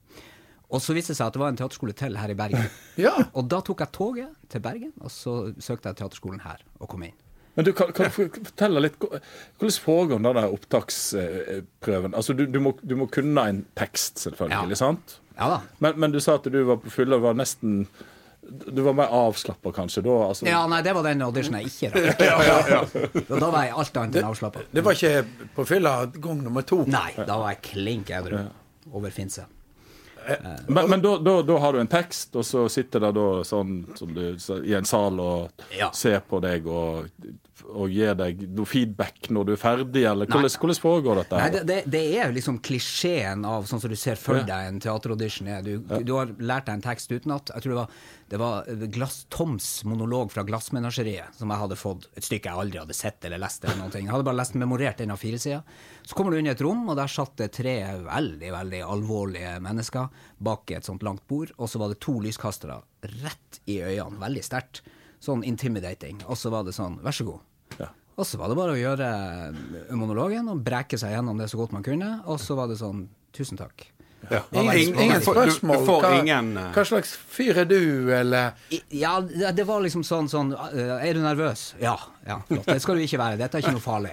Og 0.72 0.80
så 0.80 0.96
viste 0.96 1.12
det 1.12 1.18
seg 1.18 1.28
at 1.28 1.36
det 1.36 1.42
var 1.42 1.52
en 1.52 1.58
teaterskole 1.60 1.92
til 1.92 2.16
her 2.16 2.32
i 2.32 2.38
Bergen. 2.38 2.64
Ja. 3.04 3.12
Og 3.36 3.44
da 3.52 3.60
tok 3.60 3.84
jeg 3.84 3.92
toget 3.92 4.32
til 4.48 4.64
Bergen, 4.64 4.94
og 5.04 5.12
så 5.12 5.52
søkte 5.60 5.92
jeg 5.92 6.00
teaterskolen 6.00 6.40
her 6.46 6.64
og 6.80 6.88
kom 6.88 7.04
inn. 7.04 7.18
Men 7.54 7.64
du, 7.66 7.72
kan, 7.76 7.90
kan 7.92 8.08
du 8.08 8.14
fortelle 8.16 8.80
litt 8.80 8.94
Hvordan 9.02 9.74
foregår 9.84 10.22
den 10.22 10.36
der 10.38 10.52
opptaksprøven? 10.54 12.14
Altså, 12.16 12.32
du, 12.32 12.46
du, 12.46 12.60
må, 12.64 12.72
du 12.80 12.94
må 12.96 13.06
kunne 13.12 13.44
en 13.48 13.64
tekst, 13.78 14.18
selvfølgelig, 14.24 14.70
Ja. 14.72 14.80
sant? 14.80 15.18
Ja 15.36 15.48
da. 15.48 15.60
Men, 15.80 15.94
men 16.00 16.12
du 16.12 16.20
sa 16.20 16.34
at 16.38 16.44
du 16.52 16.58
var 16.68 16.76
på 16.80 16.90
fylla, 16.92 17.16
var 17.20 17.34
nesten 17.36 17.86
Du 18.42 18.82
var 18.84 18.92
mer 18.98 19.08
avslappa, 19.14 19.72
kanskje? 19.72 20.02
Da, 20.04 20.16
altså, 20.28 20.46
Ja, 20.48 20.64
nei, 20.68 20.80
det 20.82 20.92
var 20.96 21.04
den 21.06 21.22
auditionen 21.24 21.62
jeg 21.62 21.70
ikke 21.70 21.92
rakk. 21.94 22.96
Og 23.30 23.38
da 23.40 23.48
var 23.54 23.64
jeg 23.68 23.76
alt 23.84 23.96
annet 24.00 24.18
enn 24.20 24.28
avslappa. 24.32 24.64
Det 24.72 24.82
var 24.84 24.98
ikke 24.98 25.48
på 25.56 25.66
fylla 25.68 25.92
gang 26.16 26.42
nummer 26.44 26.64
to? 26.66 26.82
Nei, 26.90 27.10
da 27.20 27.36
var 27.38 27.52
jeg 27.54 27.62
klink 27.70 28.10
edru 28.16 28.40
over 28.92 29.10
Finse. 29.14 29.44
Men, 30.68 30.86
men 30.90 31.00
da, 31.02 31.16
da, 31.18 31.36
da 31.42 31.56
har 31.58 31.72
du 31.74 31.80
en 31.82 31.88
tekst, 31.90 32.34
og 32.38 32.44
så 32.46 32.66
sitter 32.70 33.02
det 33.02 33.08
da 33.16 33.24
sånn 33.46 33.72
som 33.98 34.12
du, 34.14 34.20
så, 34.38 34.60
i 34.62 34.74
en 34.78 34.86
sal 34.86 35.18
og 35.22 35.64
Ja. 35.78 35.88
ser 35.96 36.20
på 36.28 36.38
deg 36.44 36.66
og, 36.70 37.08
og 37.68 37.92
gir 37.92 38.14
deg 38.18 38.40
noe 38.56 38.68
feedback 38.68 39.28
når 39.32 39.46
du 39.46 39.52
er 39.54 39.60
ferdig, 39.60 40.02
eller 40.08 40.28
hvordan, 40.30 40.50
hvordan 40.62 40.78
foregår 40.80 41.20
dette? 41.20 41.40
Nei, 41.40 41.50
det, 41.54 41.62
det, 41.68 41.78
det 41.92 42.02
er 42.18 42.32
liksom 42.34 42.58
klisjeen 42.64 43.44
av 43.48 43.66
sånn 43.68 43.82
som 43.82 43.92
du 43.92 43.96
ser 43.98 44.18
for 44.20 44.40
deg 44.40 44.68
en 44.70 44.80
teateraudition 44.82 45.50
er. 45.52 45.66
Du, 45.66 45.76
du 45.82 46.12
har 46.16 46.32
lært 46.40 46.68
deg 46.68 46.78
en 46.78 46.84
tekst 46.84 47.12
utenat. 47.12 47.52
Jeg 47.54 47.66
tror 47.66 47.74
det 47.74 47.78
var, 47.80 47.98
det 48.32 48.40
var 48.42 48.88
glass, 48.96 49.18
Toms 49.32 49.68
monolog 49.88 50.32
fra 50.32 50.44
Glassmenageriet 50.48 51.38
som 51.38 51.52
jeg 51.52 51.62
hadde 51.64 51.78
fått. 51.78 52.08
Et 52.16 52.26
stykke 52.26 52.50
jeg 52.50 52.64
aldri 52.64 52.80
hadde 52.82 52.96
sett 52.96 53.28
eller 53.28 53.42
lest. 53.42 53.64
eller 53.66 53.82
noen 53.82 53.94
ting. 53.94 54.08
Jeg 54.08 54.14
hadde 54.16 54.28
bare 54.30 54.40
lest 54.40 54.56
memorert 54.58 55.02
den 55.02 55.12
av 55.14 55.20
fire 55.20 55.42
sider. 55.42 55.76
Så 56.02 56.16
kommer 56.18 56.32
du 56.32 56.40
inn 56.40 56.48
i 56.48 56.54
et 56.54 56.64
rom, 56.64 56.82
og 56.88 56.98
der 56.98 57.12
satt 57.12 57.36
det 57.38 57.52
tre 57.60 57.76
veldig 58.06 58.54
veldig 58.56 58.82
alvorlige 58.88 59.58
mennesker 59.62 60.24
bak 60.42 60.72
et 60.74 60.88
sånt 60.88 61.04
langt 61.06 61.26
bord. 61.30 61.52
Og 61.58 61.70
så 61.70 61.82
var 61.82 61.92
det 61.92 62.00
to 62.02 62.16
lyskastere 62.24 62.80
rett 63.22 63.62
i 63.70 63.78
øynene, 63.84 64.20
veldig 64.22 64.44
sterkt. 64.46 64.82
Sånn 65.22 65.44
intimidating. 65.46 66.20
Og 66.26 66.38
så 66.38 66.50
var 66.50 66.66
det 66.66 66.74
sånn, 66.76 66.98
vær 67.02 67.14
så 67.14 67.26
god. 67.28 67.78
Ja. 67.78 67.92
Og 68.18 68.28
så 68.28 68.40
var 68.40 68.50
det 68.50 68.58
bare 68.58 68.74
å 68.74 68.80
gjøre 68.80 69.08
monologen 69.96 70.50
og 70.52 70.60
breke 70.66 70.98
seg 71.00 71.14
gjennom 71.14 71.38
det 71.40 71.48
så 71.52 71.60
godt 71.60 71.72
man 71.76 71.86
kunne. 71.86 72.16
Og 72.26 72.40
så 72.42 72.58
var 72.58 72.70
det 72.70 72.80
sånn 72.82 73.06
Tusen 73.32 73.56
takk. 73.56 73.86
Ja. 74.30 74.40
Ingen, 74.50 75.00
ingen 75.00 75.18
du 75.18 75.24
spørsmål. 75.24 75.78
Du, 75.78 75.86
får 75.86 76.02
hva, 76.04 76.10
ingen 76.20 76.50
eh, 76.56 76.68
hva 76.74 76.84
slags 76.86 77.14
fyr 77.32 77.58
er 77.64 77.66
du, 77.66 78.12
eller 78.14 78.52
Ja, 78.94 79.16
det 79.24 79.64
var 79.66 79.82
liksom 79.82 80.04
sånn 80.06 80.28
sånn 80.30 80.52
eh, 80.54 80.92
Er 81.08 81.16
du 81.16 81.22
nervøs? 81.24 81.64
Ja. 81.82 81.96
ja 82.28 82.38
flott. 82.46 82.68
Det 82.68 82.78
skal 82.84 83.00
du 83.00 83.06
ikke 83.06 83.18
være. 83.18 83.40
Dette 83.40 83.58
er 83.58 83.64
ikke 83.64 83.74
noe 83.74 83.82
farlig. 83.82 84.12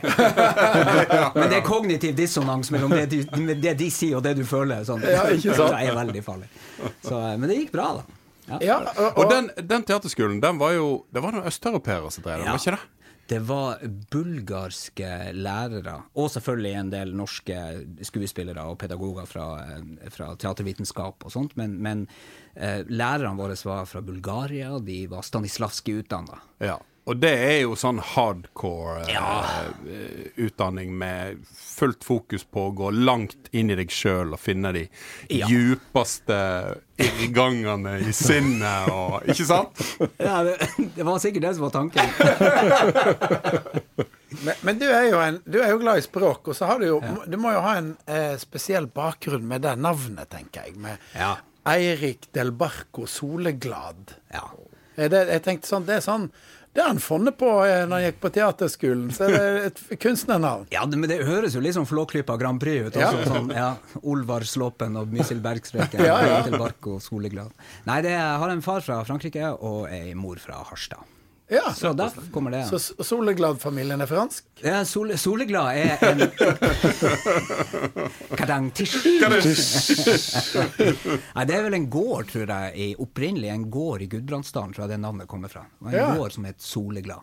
Men 1.37 1.45
det 1.51 1.59
er 1.59 1.65
kognitiv 1.67 2.15
dissonans 2.17 2.71
mellom 2.73 2.95
det, 2.95 3.05
du, 3.11 3.53
det 3.53 3.75
de 3.79 3.89
sier 3.93 4.17
og 4.17 4.25
det 4.25 4.33
du 4.39 4.45
føler. 4.49 4.87
Sånn. 4.87 5.03
Ja, 5.05 5.27
ikke 5.29 5.53
sant? 5.53 5.75
Det 5.75 5.91
er 5.91 5.99
veldig 5.99 6.23
farlig. 6.25 6.49
Så, 7.03 7.19
eh, 7.19 7.35
men 7.37 7.45
det 7.51 7.59
gikk 7.59 7.75
bra, 7.75 7.91
da. 7.99 8.18
Ja. 8.61 8.79
Og, 8.97 9.17
Og 9.23 9.29
den, 9.31 9.49
den 9.67 9.83
teaterskolen, 9.83 10.39
den 10.41 10.57
var 10.59 10.73
jo 10.73 11.05
Det 11.13 11.21
var 11.23 11.31
noen 11.35 11.45
østeuropeere 11.49 12.11
som 12.11 12.23
drev 12.23 12.39
den, 12.39 12.45
Ja. 12.47 12.55
var 12.55 12.59
ikke 12.63 12.77
det? 12.77 12.95
Det 13.29 13.39
var 13.45 13.77
bulgarske 14.09 15.09
lærere, 15.37 15.99
og 16.17 16.31
selvfølgelig 16.33 16.71
en 16.79 16.89
del 16.89 17.11
norske 17.13 17.57
skuespillere 18.07 18.63
og 18.65 18.79
pedagoger 18.81 19.27
fra, 19.29 19.43
eh, 19.75 20.09
fra 20.09 20.31
teatervitenskap 20.35 21.25
og 21.27 21.31
sånt, 21.31 21.53
men, 21.59 21.75
men 21.77 22.07
eh, 22.55 22.81
lærerne 22.89 23.37
våre 23.37 23.57
var 23.69 23.85
fra 23.85 24.01
Bulgaria, 24.01 24.79
de 24.79 25.03
var 25.11 25.21
Stanislavskij 25.21 25.99
utdanna. 26.01 26.39
Ja. 26.59 26.79
Og 27.09 27.17
det 27.17 27.31
er 27.41 27.55
jo 27.63 27.73
sånn 27.79 27.97
hardcore 28.05 28.99
eh, 29.07 29.13
Ja. 29.15 29.63
eh, 29.89 30.27
utdanning 30.45 30.91
med 30.99 31.39
fullt 31.49 32.03
fokus 32.05 32.43
på 32.45 32.67
å 32.67 32.73
gå 32.75 32.91
langt 32.93 33.47
inn 33.55 33.71
i 33.73 33.77
deg 33.79 33.89
sjøl 33.89 34.35
og 34.35 34.39
finne 34.43 34.69
de 34.75 34.83
Ja. 35.33 35.47
djupeste 35.49 36.37
irrgangene 36.99 37.95
i 38.03 38.11
sinnet 38.13 38.91
og 38.93 39.23
Ikke 39.31 39.47
sant? 39.47 39.81
Ja, 40.19 40.43
det, 40.43 40.57
det 40.97 41.05
var 41.07 41.17
sikkert 41.23 41.47
det 41.47 41.53
som 41.57 41.65
var 41.65 41.73
tanken. 41.73 42.09
men, 44.45 44.53
men 44.61 44.79
du, 44.79 44.85
er 44.91 45.07
jo 45.09 45.19
en, 45.23 45.39
du 45.49 45.59
er 45.63 45.71
jo 45.73 45.79
glad 45.81 46.01
i 46.01 46.05
språk, 46.05 46.47
og 46.51 46.55
så 46.57 46.67
har 46.69 46.81
du 46.81 46.87
jo 46.89 46.99
Du 47.29 47.37
må 47.41 47.53
jo 47.55 47.61
ha 47.65 47.75
en 47.79 47.93
eh, 48.05 48.35
spesiell 48.41 48.87
bakgrunn 48.93 49.47
med 49.49 49.63
det 49.65 49.75
navnet, 49.81 50.29
tenker 50.33 50.67
jeg. 50.67 50.77
Med 50.79 50.97
Ja. 51.17 51.35
Eirik 51.69 52.29
Del 52.33 52.51
Barco 52.55 53.05
Soleglad. 53.09 54.15
Ja. 54.33 54.45
Er 54.99 55.09
det, 55.11 55.19
jeg 55.29 55.43
tenkte 55.45 55.69
sånn, 55.69 55.85
det 55.87 55.95
er 55.99 56.05
sånn 56.05 56.29
Det 56.73 56.81
har 56.83 56.91
han 56.91 56.99
funnet 57.01 57.37
på 57.37 57.49
eh, 57.65 57.83
når 57.89 57.95
han 57.95 58.03
gikk 58.05 58.19
på 58.21 58.29
teaterskolen. 58.35 59.09
Så 59.15 59.25
er 59.25 59.33
det 59.35 59.69
et 59.71 60.01
kunstnernavn. 60.03 60.67
Ja, 60.73 60.85
men 60.85 61.09
det 61.09 61.17
høres 61.25 61.57
jo 61.57 61.63
litt 61.65 61.75
som 61.75 61.87
Flåklypa 61.89 62.37
Grand 62.39 62.61
Prix 62.61 62.89
ut. 62.89 62.99
Ja. 62.99 63.09
Altså, 63.09 63.33
sånn, 63.33 63.53
ja, 63.57 63.71
Olvar 64.05 64.45
Slåpen 64.45 64.97
og 65.01 65.09
Mysil 65.13 65.41
Bergstrøken. 65.43 66.05
Ja, 66.05 66.19
ja. 66.23 66.41
Nei, 67.89 68.01
det 68.05 68.13
jeg 68.13 68.41
har 68.43 68.53
en 68.53 68.65
far 68.65 68.85
fra 68.85 69.01
Frankrike 69.07 69.53
og 69.57 69.87
ei 69.89 70.13
mor 70.17 70.41
fra 70.41 70.61
Harstad. 70.69 71.18
Ja. 71.49 71.71
Så 71.73 71.93
der 71.97 72.11
kommer 72.33 72.51
det. 72.53 72.65
Så 72.69 72.77
Soleglad-familien 73.03 74.01
er 74.01 74.05
fransk? 74.09 74.43
Ja, 74.61 74.83
Sole, 74.85 75.17
Soleglad 75.17 75.77
er 75.77 75.97
en 76.11 76.19
Kadang 78.37 78.69
tish. 78.77 78.97
Nei, 81.35 81.45
det 81.49 81.55
er 81.57 81.63
vel 81.65 81.73
en 81.79 81.89
gård, 81.91 82.29
tror 82.31 82.49
jeg, 82.53 82.73
i, 82.75 82.87
opprinnelig 83.01 83.49
en 83.53 83.67
gård 83.73 84.01
i 84.05 84.09
Gudbrandsdalen, 84.11 84.73
tror 84.75 84.83
jeg 84.85 84.93
det 84.95 85.01
navnet 85.03 85.29
kommer 85.31 85.49
fra. 85.51 85.63
En 85.85 85.93
Ja. 85.95 86.11
gård 86.17 86.31
som 86.37 86.43
het 86.49 86.61
Soleglad. 86.61 87.21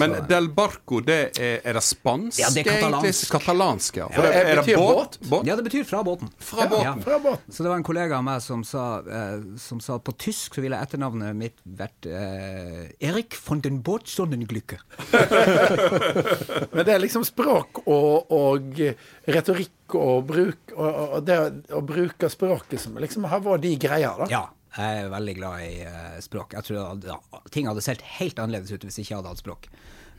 Men 0.00 0.14
Del 0.28 0.48
Barco, 0.54 1.00
det 1.04 1.18
er, 1.36 1.60
er 1.64 1.76
det 1.76 1.82
spansk? 1.84 2.40
Ja, 2.40 2.50
det 2.54 2.62
er 2.62 2.68
katalansk. 2.70 3.32
Katalansk, 3.32 3.98
ja. 4.00 4.08
Ja, 4.14 4.22
det 4.22 4.56
betyr 4.62 4.80
båt. 4.80 5.18
båt? 5.28 5.46
Ja, 5.48 5.56
det 5.58 5.66
betyr 5.66 5.84
fra 5.88 6.02
båten. 6.06 6.30
Fra 6.38 6.66
båten. 6.70 7.02
Fra 7.04 7.18
båten. 7.22 7.52
Så 7.52 7.62
det 7.64 7.72
var 7.72 7.80
en 7.80 7.86
kollega 7.86 8.18
av 8.18 8.24
meg 8.26 8.40
som 8.44 8.64
sa, 8.66 8.86
eh, 9.02 9.44
som 9.60 9.80
sa 9.84 9.98
at 9.98 10.06
på 10.06 10.14
tysk 10.26 10.56
så 10.56 10.64
ville 10.64 10.78
etternavnet 10.78 11.36
mitt 11.38 11.60
vært 11.64 12.08
eh, 12.08 12.88
Erik 13.04 13.36
von 13.44 13.60
den 13.64 13.82
Båt 13.84 14.08
Sonnenglücke. 14.10 14.80
Men 16.74 16.86
det 16.86 16.96
er 16.96 17.02
liksom 17.02 17.26
språk 17.26 17.84
og, 17.84 18.32
og 18.32 18.82
retorikk 19.28 19.96
og 19.98 20.24
bruk 20.28 20.72
og, 20.76 20.88
og 20.88 21.24
det 21.28 21.38
å 21.74 21.82
bruke 21.84 22.30
språket 22.32 22.80
som 22.80 22.96
liksom 23.02 23.28
har 23.28 23.42
vært 23.44 23.64
de 23.66 23.76
greia, 23.80 24.14
da. 24.22 24.28
Ja, 24.32 24.44
jeg 24.72 25.02
er 25.02 25.10
veldig 25.12 25.34
glad 25.36 25.64
i 25.66 25.72
eh, 25.84 26.20
språk. 26.24 26.54
Jeg 26.56 26.68
tror 26.68 26.86
hadde, 26.94 27.12
ja, 27.12 27.42
ting 27.52 27.68
hadde 27.68 27.84
sett 27.84 28.04
helt 28.18 28.38
annerledes 28.40 28.72
ut 28.72 28.86
hvis 28.86 29.00
jeg 29.00 29.08
ikke 29.08 29.18
hadde 29.20 29.34
hatt 29.34 29.42
språk. 29.42 29.68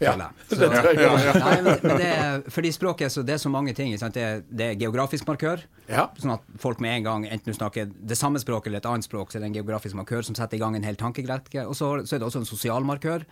Ja, 0.01 0.13
føler 0.49 0.73
det 0.73 0.81
tror 0.81 0.99
jeg 0.99 1.09
også. 1.09 1.33
Nei, 1.39 1.55
men, 1.63 1.77
men 1.85 2.01
det 2.01 2.51
fordi 2.53 2.71
språket 2.75 3.13
så, 3.13 3.23
det 3.25 3.35
er 3.35 3.41
så 3.41 3.51
mange 3.53 3.73
ting. 3.77 3.93
Det, 3.93 4.23
er, 4.23 4.43
det 4.49 4.67
er 4.71 4.79
geografisk 4.81 5.27
markør. 5.29 5.63
Ja. 5.87 6.07
Sånn 6.19 6.35
at 6.35 6.45
folk 6.61 6.81
med 6.83 6.99
en 6.99 7.07
gang, 7.07 7.27
enten 7.29 7.53
du 7.53 7.57
snakker 7.57 7.89
det 7.93 8.17
samme 8.19 8.41
språket 8.41 8.71
eller 8.71 8.83
et 8.83 8.89
annet 8.89 9.07
språk, 9.07 9.31
så 9.31 9.39
er 9.39 9.45
det 9.45 9.51
en 9.51 9.57
geografisk 9.61 9.97
markør 9.99 10.25
som 10.25 10.37
setter 10.37 10.59
i 10.59 10.63
gang 10.63 10.77
en 10.77 10.85
hel 10.87 10.99
tankegrekke. 10.99 11.65
Og 11.69 11.77
så, 11.77 11.95
så 12.03 12.17
er 12.17 12.23
det 12.23 12.29
også 12.29 12.43
en 12.43 12.49
sosial 12.49 12.85
markør. 12.87 13.25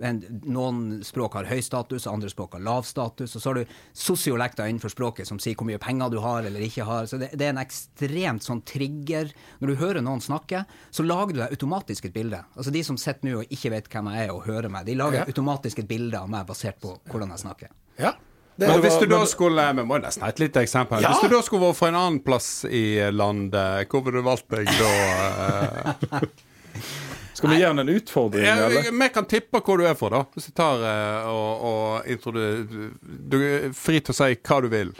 En, 0.00 0.20
noen 0.46 1.00
språk 1.02 1.34
har 1.34 1.48
høy 1.50 1.58
status, 1.64 2.06
andre 2.06 2.28
språk 2.30 2.52
har 2.54 2.60
lav 2.62 2.84
status. 2.86 3.32
Og 3.34 3.42
så 3.42 3.50
har 3.50 3.58
du 3.58 3.72
sosiolekter 3.98 4.68
innenfor 4.70 4.92
språket 4.92 5.26
som 5.26 5.40
sier 5.42 5.56
hvor 5.58 5.66
mye 5.66 5.80
penger 5.82 6.12
du 6.14 6.18
har 6.22 6.46
eller 6.46 6.62
ikke 6.62 6.84
har. 6.86 7.08
Så 7.10 7.18
det, 7.18 7.32
det 7.34 7.48
er 7.48 7.54
en 7.56 7.62
ekstremt 7.64 8.46
sånn 8.46 8.62
trigger. 8.62 9.32
Når 9.58 9.72
du 9.72 9.74
hører 9.82 10.04
noen 10.06 10.22
snakke, 10.22 10.62
så 10.94 11.02
lager 11.02 11.34
du 11.34 11.40
deg 11.42 11.56
automatisk 11.56 12.06
et 12.06 12.14
bilde. 12.14 12.44
Altså 12.54 12.70
De 12.74 12.84
som 12.86 12.96
sitter 13.00 13.26
nå 13.26 13.40
og 13.42 13.50
ikke 13.58 13.74
vet 13.74 13.90
hvem 13.90 14.12
jeg 14.14 14.28
er 14.28 14.32
og 14.36 14.46
hører 14.46 14.70
meg, 14.70 14.86
de 14.86 14.94
lager 14.94 15.24
Ja. 15.24 15.26
automatisk 15.26 15.78
et 15.82 15.88
bilde 15.90 16.14
av 16.20 16.30
meg 16.30 16.46
basert 16.46 16.78
på 16.80 16.94
hvordan 17.10 17.34
jeg 17.34 17.42
snakker. 17.46 17.68
Ja. 17.98 18.14
Det, 18.58 18.66
Men 18.66 18.80
hvis 18.82 18.98
du 18.98 19.06
da 19.06 19.18
men- 19.18 19.26
skulle 19.30 19.64
Vi 19.76 19.82
må 19.86 19.98
nesten 20.02 20.22
ha 20.22 20.28
et 20.30 20.38
lite 20.42 20.58
eksempel. 20.62 21.00
Ja. 21.02 21.12
Hvis 21.12 21.20
du 21.28 21.28
da 21.34 21.42
skulle 21.42 21.68
vært 21.68 21.76
fra 21.78 21.88
en 21.92 21.94
annen 21.94 22.20
plass 22.26 22.64
i 22.64 22.98
landet, 23.10 23.86
hvor 23.90 24.02
ville 24.02 24.18
du 24.18 24.26
valgt 24.26 24.48
deg 24.50 24.66
da? 24.78 26.22
Skal 27.38 27.52
vi 27.52 27.58
gi 27.60 27.66
han 27.68 27.78
en 27.78 27.88
utfordring, 27.92 28.42
jeg, 28.44 28.58
eller? 28.66 28.88
Vi 29.02 29.08
kan 29.14 29.26
tippe 29.30 29.60
hvor 29.62 29.78
du 29.78 29.84
er 29.86 29.94
fra, 29.98 30.08
da. 30.16 30.24
Hvis 30.34 30.48
jeg 30.50 30.56
tar 30.58 30.82
eh, 30.88 31.28
og, 31.30 31.68
og 31.68 32.08
introduserer 32.10 32.90
Du 33.30 33.36
er 33.38 33.68
fri 33.78 34.00
til 34.02 34.10
å 34.14 34.18
si 34.18 34.34
hva 34.42 34.58
du 34.64 34.68
vil. 34.72 34.90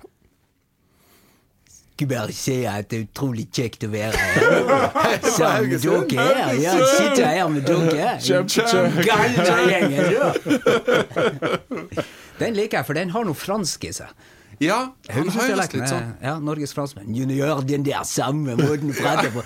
Skulle 1.99 2.13
bare 2.13 2.35
si 2.37 2.55
at 2.71 2.87
det 2.93 3.01
er 3.01 3.07
utrolig 3.09 3.49
kjekt 3.51 3.83
å 3.83 3.91
være 3.91 4.15
her 4.23 5.19
sammen 5.35 5.73
med 5.73 5.81
dere. 5.83 6.15
her. 6.15 6.55
Ja, 6.63 6.77
sitter 6.87 7.27
her 7.27 7.49
med 7.51 7.67
dere. 7.67 8.13
Galla 9.03 9.57
gjengen, 9.67 10.03
du. 10.07 10.19
Den 12.39 12.55
liker 12.55 12.79
jeg, 12.79 12.87
for 12.87 12.95
den 12.95 13.11
har 13.11 13.27
noe 13.27 13.35
fransk 13.35 13.89
i 13.89 13.91
seg. 13.97 14.15
Ja, 14.61 14.79
han 15.15 15.29
høres 15.31 15.73
litt 15.73 15.87
sånn 15.87 16.09
ja, 16.23 16.35
Norges 16.43 16.73
franskmenn. 16.75 17.13
Junior, 17.15 17.61
den 17.67 17.85
der 17.87 18.03
samme 18.09 18.57
måten 18.59 18.91
å 18.91 19.17
på. 19.37 19.45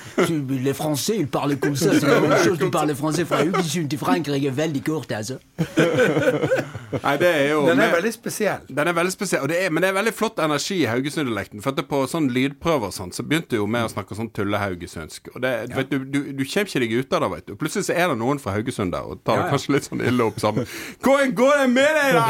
Le 0.62 0.72
français, 0.76 1.18
il 1.20 1.28
parle 1.28 1.58
comme 1.60 1.76
ça. 1.76 1.92
Så 1.98 2.06
la 2.06 2.20
même 2.20 2.38
chose, 2.44 2.58
du 2.58 2.70
parler 2.70 2.94
français 2.94 3.26
fra 3.28 3.42
Haugesund 3.42 3.90
til 3.92 4.00
Frankrike 4.00 4.52
veldig 4.56 4.82
kort, 4.86 5.12
altså. 5.12 5.38
Nei, 7.02 7.14
det 7.20 7.28
er 7.28 7.46
jo 7.52 7.62
den 7.68 7.80
er 7.80 7.92
veldig 7.94 8.12
spesiell. 8.14 8.64
Den 8.68 8.90
er 8.90 8.96
veldig 8.96 9.12
spesiell, 9.14 9.44
og 9.44 9.52
det 9.52 9.60
er, 9.64 9.72
men 9.72 9.84
det 9.84 9.90
er 9.92 9.96
veldig 9.96 10.14
flott 10.16 10.40
energi 10.44 10.78
i 10.82 10.88
Haugesund-dialekten. 10.90 11.62
For 11.64 11.72
at 11.72 11.80
det 11.80 11.86
på 11.90 12.02
sånn 12.10 12.30
lydprøver 12.32 12.90
og 12.90 12.96
sånn, 12.96 13.12
så 13.16 13.24
begynte 13.26 13.60
jo 13.60 13.68
med 13.70 13.88
å 13.88 13.92
snakke 13.92 14.16
sånn 14.16 14.30
tullehaugesundsk. 14.36 15.32
Og 15.34 15.44
det, 15.44 15.52
du 15.72 15.76
vet, 15.78 15.92
du, 15.92 16.04
du, 16.04 16.20
du 16.36 16.44
kommer 16.44 16.72
ikke 16.72 16.84
deg 16.84 16.96
ut 16.98 17.16
av 17.16 17.24
det, 17.24 17.30
vet 17.36 17.48
du. 17.52 17.54
Plutselig 17.60 17.88
så 17.88 17.96
er 17.96 18.12
det 18.12 18.18
noen 18.20 18.40
fra 18.42 18.56
Haugesund 18.56 18.96
der, 18.96 19.08
og 19.08 19.22
tar 19.26 19.40
Ja, 19.42 19.46
ja. 19.46 19.52
kanskje 19.52 19.76
litt 19.76 19.88
sånn 19.88 20.04
ille 20.04 20.28
opp 20.28 20.40
sammen. 20.42 20.68
Hvordan 21.04 21.32
går 21.38 21.62
det 21.62 21.68
med 21.76 21.96
deg, 22.00 22.18
da? 22.18 22.26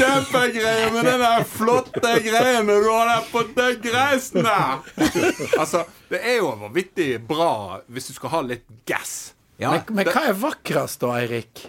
Kjempegreier 0.00 0.94
med 0.96 1.10
den 1.10 1.24
der 1.26 1.46
flotte 1.56 2.14
greiene 2.26 2.76
du 2.82 2.88
har 2.90 3.08
der 3.12 3.24
på 3.32 3.42
den 3.56 3.78
greisen 3.84 4.44
der! 4.46 4.82
Altså, 5.60 5.84
det 6.10 6.20
er 6.22 6.38
jo 6.40 6.50
vanvittig 6.60 7.08
bra 7.28 7.80
hvis 7.86 8.10
du 8.10 8.16
skal 8.18 8.34
ha 8.36 8.42
litt 8.52 8.66
gass. 8.88 9.16
Ja, 9.60 9.70
Men, 9.72 9.96
men 10.02 10.10
hva 10.12 10.26
er 10.28 10.36
vakrest 10.36 11.00
da, 11.00 11.14
Eirik? 11.22 11.68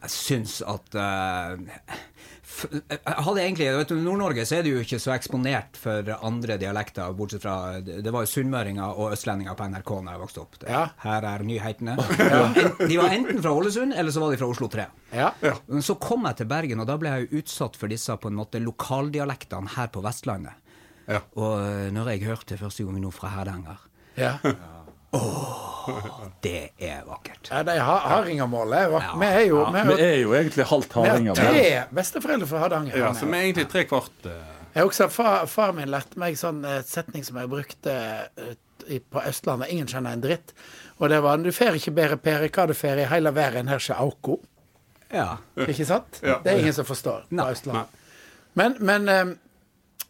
jeg 0.00 0.12
syns 0.14 0.60
at 0.64 0.94
jeg 0.96 1.58
hadde 2.50 3.42
egentlig, 3.42 3.68
vet 3.76 3.90
du, 3.92 3.96
I 3.98 4.04
Nord-Norge 4.04 4.44
så 4.48 4.58
er 4.58 4.66
det 4.66 4.72
jo 4.72 4.82
ikke 4.82 4.98
så 5.02 5.12
eksponert 5.14 5.78
for 5.80 6.10
andre 6.26 6.56
dialekter, 6.60 7.12
bortsett 7.16 7.44
fra 7.44 7.56
Det 7.80 8.12
var 8.12 8.26
jo 8.26 8.30
sunnmøringer 8.32 9.00
og 9.00 9.14
østlendinger 9.14 9.56
på 9.58 9.68
NRK 9.72 9.92
da 10.06 10.14
jeg 10.14 10.22
vokste 10.24 10.42
opp. 10.44 10.58
Det, 10.60 10.68
Ja. 10.70 10.82
Her 11.04 11.26
er 11.34 11.44
nyhetene. 11.46 11.96
En, 12.30 12.72
de 12.88 12.96
var 12.98 13.12
enten 13.14 13.40
fra 13.42 13.52
Ålesund, 13.56 13.94
eller 13.96 14.12
så 14.14 14.22
var 14.22 14.32
de 14.32 14.40
fra 14.40 14.48
Oslo 14.50 14.68
3. 14.70 14.86
Ja. 15.16 15.30
Men 15.68 15.84
så 15.84 15.96
kom 16.00 16.26
jeg 16.28 16.40
til 16.40 16.48
Bergen, 16.50 16.80
og 16.82 16.88
da 16.88 16.96
ble 17.00 17.12
jeg 17.14 17.26
jo 17.28 17.40
utsatt 17.42 17.78
for 17.78 17.90
disse 17.92 18.16
på 18.20 18.30
en 18.30 18.38
måte 18.38 18.60
lokaldialektene 18.62 19.74
her 19.76 19.90
på 19.92 20.02
Vestlandet. 20.04 20.58
Ja. 21.10 21.22
Og 21.40 21.56
eh, 21.64 21.88
når 21.94 22.12
jeg 22.14 22.26
hørte 22.28 22.58
første 22.60 22.86
gang 22.86 23.00
nå 23.02 23.10
fra 23.14 23.32
Hardanger 23.34 23.80
ja. 24.18 24.34
Det 26.40 26.70
er 26.78 27.02
vakkert. 27.06 27.48
ja 27.50 27.62
de 27.66 27.74
har 27.78 27.98
hardingermålet. 28.06 28.78
er 28.78 28.90
Ja. 28.92 29.16
Vi 29.18 29.26
er 29.26 29.40
jo 29.48 29.58
Ja, 29.60 29.70
vi 29.70 29.94
vi 29.94 30.02
er 30.02 30.16
jo 30.22 30.32
egentlig 30.34 30.64
halvt 30.66 30.94
vi 30.94 31.26
har 31.28 31.34
tre 31.34 31.84
besteforeldre 31.94 32.46
fra 32.46 32.58
Hardanger. 32.58 32.96
Ja, 32.98 33.12
så 33.14 33.26
vi 33.26 33.36
er 33.38 33.42
egentlig 33.42 33.68
tre 33.68 33.84
kvart 33.84 34.26
uh... 34.26 34.30
Jeg 34.74 34.84
også, 34.84 35.08
far, 35.10 35.46
far 35.46 35.72
min 35.72 35.88
lærte 35.90 36.16
meg 36.16 36.36
sånn 36.38 36.64
et 36.64 36.86
setning 36.86 37.24
som 37.26 37.36
jeg 37.40 37.48
brukte 37.50 37.90
eh, 37.90 38.54
i- 38.86 39.00
på 39.00 39.18
Østlandet. 39.26 39.68
Ingen 39.74 39.88
skjønner 39.90 40.12
en 40.14 40.20
dritt. 40.22 40.52
Og 41.00 41.08
det 41.08 41.18
var 41.22 41.36
'Du 41.38 41.50
får 41.52 41.74
ikke 41.74 41.90
bedre 41.90 42.16
pere 42.16 42.48
hva 42.48 42.66
du 42.68 42.74
fer 42.74 42.96
i 42.98 43.04
heile 43.04 43.34
verden, 43.34 43.66
her 43.68 43.78
skjer 43.78 43.96
auko'. 43.98 44.38
Ja. 45.12 45.36
Ikke 45.56 45.84
sant? 45.86 46.20
Ja. 46.22 46.38
Det 46.44 46.52
er 46.52 46.58
ingen 46.60 46.72
som 46.72 46.84
forstår 46.84 47.24
på 47.28 47.34
Nei. 47.34 47.50
Østlandet. 47.50 47.86
Men, 48.54 48.76
men 48.80 49.08
um, 49.08 49.38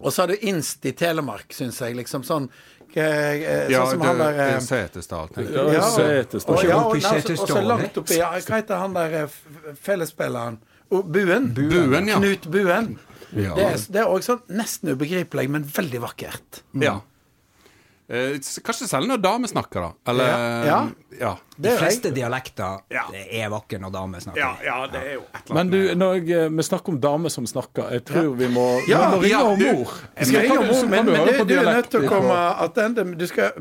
Og 0.00 0.12
så 0.12 0.22
har 0.22 0.26
du 0.28 0.36
Inst 0.40 0.84
i 0.86 0.92
Telemark, 0.92 1.52
syns 1.52 1.78
jeg. 1.80 1.94
Liksom 1.96 2.22
sånn 2.24 2.50
eh, 2.96 3.42
eh, 3.42 3.70
Ja, 3.70 3.84
Sånn 3.84 3.90
som 3.90 4.00
det, 4.00 4.06
han 4.08 4.18
der 4.18 4.40
eh, 4.54 4.60
Setesdal, 4.60 5.28
tenker 5.28 5.52
jeg. 5.52 5.66
Ja, 5.66 5.72
Ja, 5.72 5.90
Setesdal. 5.90 6.56
og, 6.56 6.64
ja, 6.64 6.76
og, 6.76 6.96
og, 6.96 7.02
så- 7.46 7.56
og 7.58 7.64
langt 7.68 7.96
oppi 7.98 8.18
Hva 8.18 8.56
heter 8.56 8.76
han 8.76 8.94
der 8.94 9.28
fellesspilleren? 9.82 10.58
Oh, 10.90 11.02
Buen? 11.02 11.52
Buen, 11.54 12.08
ja. 12.08 12.16
Knut 12.18 12.48
Buen. 12.50 12.98
Ja. 13.32 13.54
Det 13.54 13.64
er, 13.64 13.76
det 13.94 14.00
er 14.02 14.08
også 14.10 14.32
sånn 14.34 14.56
nesten 14.58 14.90
ubegripelig, 14.96 15.48
men 15.48 15.62
veldig 15.64 16.00
vakkert. 16.02 16.62
Ja. 16.82 16.96
Eh, 18.10 18.40
kanskje 18.66 18.88
selv 18.90 19.06
når 19.06 19.20
damer 19.22 19.46
snakker, 19.52 19.80
da. 19.86 19.92
Eller 20.10 20.32
Ja, 20.66 20.80
ja. 21.20 21.36
De 21.62 21.76
fleste 21.78 22.08
jeg. 22.08 22.14
dialekter 22.14 22.78
Ja. 22.90 23.02
er 23.12 23.48
vakre 23.52 23.78
når 23.80 23.90
damer 23.92 24.20
snakker. 24.24 24.40
Ja, 24.40 24.50
ja, 24.64 24.86
det 24.86 25.00
er 25.00 25.12
jo 25.14 25.20
et 25.20 25.40
eller 25.50 25.60
annet 25.60 25.70
Men 25.70 25.70
du, 25.70 25.94
når 25.94 26.14
jeg, 26.14 26.30
eh, 26.44 26.48
vi 26.56 26.62
snakker 26.62 26.88
om 26.94 27.00
damer 27.00 27.28
som 27.28 27.46
snakker, 27.46 27.90
jeg 27.92 28.04
tror 28.04 28.34
vi 28.36 28.46
må, 28.48 28.66
Ja, 28.88 29.10
vi 29.10 29.16
må 29.16 29.22
ringe 29.22 29.28
ja, 29.30 29.42
om 29.44 29.58
du- 29.58 29.72
mor. 29.72 29.92
Vi 30.18 30.24
skal 30.24 30.40
ringe 30.40 30.58
om 30.58 30.66
du- 30.66 30.72
kan 30.80 30.90
men, 30.90 31.06
du 31.06 31.12
men 31.12 31.26
du, 31.26 31.44
du 31.44 31.58
er 31.58 31.72
nødt 31.74 31.90
til 31.90 32.00
å 32.00 32.08
komme 32.08 32.38
attende. 32.64 33.04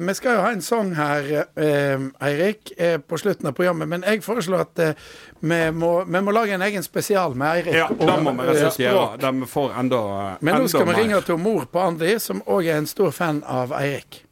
Vi 0.07 0.13
skal 0.13 0.35
jo 0.35 0.41
ha 0.41 0.51
en 0.51 0.61
sang 0.61 0.95
her, 0.95 1.45
eh, 1.57 1.97
Eirik, 2.21 2.71
eh, 2.77 2.97
på 2.97 3.17
slutten 3.17 3.47
av 3.47 3.53
programmet. 3.53 3.87
Men 3.87 4.01
jeg 4.03 4.21
foreslår 4.23 4.59
at 4.61 4.79
eh, 4.79 4.93
vi, 5.41 5.71
må, 5.71 6.05
vi 6.05 6.19
må 6.21 6.31
lage 6.31 6.51
en 6.53 6.61
egen 6.61 6.83
spesial 6.83 7.35
med 7.35 7.47
Eirik. 7.65 7.73
Ja, 7.73 7.87
da 7.87 8.17
må 8.17 8.31
vi 8.31 8.47
det. 8.53 9.33
Vi 9.39 9.45
får 9.45 9.71
enda 9.79 10.37
Men 10.41 10.55
nå 10.61 10.67
skal 10.67 10.85
vi 10.85 10.93
ringe 10.93 11.21
til 11.21 11.37
mor 11.37 11.65
på 11.65 11.79
Andi, 11.79 12.19
som 12.19 12.41
òg 12.47 12.65
er 12.67 12.77
en 12.77 12.87
stor 12.87 13.11
fan 13.11 13.43
av 13.47 13.71
Eirik. 13.71 14.23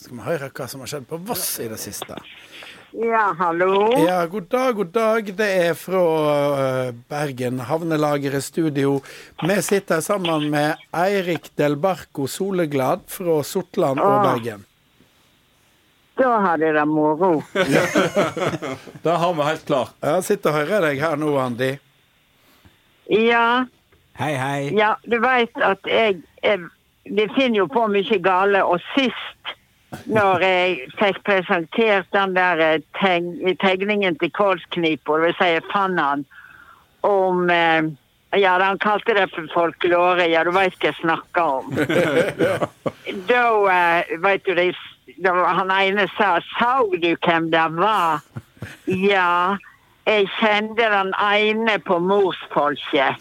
Skal 0.00 0.16
vi 0.16 0.22
høre 0.26 0.50
hva 0.54 0.66
som 0.70 0.82
har 0.84 0.90
skjedd 0.90 1.06
på 1.10 1.18
Voss 1.28 1.48
i 1.62 1.66
det 1.70 1.78
siste? 1.82 2.16
Ja, 2.90 3.34
hallo. 3.38 3.92
Ja, 4.02 4.26
god 4.26 4.48
dag, 4.50 4.74
god 4.74 4.90
dag. 4.94 5.28
Det 5.38 5.46
er 5.46 5.76
fra 5.78 6.00
eh, 6.62 6.94
Bergen 7.10 7.60
Havnelageret 7.68 8.42
studio. 8.42 8.96
Vi 9.42 9.58
sitter 9.62 10.00
sammen 10.02 10.48
med 10.50 10.80
Eirik 10.90 11.52
Del 11.58 11.76
Barco 11.78 12.26
Soleglad 12.26 13.06
fra 13.06 13.42
Sortland 13.46 14.02
og. 14.02 14.24
Bergen. 14.26 14.64
Da 16.18 16.32
har 16.44 16.58
dere 16.60 16.82
moro. 16.86 17.42
Det 19.04 19.14
har 19.22 19.34
vi 19.34 19.42
helt 19.46 19.66
klart. 19.66 19.94
Ja, 20.02 20.18
sitter 20.22 20.50
og 20.50 20.58
hører 20.58 20.90
deg 20.90 21.00
her 21.00 21.16
nå, 21.16 21.30
Andi. 21.40 21.70
Ja, 23.10 23.66
Hei, 24.20 24.34
hei. 24.36 24.68
ja, 24.76 24.96
du 25.08 25.16
veit 25.22 25.56
at 25.64 25.86
jeg 25.88 26.20
jeg 26.44 26.60
Vi 27.04 27.24
finner 27.34 27.62
jo 27.62 27.66
på 27.66 27.86
mye 27.88 28.18
gale. 28.22 28.60
Og 28.64 28.82
sist, 28.94 29.54
når 30.04 30.42
jeg 30.44 30.90
fikk 30.98 31.22
presentert 31.24 32.10
den 32.12 32.36
der 32.36 32.60
eh, 32.60 32.82
teg 33.00 33.24
tegningen 33.62 34.18
til 34.20 34.30
Kålsknipa, 34.36 35.16
vil 35.22 35.32
si 35.38 35.48
jeg 35.54 35.64
fant 35.72 35.98
han 35.98 36.26
om 37.08 37.48
eh, 37.50 37.88
Ja, 38.36 38.52
han 38.62 38.78
kalte 38.78 39.16
det 39.16 39.30
for 39.32 39.48
folklore. 39.54 40.28
Ja, 40.30 40.44
du 40.44 40.52
veit 40.54 40.76
hva 40.76 40.92
jeg 40.92 41.00
snakker 41.00 41.42
om. 41.42 41.72
Da 43.32 43.46
eh, 43.72 44.12
veit 44.22 44.44
du 44.44 44.54
det 44.54 44.74
Han 45.24 45.72
ene 45.72 46.06
sa 46.18 46.38
'Sa 46.38 46.84
du 46.84 47.16
hvem 47.16 47.50
det 47.50 47.66
var?' 47.80 48.20
Ja. 48.86 49.56
Jeg 50.06 50.26
kjente 50.40 50.86
den 50.90 51.10
ene 51.22 51.76
på 51.84 51.98
morsfolket. 52.02 53.20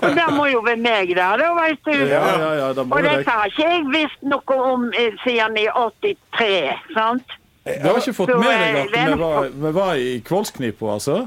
Og 0.00 0.14
det 0.16 0.26
må 0.32 0.46
jo 0.48 0.62
være 0.64 0.80
meg, 0.80 1.10
da. 1.18 1.32
Da 1.40 1.50
veit 1.58 1.82
du. 1.84 1.92
Ja, 2.08 2.22
ja, 2.38 2.50
ja, 2.60 2.68
da 2.76 2.84
må 2.86 2.96
Og 2.96 3.04
dette 3.04 3.28
har 3.34 3.50
ikke 3.50 3.66
jeg 3.66 3.84
visst 3.92 4.22
noe 4.22 4.58
om 4.70 4.86
eh, 4.94 5.16
siden 5.24 5.58
i 5.60 5.66
83, 5.74 6.94
sant? 6.94 7.36
Du 7.66 7.88
har 7.90 7.98
ikke 8.00 8.16
fått 8.16 8.32
Så, 8.32 8.38
med 8.40 8.54
eh, 8.54 8.60
deg 8.60 8.80
at 8.86 9.10
vi 9.10 9.20
var, 9.20 9.50
vi 9.66 9.72
var 9.76 9.94
i 10.00 10.12
Kvollsknipa, 10.24 10.94
altså? 10.96 11.18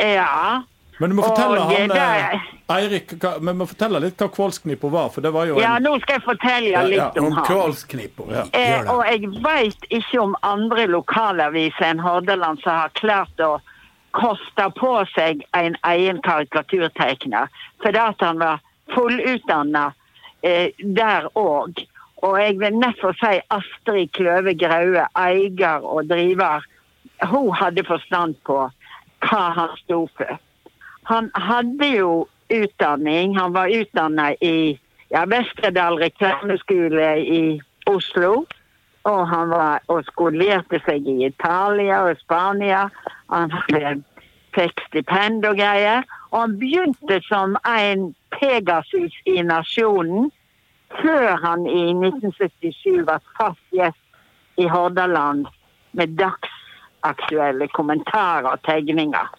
Ja. 0.00 0.62
Men 1.00 1.10
du 1.10 1.16
må 1.18 1.26
fortelle 1.26 1.58
Og 1.60 1.72
han 1.72 1.90
det 1.90 1.98
eh, 1.98 2.32
der- 2.32 2.48
Eirik 2.72 3.12
Vi 3.42 3.52
må 3.58 3.66
fortelle 3.68 4.00
litt 4.00 4.20
hva 4.22 4.28
Kvollsknipa 4.32 4.88
var, 4.92 5.10
for 5.12 5.24
det 5.24 5.32
var 5.34 5.48
jo 5.50 5.58
ja, 5.60 5.74
nå 5.82 5.96
skal 6.04 6.20
jeg 6.20 6.24
fortelle 6.24 6.70
Ja, 6.70 6.84
ja, 6.86 7.08
litt 7.10 7.18
om 7.20 7.26
Om 7.26 7.38
han. 7.42 8.06
Ja. 8.32 8.44
Eh, 8.56 8.88
og 8.92 9.02
jeg 9.10 9.28
veit 9.44 9.86
ikke 9.90 10.22
om 10.22 10.36
andre 10.46 10.86
lokalaviser 10.88 11.90
enn 11.90 12.00
Hordaland 12.00 12.62
som 12.62 12.78
har 12.84 12.94
klart 12.98 13.44
å 13.44 13.58
koste 14.16 14.68
på 14.76 14.92
seg 15.14 15.42
en 15.56 15.76
egen 15.88 16.20
karikaturtegner. 16.24 17.48
Fordi 17.82 17.98
at 17.98 18.20
han 18.24 18.40
var 18.42 18.60
fullutdanna 18.94 19.90
eh, 20.42 20.70
der 20.78 21.28
òg. 21.38 21.82
Og 22.22 22.38
jeg 22.38 22.58
vil 22.60 22.78
nettopp 22.78 23.18
si 23.18 23.40
Astrid 23.50 24.12
Kløve 24.14 24.54
Graue, 24.58 25.06
eier 25.18 25.82
og 25.82 26.06
driver. 26.10 26.62
Hun 27.26 27.50
hadde 27.58 27.84
forstand 27.86 28.38
på 28.46 28.58
hva 29.22 29.42
han 29.56 29.74
sto 29.82 30.04
for. 30.16 30.38
Han 31.10 31.30
hadde 31.34 31.88
jo 31.96 32.12
utdanning. 32.52 33.36
Han 33.38 33.54
var 33.56 33.74
utdanna 33.74 34.32
i 34.40 34.78
ja, 35.10 35.24
Vestredal 35.26 35.98
reklameskole 35.98 37.10
i 37.20 37.42
Oslo. 37.90 38.44
Og 39.04 39.28
han 39.28 39.50
var, 39.50 39.82
og 39.90 40.04
skolerte 40.06 40.78
seg 40.86 41.06
i 41.10 41.26
Italia 41.26 42.04
og 42.06 42.20
Spania. 42.20 42.84
Han 43.32 43.50
fikk 44.54 44.84
stipend 44.88 45.46
og 45.48 45.58
greier. 45.58 46.06
Og 46.30 46.44
han 46.44 46.58
begynte 46.60 47.18
som 47.26 47.56
en 47.66 48.12
Pegasus 48.32 49.16
i 49.26 49.42
nasjonen 49.44 50.30
før 51.00 51.36
han 51.42 51.66
i 51.66 51.84
1977 51.92 53.04
var 53.08 53.22
fast 53.38 53.62
gjest 53.72 54.60
i 54.60 54.66
Hordaland 54.68 55.46
med 55.96 56.16
dagsaktuelle 56.20 57.68
kommentarer 57.72 58.50
og 58.50 58.62
tegninger. 58.68 59.30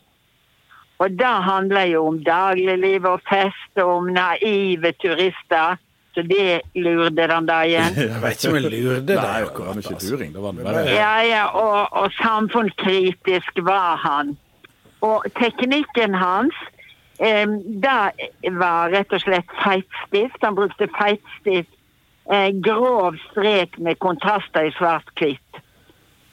Og 1.02 1.12
det 1.20 1.36
handler 1.46 1.90
jo 1.92 2.06
om 2.08 2.20
dagligliv 2.24 3.06
og 3.06 3.22
fest 3.30 3.82
og 3.82 3.96
om 3.98 4.12
naive 4.16 4.94
turister. 5.04 5.78
Så 6.14 6.22
det 6.22 6.62
lurte 6.78 7.28
den 7.28 7.48
da 7.50 7.64
igjen. 7.66 7.96
Jeg 8.14 8.22
vet 8.22 8.38
ikke 8.38 8.52
om 8.52 8.58
jeg 8.60 8.70
lurte 8.70 9.06
deg 9.08 9.18
Nei, 9.18 9.42
akkurat. 9.48 9.80
ikke 9.82 9.96
altså. 9.96 10.12
luring. 10.12 10.34
Det 10.34 10.44
var 10.44 10.60
bare 10.60 10.84
Ja, 10.94 11.14
ja, 11.26 11.44
og, 11.58 11.80
og 11.92 12.12
samfunnskritisk 12.20 13.64
var 13.66 13.98
han. 14.04 14.36
Og 15.02 15.26
teknikken 15.40 16.14
hans, 16.16 16.60
eh, 17.20 17.48
det 17.84 18.52
var 18.62 18.94
rett 18.94 19.14
og 19.14 19.24
slett 19.26 19.58
feitstift. 19.64 20.38
Han 20.46 20.56
brukte 20.56 20.88
feitstift, 21.00 21.74
eh, 22.32 22.52
grov 22.62 23.18
strek 23.32 23.80
med 23.80 24.00
kontraster 24.00 24.70
i 24.70 24.76
svart-hvitt. 24.78 25.62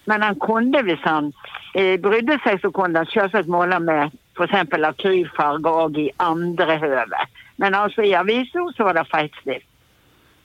Men 0.05 0.22
han 0.22 0.37
kunne, 0.45 0.83
hvis 0.83 1.03
han 1.05 1.33
eh, 1.74 1.97
brydde 2.03 2.37
seg, 2.45 2.61
så 2.61 2.70
kunne 2.70 3.01
han 3.01 3.11
selvsagt 3.11 3.49
måle 3.49 3.81
med 3.81 4.12
f.eks. 4.37 4.55
akrylfarge 4.93 5.72
og 5.85 5.99
i 5.99 6.11
andre 6.18 6.78
høve. 6.85 7.26
Men 7.57 7.74
altså 7.74 8.05
i 8.07 8.14
avisa 8.16 8.68
så 8.76 8.89
var 8.89 9.01
det 9.01 9.09
feitstift. 9.11 9.70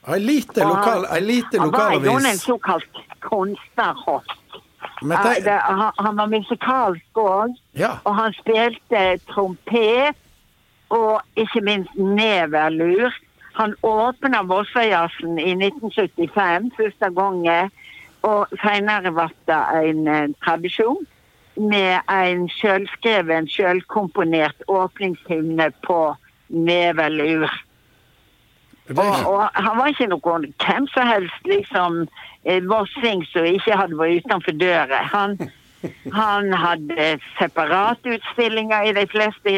Ei 0.06 0.20
lite, 0.20 0.60
lokal, 0.64 1.04
han- 1.06 1.16
ei 1.16 1.20
lite 1.20 1.58
Han 1.58 1.70
var 1.70 1.92
jo 1.92 2.16
en 2.16 2.38
såkalt 2.38 2.84
Ja, 5.02 5.16
tenk- 5.22 5.44
det, 5.44 5.50
han, 5.50 5.92
han 5.96 6.16
var 6.16 6.26
musikalsk 6.26 7.14
òg, 7.14 7.54
Ja. 7.74 7.90
og 8.04 8.14
han 8.16 8.32
spilte 8.32 9.18
trompet 9.28 10.14
og 10.90 11.20
ikke 11.36 11.60
minst 11.60 11.90
neverlur. 11.96 13.10
Han 13.54 13.74
åpna 13.82 14.42
Vossajazzen 14.42 15.38
i 15.38 15.54
1975 15.54 16.70
første 16.76 17.10
gangen, 17.14 17.70
og 18.22 18.46
senere 18.62 19.10
ble 19.12 19.28
det 19.46 19.90
en 19.90 20.08
eh, 20.08 20.28
tradisjon 20.44 21.06
med 21.56 22.00
en 22.08 22.48
sjølskreven, 22.48 23.48
sjølkomponert 23.48 24.62
åpningshymne 24.68 25.72
på 25.86 26.16
neverlur. 26.48 27.50
Og, 28.94 29.32
og 29.32 29.48
han 29.54 29.78
var 29.78 29.90
ikke 29.90 30.06
noen 30.12 30.46
hvem 30.62 30.86
som 30.92 31.08
helst 31.10 31.48
liksom 31.50 32.04
eh, 32.44 32.62
vossing 32.70 33.24
som 33.32 33.48
ikke 33.48 33.78
hadde 33.78 33.98
vært 33.98 34.26
utenfor 34.26 34.54
døra. 34.60 35.00
Han, 35.10 35.34
han 36.14 36.52
hadde 36.54 37.08
separatutstillinger 37.40 38.86
i 38.86 38.94
de 38.96 39.06
fleste 39.10 39.56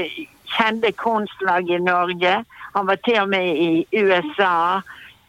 kjente 0.57 0.93
kunstlag 0.97 1.69
i 1.71 1.81
Norge. 1.83 2.39
Han 2.75 2.89
var 2.89 3.01
til 3.05 3.21
og 3.21 3.29
med 3.29 3.57
i 3.57 3.87
USA. 3.93 4.81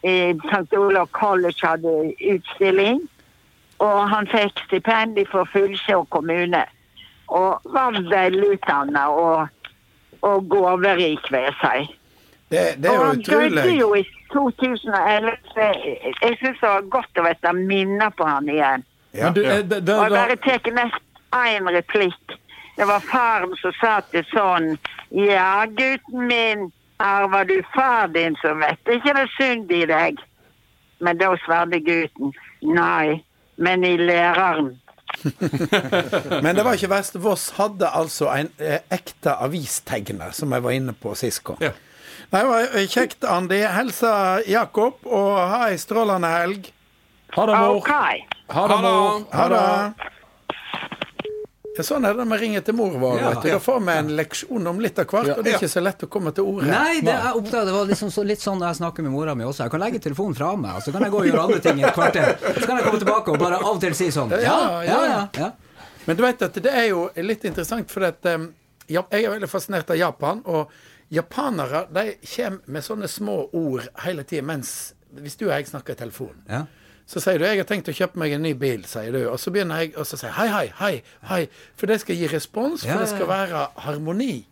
I 0.02 0.32
St. 0.32 0.76
Olav 0.76 1.10
College 1.12 1.60
hadde 1.60 2.14
utstilling. 2.32 3.02
Og 3.84 4.08
han 4.08 4.28
fikk 4.28 4.64
stipend 4.64 5.20
fra 5.28 5.44
Fullsjå 5.52 6.04
kommune. 6.12 6.64
Og 7.28 7.72
var 7.72 7.96
velutdanna 8.08 9.06
og, 9.12 9.48
og 10.24 10.48
gaverik, 10.50 11.28
vil 11.32 11.48
jeg 11.48 11.56
si. 11.60 11.99
Det, 12.50 12.62
det 12.82 12.90
er 12.90 12.98
Og 12.98 13.16
utrolig. 13.16 13.42
han 13.42 13.68
døde 13.68 13.74
jo 13.78 13.88
i 13.94 14.02
2011. 14.32 15.36
så 15.54 15.60
Jeg, 15.60 16.14
jeg 16.22 16.38
syns 16.40 16.60
det 16.60 16.68
var 16.68 16.88
godt 16.96 17.20
å 17.22 17.26
vite 17.28 17.52
minner 17.58 18.10
på 18.18 18.26
han 18.26 18.48
igjen. 18.48 18.84
Ja, 19.14 19.24
Men 19.30 19.34
du, 19.34 19.42
ja. 19.44 19.56
eh, 19.58 19.64
det, 19.70 19.80
det, 19.86 19.94
Og 19.94 20.02
jeg 20.06 20.10
da, 20.14 20.20
bare 20.24 20.36
tar 20.46 20.74
nest 20.76 21.00
én 21.36 21.70
replikk. 21.76 22.36
Det 22.76 22.86
var 22.88 23.00
faren 23.06 23.54
som 23.60 23.72
sa 23.80 23.96
til 24.10 24.24
sånn 24.32 24.70
Ja, 25.10 25.64
gutten 25.66 26.26
min, 26.30 26.68
arver 27.02 27.44
du 27.48 27.56
far 27.74 28.08
din, 28.14 28.36
så 28.42 28.54
vet 28.60 28.92
ikke 28.96 29.14
det 29.16 29.26
synd 29.38 29.70
i 29.72 29.82
deg. 29.90 30.20
Men 31.00 31.18
da 31.18 31.32
svarte 31.46 31.80
gutten 31.86 32.32
nei, 32.62 33.22
men 33.56 33.84
i 33.84 33.96
læreren. 33.98 34.74
Men 36.42 36.54
det 36.56 36.62
var 36.64 36.76
ikke 36.78 36.90
verst. 36.92 37.16
Voss 37.20 37.48
hadde 37.56 37.88
altså 37.98 38.28
en 38.32 38.48
eh, 38.62 38.78
ekte 38.94 39.32
avistegner, 39.42 40.30
som 40.36 40.52
jeg 40.54 40.62
var 40.64 40.76
inne 40.76 40.94
på 40.96 41.14
sist 41.18 41.42
gang. 41.44 41.58
Ja. 41.64 41.72
Det 42.30 42.44
var 42.46 42.76
eh, 42.76 42.86
kjekt, 42.86 43.24
Andi. 43.24 43.58
Hilsa 43.66 44.40
Jakob, 44.46 45.00
og 45.02 45.34
ha 45.50 45.64
ei 45.70 45.78
strålende 45.82 46.30
helg. 46.30 46.68
ha 47.34 47.46
det, 47.46 47.58
mor. 47.58 47.80
Okay. 47.80 48.22
Ha 48.54 48.66
det, 48.70 48.76
mor. 48.84 49.24
Ha 49.34 49.46
det. 49.50 50.10
Ja, 51.76 51.84
sånn 51.86 52.04
er 52.04 52.14
det 52.14 52.22
når 52.22 52.36
vi 52.36 52.38
ringer 52.44 52.62
til 52.66 52.76
mor 52.78 52.94
vår. 53.02 53.16
Ja. 53.18 53.32
vet 53.32 53.42
du. 53.42 53.48
Da 53.54 53.58
får 53.62 53.80
vi 53.86 53.96
en 53.96 54.12
leksjon 54.18 54.70
om 54.70 54.82
litt 54.84 54.98
av 55.02 55.08
hvert, 55.10 55.32
og 55.34 55.42
det 55.42 55.54
er 55.54 55.58
ikke 55.58 55.72
så 55.72 55.82
lett 55.82 56.04
å 56.06 56.08
komme 56.12 56.30
til 56.36 56.46
ordet. 56.52 56.68
Nei, 56.70 57.00
det 57.06 57.16
jeg 57.16 57.32
oppdaget, 57.40 57.70
det 57.70 57.74
var 57.76 57.90
liksom 57.90 58.12
så, 58.14 58.24
litt 58.30 58.44
sånn 58.44 58.62
da 58.62 58.70
jeg 58.70 58.78
snakker 58.78 59.06
med 59.06 59.14
mora 59.14 59.34
mi 59.38 59.48
også. 59.48 59.64
Jeg 59.66 59.74
kan 59.74 59.82
legge 59.82 60.02
telefonen 60.06 60.38
fra 60.38 60.52
meg, 60.60 60.78
og 60.78 60.86
så 60.86 60.94
kan 60.94 61.06
jeg 61.06 61.14
gå 61.14 61.22
og 61.22 61.28
gjøre 61.30 61.48
andre 61.48 61.64
ting 61.66 61.82
i 61.82 61.88
et 61.88 61.98
kvarter. 61.98 62.30
Så 62.60 62.62
kan 62.62 62.76
jeg 62.76 62.86
komme 62.86 63.02
tilbake 63.02 63.34
og 63.34 63.42
bare 63.42 63.58
av 63.58 63.72
og 63.72 63.82
til 63.82 63.98
si 63.98 64.10
sånn. 64.14 64.34
Ja, 64.38 64.60
ja, 64.86 65.00
ja. 65.08 65.20
ja. 65.40 65.50
Men 66.06 66.18
du 66.18 66.24
vet 66.26 66.46
at 66.46 66.62
det 66.62 66.78
er 66.84 66.88
jo 66.92 67.08
litt 67.26 67.50
interessant, 67.50 67.90
for 67.90 68.06
at, 68.06 68.22
um, 68.38 68.50
jeg 68.90 69.06
er 69.10 69.34
veldig 69.34 69.50
fascinert 69.50 69.90
av 69.90 69.98
Japan. 69.98 70.46
Og 70.46 70.70
japanere 71.10 71.86
de 71.90 72.04
kommer 72.22 72.60
med 72.66 72.86
sånne 72.86 73.08
små 73.10 73.36
ord 73.56 73.88
hele 74.04 74.24
tida 74.24 74.46
mens 74.46 74.94
Hvis 75.10 75.34
du 75.34 75.48
og 75.48 75.56
jeg 75.56 75.66
snakker 75.66 75.96
i 75.96 75.98
telefonen, 75.98 76.44
ja. 76.46 76.60
så 77.02 77.18
sier 77.18 77.38
du 77.38 77.44
'jeg 77.44 77.58
har 77.58 77.66
tenkt 77.66 77.88
å 77.90 77.92
kjøpe 77.92 78.16
meg 78.16 78.32
en 78.32 78.42
ny 78.42 78.52
bil', 78.54 78.86
sier 78.86 79.10
du. 79.10 79.26
Og 79.26 79.40
så 79.42 79.50
begynner 79.50 79.80
jeg 79.80 79.94
å 79.98 80.04
si 80.06 80.16
'hei, 80.16 80.46
hei, 80.46 80.72
hei', 80.78 81.02
hei. 81.26 81.48
For 81.74 81.86
det 81.86 82.00
skal 82.00 82.14
gi 82.14 82.28
respons, 82.28 82.82
for 82.82 82.94
Ja, 82.94 82.98
det 82.98 83.08
skal 83.08 83.26
være 83.26 83.68
harmoni. 83.74 84.46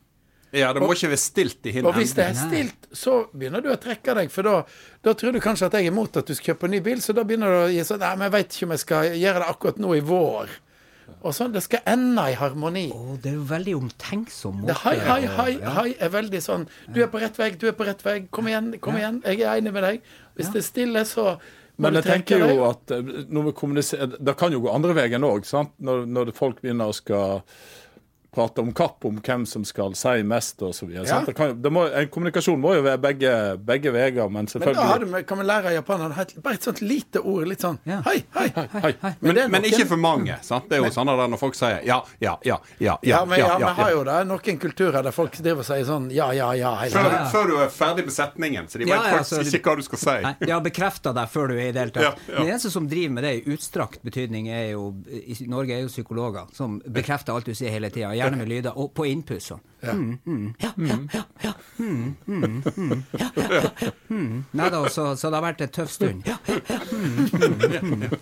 Ja, 0.52 0.72
det 0.72 0.80
må 0.80 0.94
ikke 0.94 1.10
være 1.12 1.20
stilt 1.20 1.66
i 1.68 1.82
Og 1.84 1.94
hvis 1.94 2.14
det 2.16 2.24
er 2.24 2.34
stilt, 2.34 2.88
så 2.92 3.28
begynner 3.36 3.60
du 3.62 3.68
å 3.68 3.76
trekke 3.76 4.14
deg, 4.16 4.30
for 4.32 4.42
da, 4.42 4.64
da 5.04 5.12
tror 5.12 5.32
du 5.32 5.40
kanskje 5.44 5.66
at 5.66 5.76
jeg 5.76 5.86
er 5.86 5.92
imot 5.92 6.16
at 6.16 6.26
du 6.26 6.34
skal 6.34 6.54
kjøpe 6.54 6.64
en 6.64 6.70
ny 6.70 6.80
bil, 6.80 7.02
så 7.04 7.12
da 7.12 7.22
begynner 7.22 7.52
du 7.52 7.58
å 7.66 7.68
gi 7.70 7.84
sånn 7.84 8.00
Nei, 8.00 8.14
men 8.16 8.26
jeg 8.26 8.32
veit 8.32 8.56
ikke 8.56 8.64
om 8.64 8.72
jeg 8.74 8.84
skal 8.84 9.10
gjøre 9.12 9.42
det 9.44 9.48
akkurat 9.52 9.78
nå 9.78 9.94
i 9.94 10.00
vår. 10.00 10.48
Og 11.18 11.34
sånn. 11.34 11.52
Det 11.54 11.62
skal 11.64 11.82
ende 11.90 12.24
i 12.30 12.36
harmoni. 12.38 12.86
Oh, 12.94 13.14
det 13.20 13.32
er 13.32 13.38
jo 13.38 13.46
veldig 13.48 13.74
omtenksom 13.80 14.60
måte. 14.62 14.76
hei, 14.84 14.96
hei, 15.02 15.20
hei, 15.38 15.48
ja. 15.56 15.72
hei 15.80 15.88
er 15.98 16.12
veldig 16.14 16.42
sånn 16.44 16.68
Du 16.94 17.00
er 17.02 17.10
på 17.10 17.22
rett 17.22 17.38
vei, 17.40 17.50
du 17.58 17.66
er 17.70 17.74
på 17.78 17.86
rett 17.88 18.04
vei. 18.06 18.18
Kom 18.34 18.50
igjen, 18.50 18.74
kom 18.84 18.98
igjen. 19.00 19.22
Jeg 19.26 19.42
er 19.42 19.58
enig 19.58 19.74
med 19.74 19.86
deg. 19.86 20.12
Hvis 20.38 20.52
det 20.54 20.62
er 20.62 20.68
stille, 20.68 21.04
så 21.08 21.32
Men 21.78 21.98
jeg 21.98 22.06
tenker 22.06 22.42
jo 22.42 22.62
at 22.68 22.94
eh, 22.94 23.10
når 23.30 23.50
vi 23.50 23.52
kommuniserer 23.58 24.16
Det 24.18 24.34
kan 24.38 24.54
jo 24.54 24.62
gå 24.64 24.72
andre 24.74 24.94
veien 24.98 25.26
òg, 25.26 25.46
sant? 25.46 25.74
Når, 25.78 26.06
når 26.10 26.32
folk 26.38 26.62
begynner 26.62 26.90
å 26.90 26.96
skal 26.96 27.42
prate 28.34 28.60
om 28.60 28.72
kapp 28.76 29.04
om 29.08 29.18
hvem 29.24 29.46
som 29.48 29.64
skal 29.64 29.94
si 29.96 30.22
mest 30.22 30.60
videre. 30.82 31.06
Ja. 31.08 31.20
Det 31.26 31.54
det 31.62 32.04
kommunikasjon 32.12 32.60
må 32.60 32.74
jo 32.76 32.82
være 32.84 33.00
begge, 33.00 33.32
begge 33.64 33.92
veier, 33.94 34.28
men 34.28 34.48
Men 34.52 34.74
da 34.74 34.86
hadde 34.92 35.22
kan 35.26 35.38
vi 35.38 35.44
lære 35.48 35.72
japanerne 35.74 36.26
bare 36.42 36.54
et 36.58 36.66
sånt 36.66 36.82
lite 36.82 37.20
ord. 37.20 37.46
Litt 37.48 37.64
sånn 37.64 37.78
Ja. 37.84 38.02
hei, 38.04 38.22
hei. 38.34 38.48
Hei. 38.54 38.68
Men, 38.72 38.82
hei. 38.82 39.14
Men, 39.20 39.34
Men 39.34 39.50
men, 39.50 39.64
ikke 39.64 39.86
for 39.88 39.96
mange. 39.96 40.38
sant? 40.42 40.68
Det 40.68 40.78
er 40.78 40.84
jo 40.84 40.90
sånn 40.92 41.08
at 41.08 41.30
når 41.30 41.40
folk 41.40 41.56
sier 41.56 41.80
ja, 41.86 42.02
ja, 42.20 42.36
ja, 42.44 42.58
ja, 42.78 42.98
Ja, 43.02 43.24
men 43.24 43.38
ja, 43.38 43.56
vi 43.56 43.62
ja, 43.64 43.72
har 43.78 43.90
jo 43.92 44.04
da 44.04 44.22
noen 44.24 44.58
kulturer 44.60 45.02
der 45.02 45.14
folk 45.14 45.36
driver 45.38 45.64
og 45.64 45.68
sier 45.68 45.84
sånn 45.88 46.10
ja, 46.12 46.30
ja, 46.36 46.52
ja. 46.58 46.74
hele 46.82 46.92
Før, 46.92 47.16
før 47.32 47.50
du 47.50 47.56
er 47.62 47.72
ferdig 47.72 48.04
med 48.08 48.14
setningen, 48.14 48.68
så 48.68 48.78
de 48.78 48.84
vet 48.84 48.92
Ja, 48.92 49.00
ja, 49.02 49.16
faktisk 49.18 49.40
altså, 49.40 49.56
ikke 49.56 49.72
hva 49.72 49.76
du 49.76 49.86
skal 49.86 50.02
si. 50.04 50.16
Nei, 50.26 50.34
de 50.42 50.52
har 50.52 50.64
bekrefta 50.64 51.14
deg 51.16 51.32
før 51.32 51.52
du 51.52 51.56
er 51.56 51.68
i 51.68 51.72
det 51.72 51.84
hele 51.84 51.94
tatt. 51.96 52.04
Ja, 52.04 52.34
ja. 52.34 52.38
Den 52.42 52.52
eneste 52.52 52.72
som 52.74 52.88
driver 52.90 53.14
med 53.16 53.24
det 53.24 53.32
i 53.38 53.42
utstrakt 53.54 54.02
betydning, 54.04 54.50
er 54.52 54.70
jo 54.74 54.84
i 55.08 55.36
Norge 55.48 55.76
er 55.76 55.84
jo 55.86 55.92
psykologer, 55.92 56.48
som 56.56 56.78
bekrefter 56.84 57.34
alt 57.36 57.48
du 57.48 57.54
sier 57.56 57.72
hele 57.72 57.90
tida, 57.94 58.12
gjerne 58.18 58.40
med 58.40 58.50
lyder, 58.50 58.76
og 58.78 58.92
på 58.94 59.06
innpust 59.08 59.52
sånn. 59.54 59.64
Ja, 59.82 59.94
ja, 60.60 60.72
ja, 60.78 60.98
ja, 61.14 61.22
ja, 61.22 61.24
ja, 61.44 61.52
ja. 63.18 63.28
Nei 64.58 64.68
da, 64.72 64.80
så, 64.90 65.04
så 65.16 65.30
det 65.30 65.36
har 65.38 65.44
vært 65.44 65.60
en 65.66 65.72
tøff 65.74 65.90
stund. 65.92 66.26
Ja, 66.26 66.36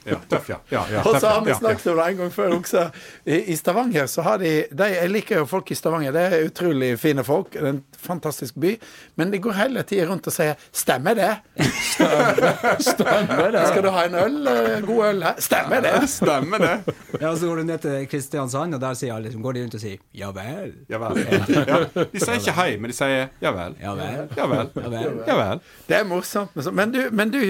Ja, 0.06 0.18
tøff, 0.30 0.48
ja. 0.50 0.58
Og 1.02 1.16
så 1.20 1.26
har 1.30 1.44
vi 1.46 1.54
snakket 1.56 1.86
om 1.92 1.96
det 2.00 2.06
en 2.10 2.16
gang 2.20 2.32
før 2.34 2.54
også. 2.58 2.82
I, 3.24 3.38
I 3.52 3.56
Stavanger 3.56 4.06
så 4.10 4.22
har 4.26 4.38
de, 4.42 4.52
de 4.70 4.88
Jeg 4.92 5.10
liker 5.12 5.40
jo 5.42 5.46
folk 5.50 5.70
i 5.72 5.78
Stavanger. 5.78 6.12
Det 6.14 6.24
er 6.26 6.46
utrolig 6.50 6.92
fine 7.00 7.24
folk. 7.26 7.52
Det 7.54 7.62
er 7.62 7.68
en 7.74 7.82
fantastisk 8.06 8.54
by. 8.60 8.74
Men 9.16 9.32
de 9.32 9.40
går 9.42 9.56
hele 9.58 9.82
tida 9.88 10.06
rundt 10.10 10.26
og 10.28 10.32
sier 10.36 10.54
'stemmer 10.72 11.14
det'? 11.16 11.36
Stemmer 12.92 13.50
det. 13.54 13.64
Skal 13.72 13.82
du 13.82 13.90
ha 13.90 14.04
en 14.06 14.14
øl? 14.14 14.38
eh, 14.46 14.80
God 14.86 15.04
øl 15.08 15.22
her? 15.22 15.40
Stemmer 15.40 15.80
det? 15.80 15.94
Stemmer 16.10 16.58
det. 16.58 16.94
Ja, 17.20 17.34
så 17.36 17.46
går 17.46 17.56
du 17.56 17.62
ned 17.72 17.78
til 17.78 18.06
Kristiansand, 18.10 18.74
og 18.74 18.80
der 18.80 18.94
sier 18.94 19.14
alle, 19.14 19.24
liksom, 19.28 19.42
går 19.42 19.52
de 19.56 19.62
rundt 19.64 19.74
og 19.74 19.80
sier 19.80 19.96
'ja 20.14 20.30
vel'. 20.36 20.74
Ja 20.88 20.98
vel. 20.98 21.16
Ja. 21.50 21.80
De 22.12 22.20
sier 22.20 22.38
ikke 22.40 22.54
hei, 22.56 22.70
men 22.80 22.90
de 22.92 22.96
sier 22.96 23.28
ja 23.42 23.52
vel. 23.54 23.76
Ja 23.82 23.94
vel. 23.98 24.28
Ja 24.36 24.46
vel. 24.50 24.70
Ja 24.76 24.90
vel. 24.92 25.18
Ja 25.26 25.36
vel. 25.40 25.60
Det 25.88 25.98
er 26.00 26.06
morsomt. 26.08 26.56
Men 26.76 26.92
du, 26.94 27.00
men 27.12 27.32
du 27.34 27.40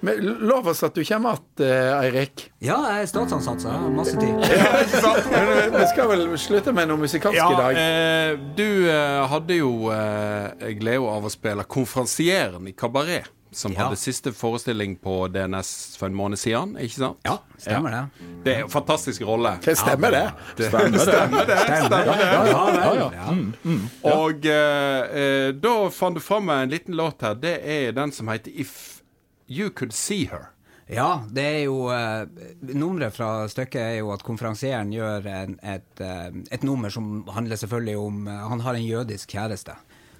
men 0.00 0.20
lov 0.48 0.68
oss 0.72 0.80
at 0.86 0.94
du 0.96 1.02
kommer 1.04 1.36
igjen, 1.60 1.98
Eirik. 2.00 2.46
Ja, 2.64 2.78
jeg 2.94 3.02
er 3.04 3.08
statsansatt, 3.10 3.60
så 3.60 3.68
jeg 3.68 3.82
har 3.82 3.90
masse 3.92 4.16
tid. 4.16 4.32
Men 5.34 5.74
Vi 5.76 5.82
skal 5.90 6.08
vel 6.08 6.22
slutte 6.40 6.72
med 6.76 6.88
noe 6.88 7.02
musikalsk 7.02 7.36
i 7.36 7.58
dag. 7.58 7.80
eh, 7.82 8.30
du 8.56 8.88
eh, 8.88 9.18
hadde 9.28 9.58
jo 9.60 9.74
eh, 9.92 10.70
glede 10.80 11.04
av 11.04 11.28
å 11.28 11.32
spille 11.32 11.66
konferansieren 11.68 12.68
i 12.70 12.72
Kabaret. 12.72 13.28
Som 13.52 13.72
Ja. 13.72 13.84
hadde 13.84 13.96
siste 13.96 14.32
forestilling 14.32 14.96
på 14.96 15.28
DNS 15.28 15.96
for 15.98 16.06
en 16.06 16.14
måned 16.14 16.38
siden, 16.38 16.76
ikke 16.78 16.94
sant? 16.94 17.18
Ja, 17.26 17.38
stemmer 17.58 17.90
det. 17.90 18.28
Det 18.44 18.54
er 18.54 18.62
en 18.62 18.70
fantastisk 18.70 19.22
rolle. 19.26 19.56
Det 19.64 19.74
stemmer 19.78 20.10
det? 20.14 20.32
Det 20.56 20.68
stemmer 20.68 20.90
det. 20.90 21.00
Stemmer 21.00 21.46
det. 21.46 21.58
Stemmer 21.58 22.14
det. 22.14 22.28
Ja 22.30 22.64
vel. 22.84 23.02
Ja. 23.18 24.14
Og 24.14 24.46
eh, 24.46 25.18
eh, 25.22 25.50
da 25.52 25.74
fant 25.90 26.14
du 26.14 26.20
fram 26.22 26.48
en 26.54 26.70
liten 26.70 26.94
låt 26.94 27.22
her. 27.26 27.34
Det 27.34 27.58
er 27.64 27.92
den 27.92 28.12
som 28.12 28.28
heter 28.28 28.54
If 28.54 29.02
You 29.50 29.70
Could 29.70 29.92
See 29.92 30.28
Her. 30.30 30.52
Ja, 30.90 31.22
det 31.30 31.42
er 31.42 31.60
jo 31.68 31.84
uh, 31.86 32.26
Nummeret 32.74 33.14
fra 33.14 33.46
stykket 33.50 33.78
er 33.78 33.96
jo 34.00 34.08
at 34.10 34.24
konferansieren 34.26 34.90
gjør 34.90 35.26
en, 35.30 35.52
et, 35.62 36.02
uh, 36.02 36.34
et 36.50 36.64
nummer 36.66 36.90
som 36.90 37.28
handler 37.30 37.60
selvfølgelig 37.60 37.94
om 37.98 38.26
uh, 38.26 38.32
Han 38.50 38.64
har 38.64 38.74
en 38.74 38.86
jødisk 38.86 39.36
kjæreste. 39.36 39.76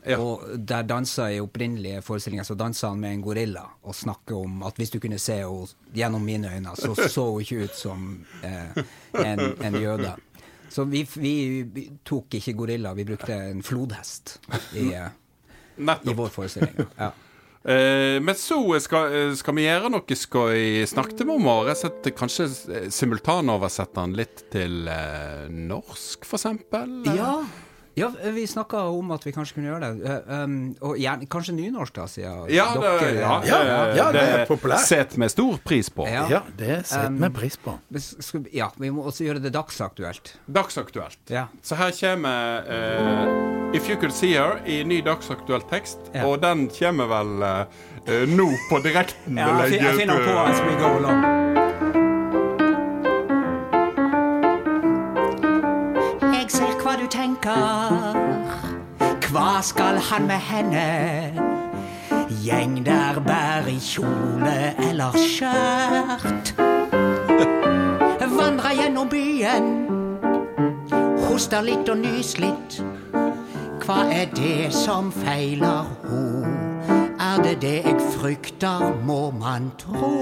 Ja. 0.07 0.17
Og 0.19 0.47
der 0.57 0.87
dansa 0.89 1.27
i 1.29 1.41
opprinnelige 1.43 2.01
forestillinger 2.03 2.47
så 2.49 2.55
dansa 2.57 2.89
han 2.89 3.01
med 3.03 3.19
en 3.19 3.23
gorilla 3.25 3.67
og 3.83 3.95
snakka 3.95 4.35
om 4.39 4.63
at 4.65 4.81
hvis 4.81 4.95
du 4.95 4.99
kunne 5.03 5.19
se 5.21 5.41
henne 5.43 5.69
gjennom 5.95 6.25
mine 6.25 6.55
øyne, 6.55 6.73
så 6.77 6.95
så 6.97 7.27
hun 7.29 7.41
ikke 7.45 7.65
ut 7.69 7.77
som 7.77 8.11
eh, 8.43 8.85
en, 9.21 9.41
en 9.61 9.81
jøde. 9.83 10.15
Så 10.71 10.85
vi, 10.85 11.03
vi, 11.15 11.89
tok 12.07 12.39
ikke 12.39 12.55
gorilla, 12.55 12.95
vi 12.95 13.05
brukte 13.05 13.35
en 13.35 13.63
flodhest 13.63 14.39
i, 14.79 14.93
eh, 14.95 15.11
i 15.79 16.15
vår 16.15 16.31
forestilling. 16.31 16.87
Ja. 16.99 17.11
Eh, 17.65 18.21
men 18.23 18.35
så 18.35 18.81
skal, 18.81 19.13
eh, 19.13 19.35
skal 19.37 19.55
vi 19.59 19.67
gjøre 19.67 19.91
noe. 19.93 20.17
Snakket 20.89 21.25
vi 21.27 21.35
om 21.35 21.49
å 21.51 21.57
om 21.67 21.67
og 21.69 22.15
kanskje 22.17 22.47
eh, 22.73 22.87
simultanoversette 22.89 24.01
den 24.01 24.15
litt 24.17 24.47
til 24.55 24.89
eh, 24.89 25.51
norsk, 25.51 26.25
eksempel? 26.39 27.03
Ja, 27.19 27.43
ja 27.99 28.09
vi 28.35 28.47
snakka 28.47 28.79
om 28.95 29.11
at 29.11 29.25
vi 29.27 29.33
kanskje 29.35 29.55
kunne 29.59 29.69
gjøre 29.73 29.89
det. 29.97 30.11
Eh, 30.11 30.45
um, 30.45 30.55
og 30.81 30.97
gjerne, 31.01 31.27
kanskje 31.31 31.55
nynorsk, 31.57 31.95
da, 31.97 32.07
siden 32.07 32.47
Ja, 32.55 32.69
det, 32.75 32.93
dere 33.01 33.15
ja, 33.19 33.33
Ja, 33.45 33.61
ja, 33.97 34.07
det 34.15 34.23
er 34.23 34.45
populært. 34.49 34.85
Sett 34.87 35.17
med 35.21 35.31
stor 35.33 35.59
pris 35.65 35.91
på. 35.91 36.07
Ja. 36.09 36.27
Ja, 36.31 36.43
det 36.57 36.87
setter 36.87 37.11
vi 37.19 37.31
pris 37.41 37.57
på. 37.61 37.75
Skal 37.99 38.47
Ja, 38.55 38.71
vi 38.77 38.91
må 38.95 39.03
også 39.11 39.25
gjøre 39.27 39.43
det 39.43 39.53
dagsaktuelt. 39.57 40.37
Dagsaktuelt. 40.47 41.19
Ja. 41.29 41.47
Så 41.63 41.75
her 41.81 41.91
kommer 42.01 42.65
uh, 42.71 43.77
If 43.77 43.89
You 43.91 43.97
Could 44.01 44.13
See 44.15 44.33
Her 44.39 44.61
i 44.67 44.83
ny 44.85 45.01
dagsaktuell 45.07 45.63
tekst. 45.71 45.99
Ja. 46.15 46.25
Og 46.27 46.41
den 46.43 46.69
kommer 46.79 47.07
vel 47.11 47.43
eh, 47.43 47.61
eh, 48.07 48.27
nå 48.31 48.49
på 48.71 48.81
direkten. 48.83 49.39
Ja, 49.39 49.61
jeg, 49.65 49.73
jeg 49.73 49.79
fin- 49.81 49.87
jeg 49.87 50.01
finner 50.05 50.27
på 50.27 50.39
as 50.47 50.61
we 50.67 50.75
go 50.83 50.97
along. 50.99 51.50
Tenker. 57.11 58.17
Hva 59.31 59.61
skal 59.63 59.99
han 60.11 60.27
med 60.27 60.43
henne? 60.43 60.87
Gjeng 62.43 62.87
der 62.87 63.21
bær 63.27 63.69
i 63.71 63.79
kjole 63.79 64.75
eller 64.89 65.19
skjørt. 65.19 66.55
Vandrer 68.31 68.77
gjennom 68.79 69.09
byen. 69.11 69.69
Hoster 71.27 71.63
litt 71.67 71.91
og 71.93 72.01
nys 72.01 72.37
litt. 72.41 72.81
Hva 73.85 74.05
er 74.15 74.31
det 74.37 74.71
som 74.75 75.11
feiler 75.13 75.91
ho? 76.07 76.25
Er 77.21 77.43
det 77.45 77.57
det 77.63 77.77
jeg 77.85 78.01
frykter, 78.15 78.95
må 79.05 79.31
man 79.31 79.71
tro? 79.79 80.15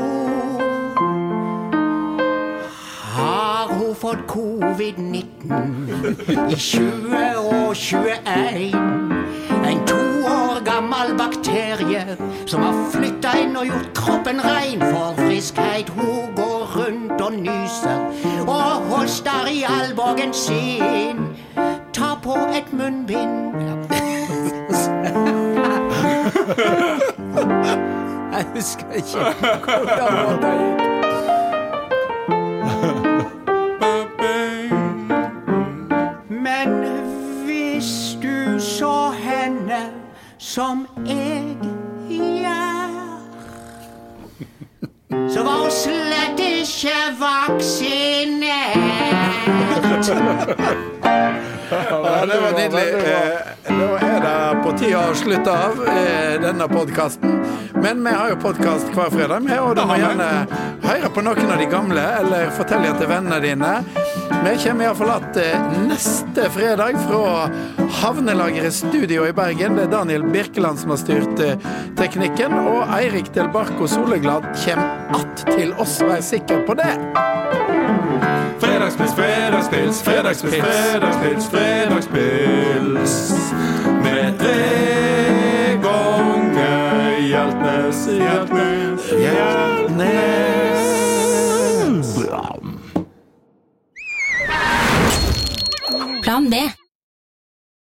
Har 3.19 3.69
hun 3.69 3.95
fått 3.95 4.19
covid-19 4.29 6.51
i 6.51 6.55
20 6.55 7.39
og 7.39 7.77
21? 7.77 8.75
En 9.71 9.87
to 9.87 9.97
år 10.27 10.65
gammel 10.65 11.17
bakterie 11.19 12.17
som 12.47 12.63
har 12.63 12.75
flytta 12.93 13.33
inn 13.43 13.57
og 13.59 13.67
gjort 13.67 13.91
kroppen 13.99 14.41
rein 14.45 14.81
for 14.85 15.15
friskhet. 15.19 15.89
Hun 15.99 16.35
går 16.37 16.77
rundt 16.77 17.21
og 17.21 17.33
nyser 17.33 17.99
og 18.47 18.73
hoster 18.93 19.47
i 19.51 19.63
albuen 19.67 20.35
sin. 20.35 21.19
Ta 21.93 22.15
på 22.23 22.37
et 22.55 22.73
munnbind. 22.73 23.49
Jeg 28.39 28.47
husker 28.55 28.93
ikke 28.93 29.19
hvordan 29.65 30.43
det 30.43 30.53
gikk. 30.61 30.98
Ja, 51.71 52.27
det 52.27 52.41
var 52.41 52.53
nydelig. 52.57 52.87
Nå 53.69 53.89
Da 54.01 54.07
er 54.07 54.21
det 54.25 54.63
på 54.65 54.73
tide 54.79 55.01
å 55.11 55.15
slutte 55.17 55.53
av 55.53 55.83
eh, 55.85 56.39
denne 56.41 56.69
podkasten. 56.71 57.43
Men 57.83 58.01
vi 58.05 58.15
har 58.15 58.33
jo 58.33 58.39
podkast 58.41 58.89
hver 58.97 59.13
fredag, 59.13 59.45
vi, 59.45 59.59
og 59.61 59.77
du 59.77 59.83
må 59.87 59.99
gjerne 60.01 60.29
høre 60.87 61.11
på 61.13 61.25
noen 61.27 61.53
av 61.53 61.61
de 61.61 61.69
gamle, 61.71 62.05
eller 62.23 62.51
fortelle 62.57 62.95
til 62.99 63.11
vennene 63.11 63.39
dine. 63.45 63.73
Vi 64.39 64.55
kommer 64.63 64.89
iallfall 64.89 65.13
igjen 65.37 65.89
neste 65.91 66.49
fredag 66.55 66.99
fra 67.05 67.49
Havnelageret 68.01 68.75
Studio 68.75 69.27
i 69.29 69.35
Bergen. 69.37 69.77
Det 69.77 69.87
er 69.89 69.93
Daniel 69.93 70.25
Birkeland 70.33 70.81
som 70.81 70.95
har 70.95 71.03
styrt 71.05 71.45
eh, 71.45 71.71
teknikken, 72.01 72.57
og 72.59 72.89
Eirik 72.97 73.33
Del 73.37 73.53
Barco 73.53 73.87
Soleglad 73.87 74.49
kommer 74.65 75.21
att 75.21 75.45
til 75.53 75.73
oss, 75.77 76.01
vær 76.01 76.21
sikker 76.25 76.65
på 76.67 76.75
det. 76.81 76.93
Fredagspils, 78.59 79.15
fredagspils, 79.59 80.03
fredagspils, 80.03 80.55
fredagspils, 80.55 81.49
fredagspils. 81.49 83.33
Med 84.03 84.39
tre 84.39 85.79
ganger 85.83 87.19
Hjeltnes, 87.21 88.07
Hjeltnes, 88.07 89.11
Hjeltnes. 89.11 90.39
Plan 96.23 96.51
B. 96.51 96.78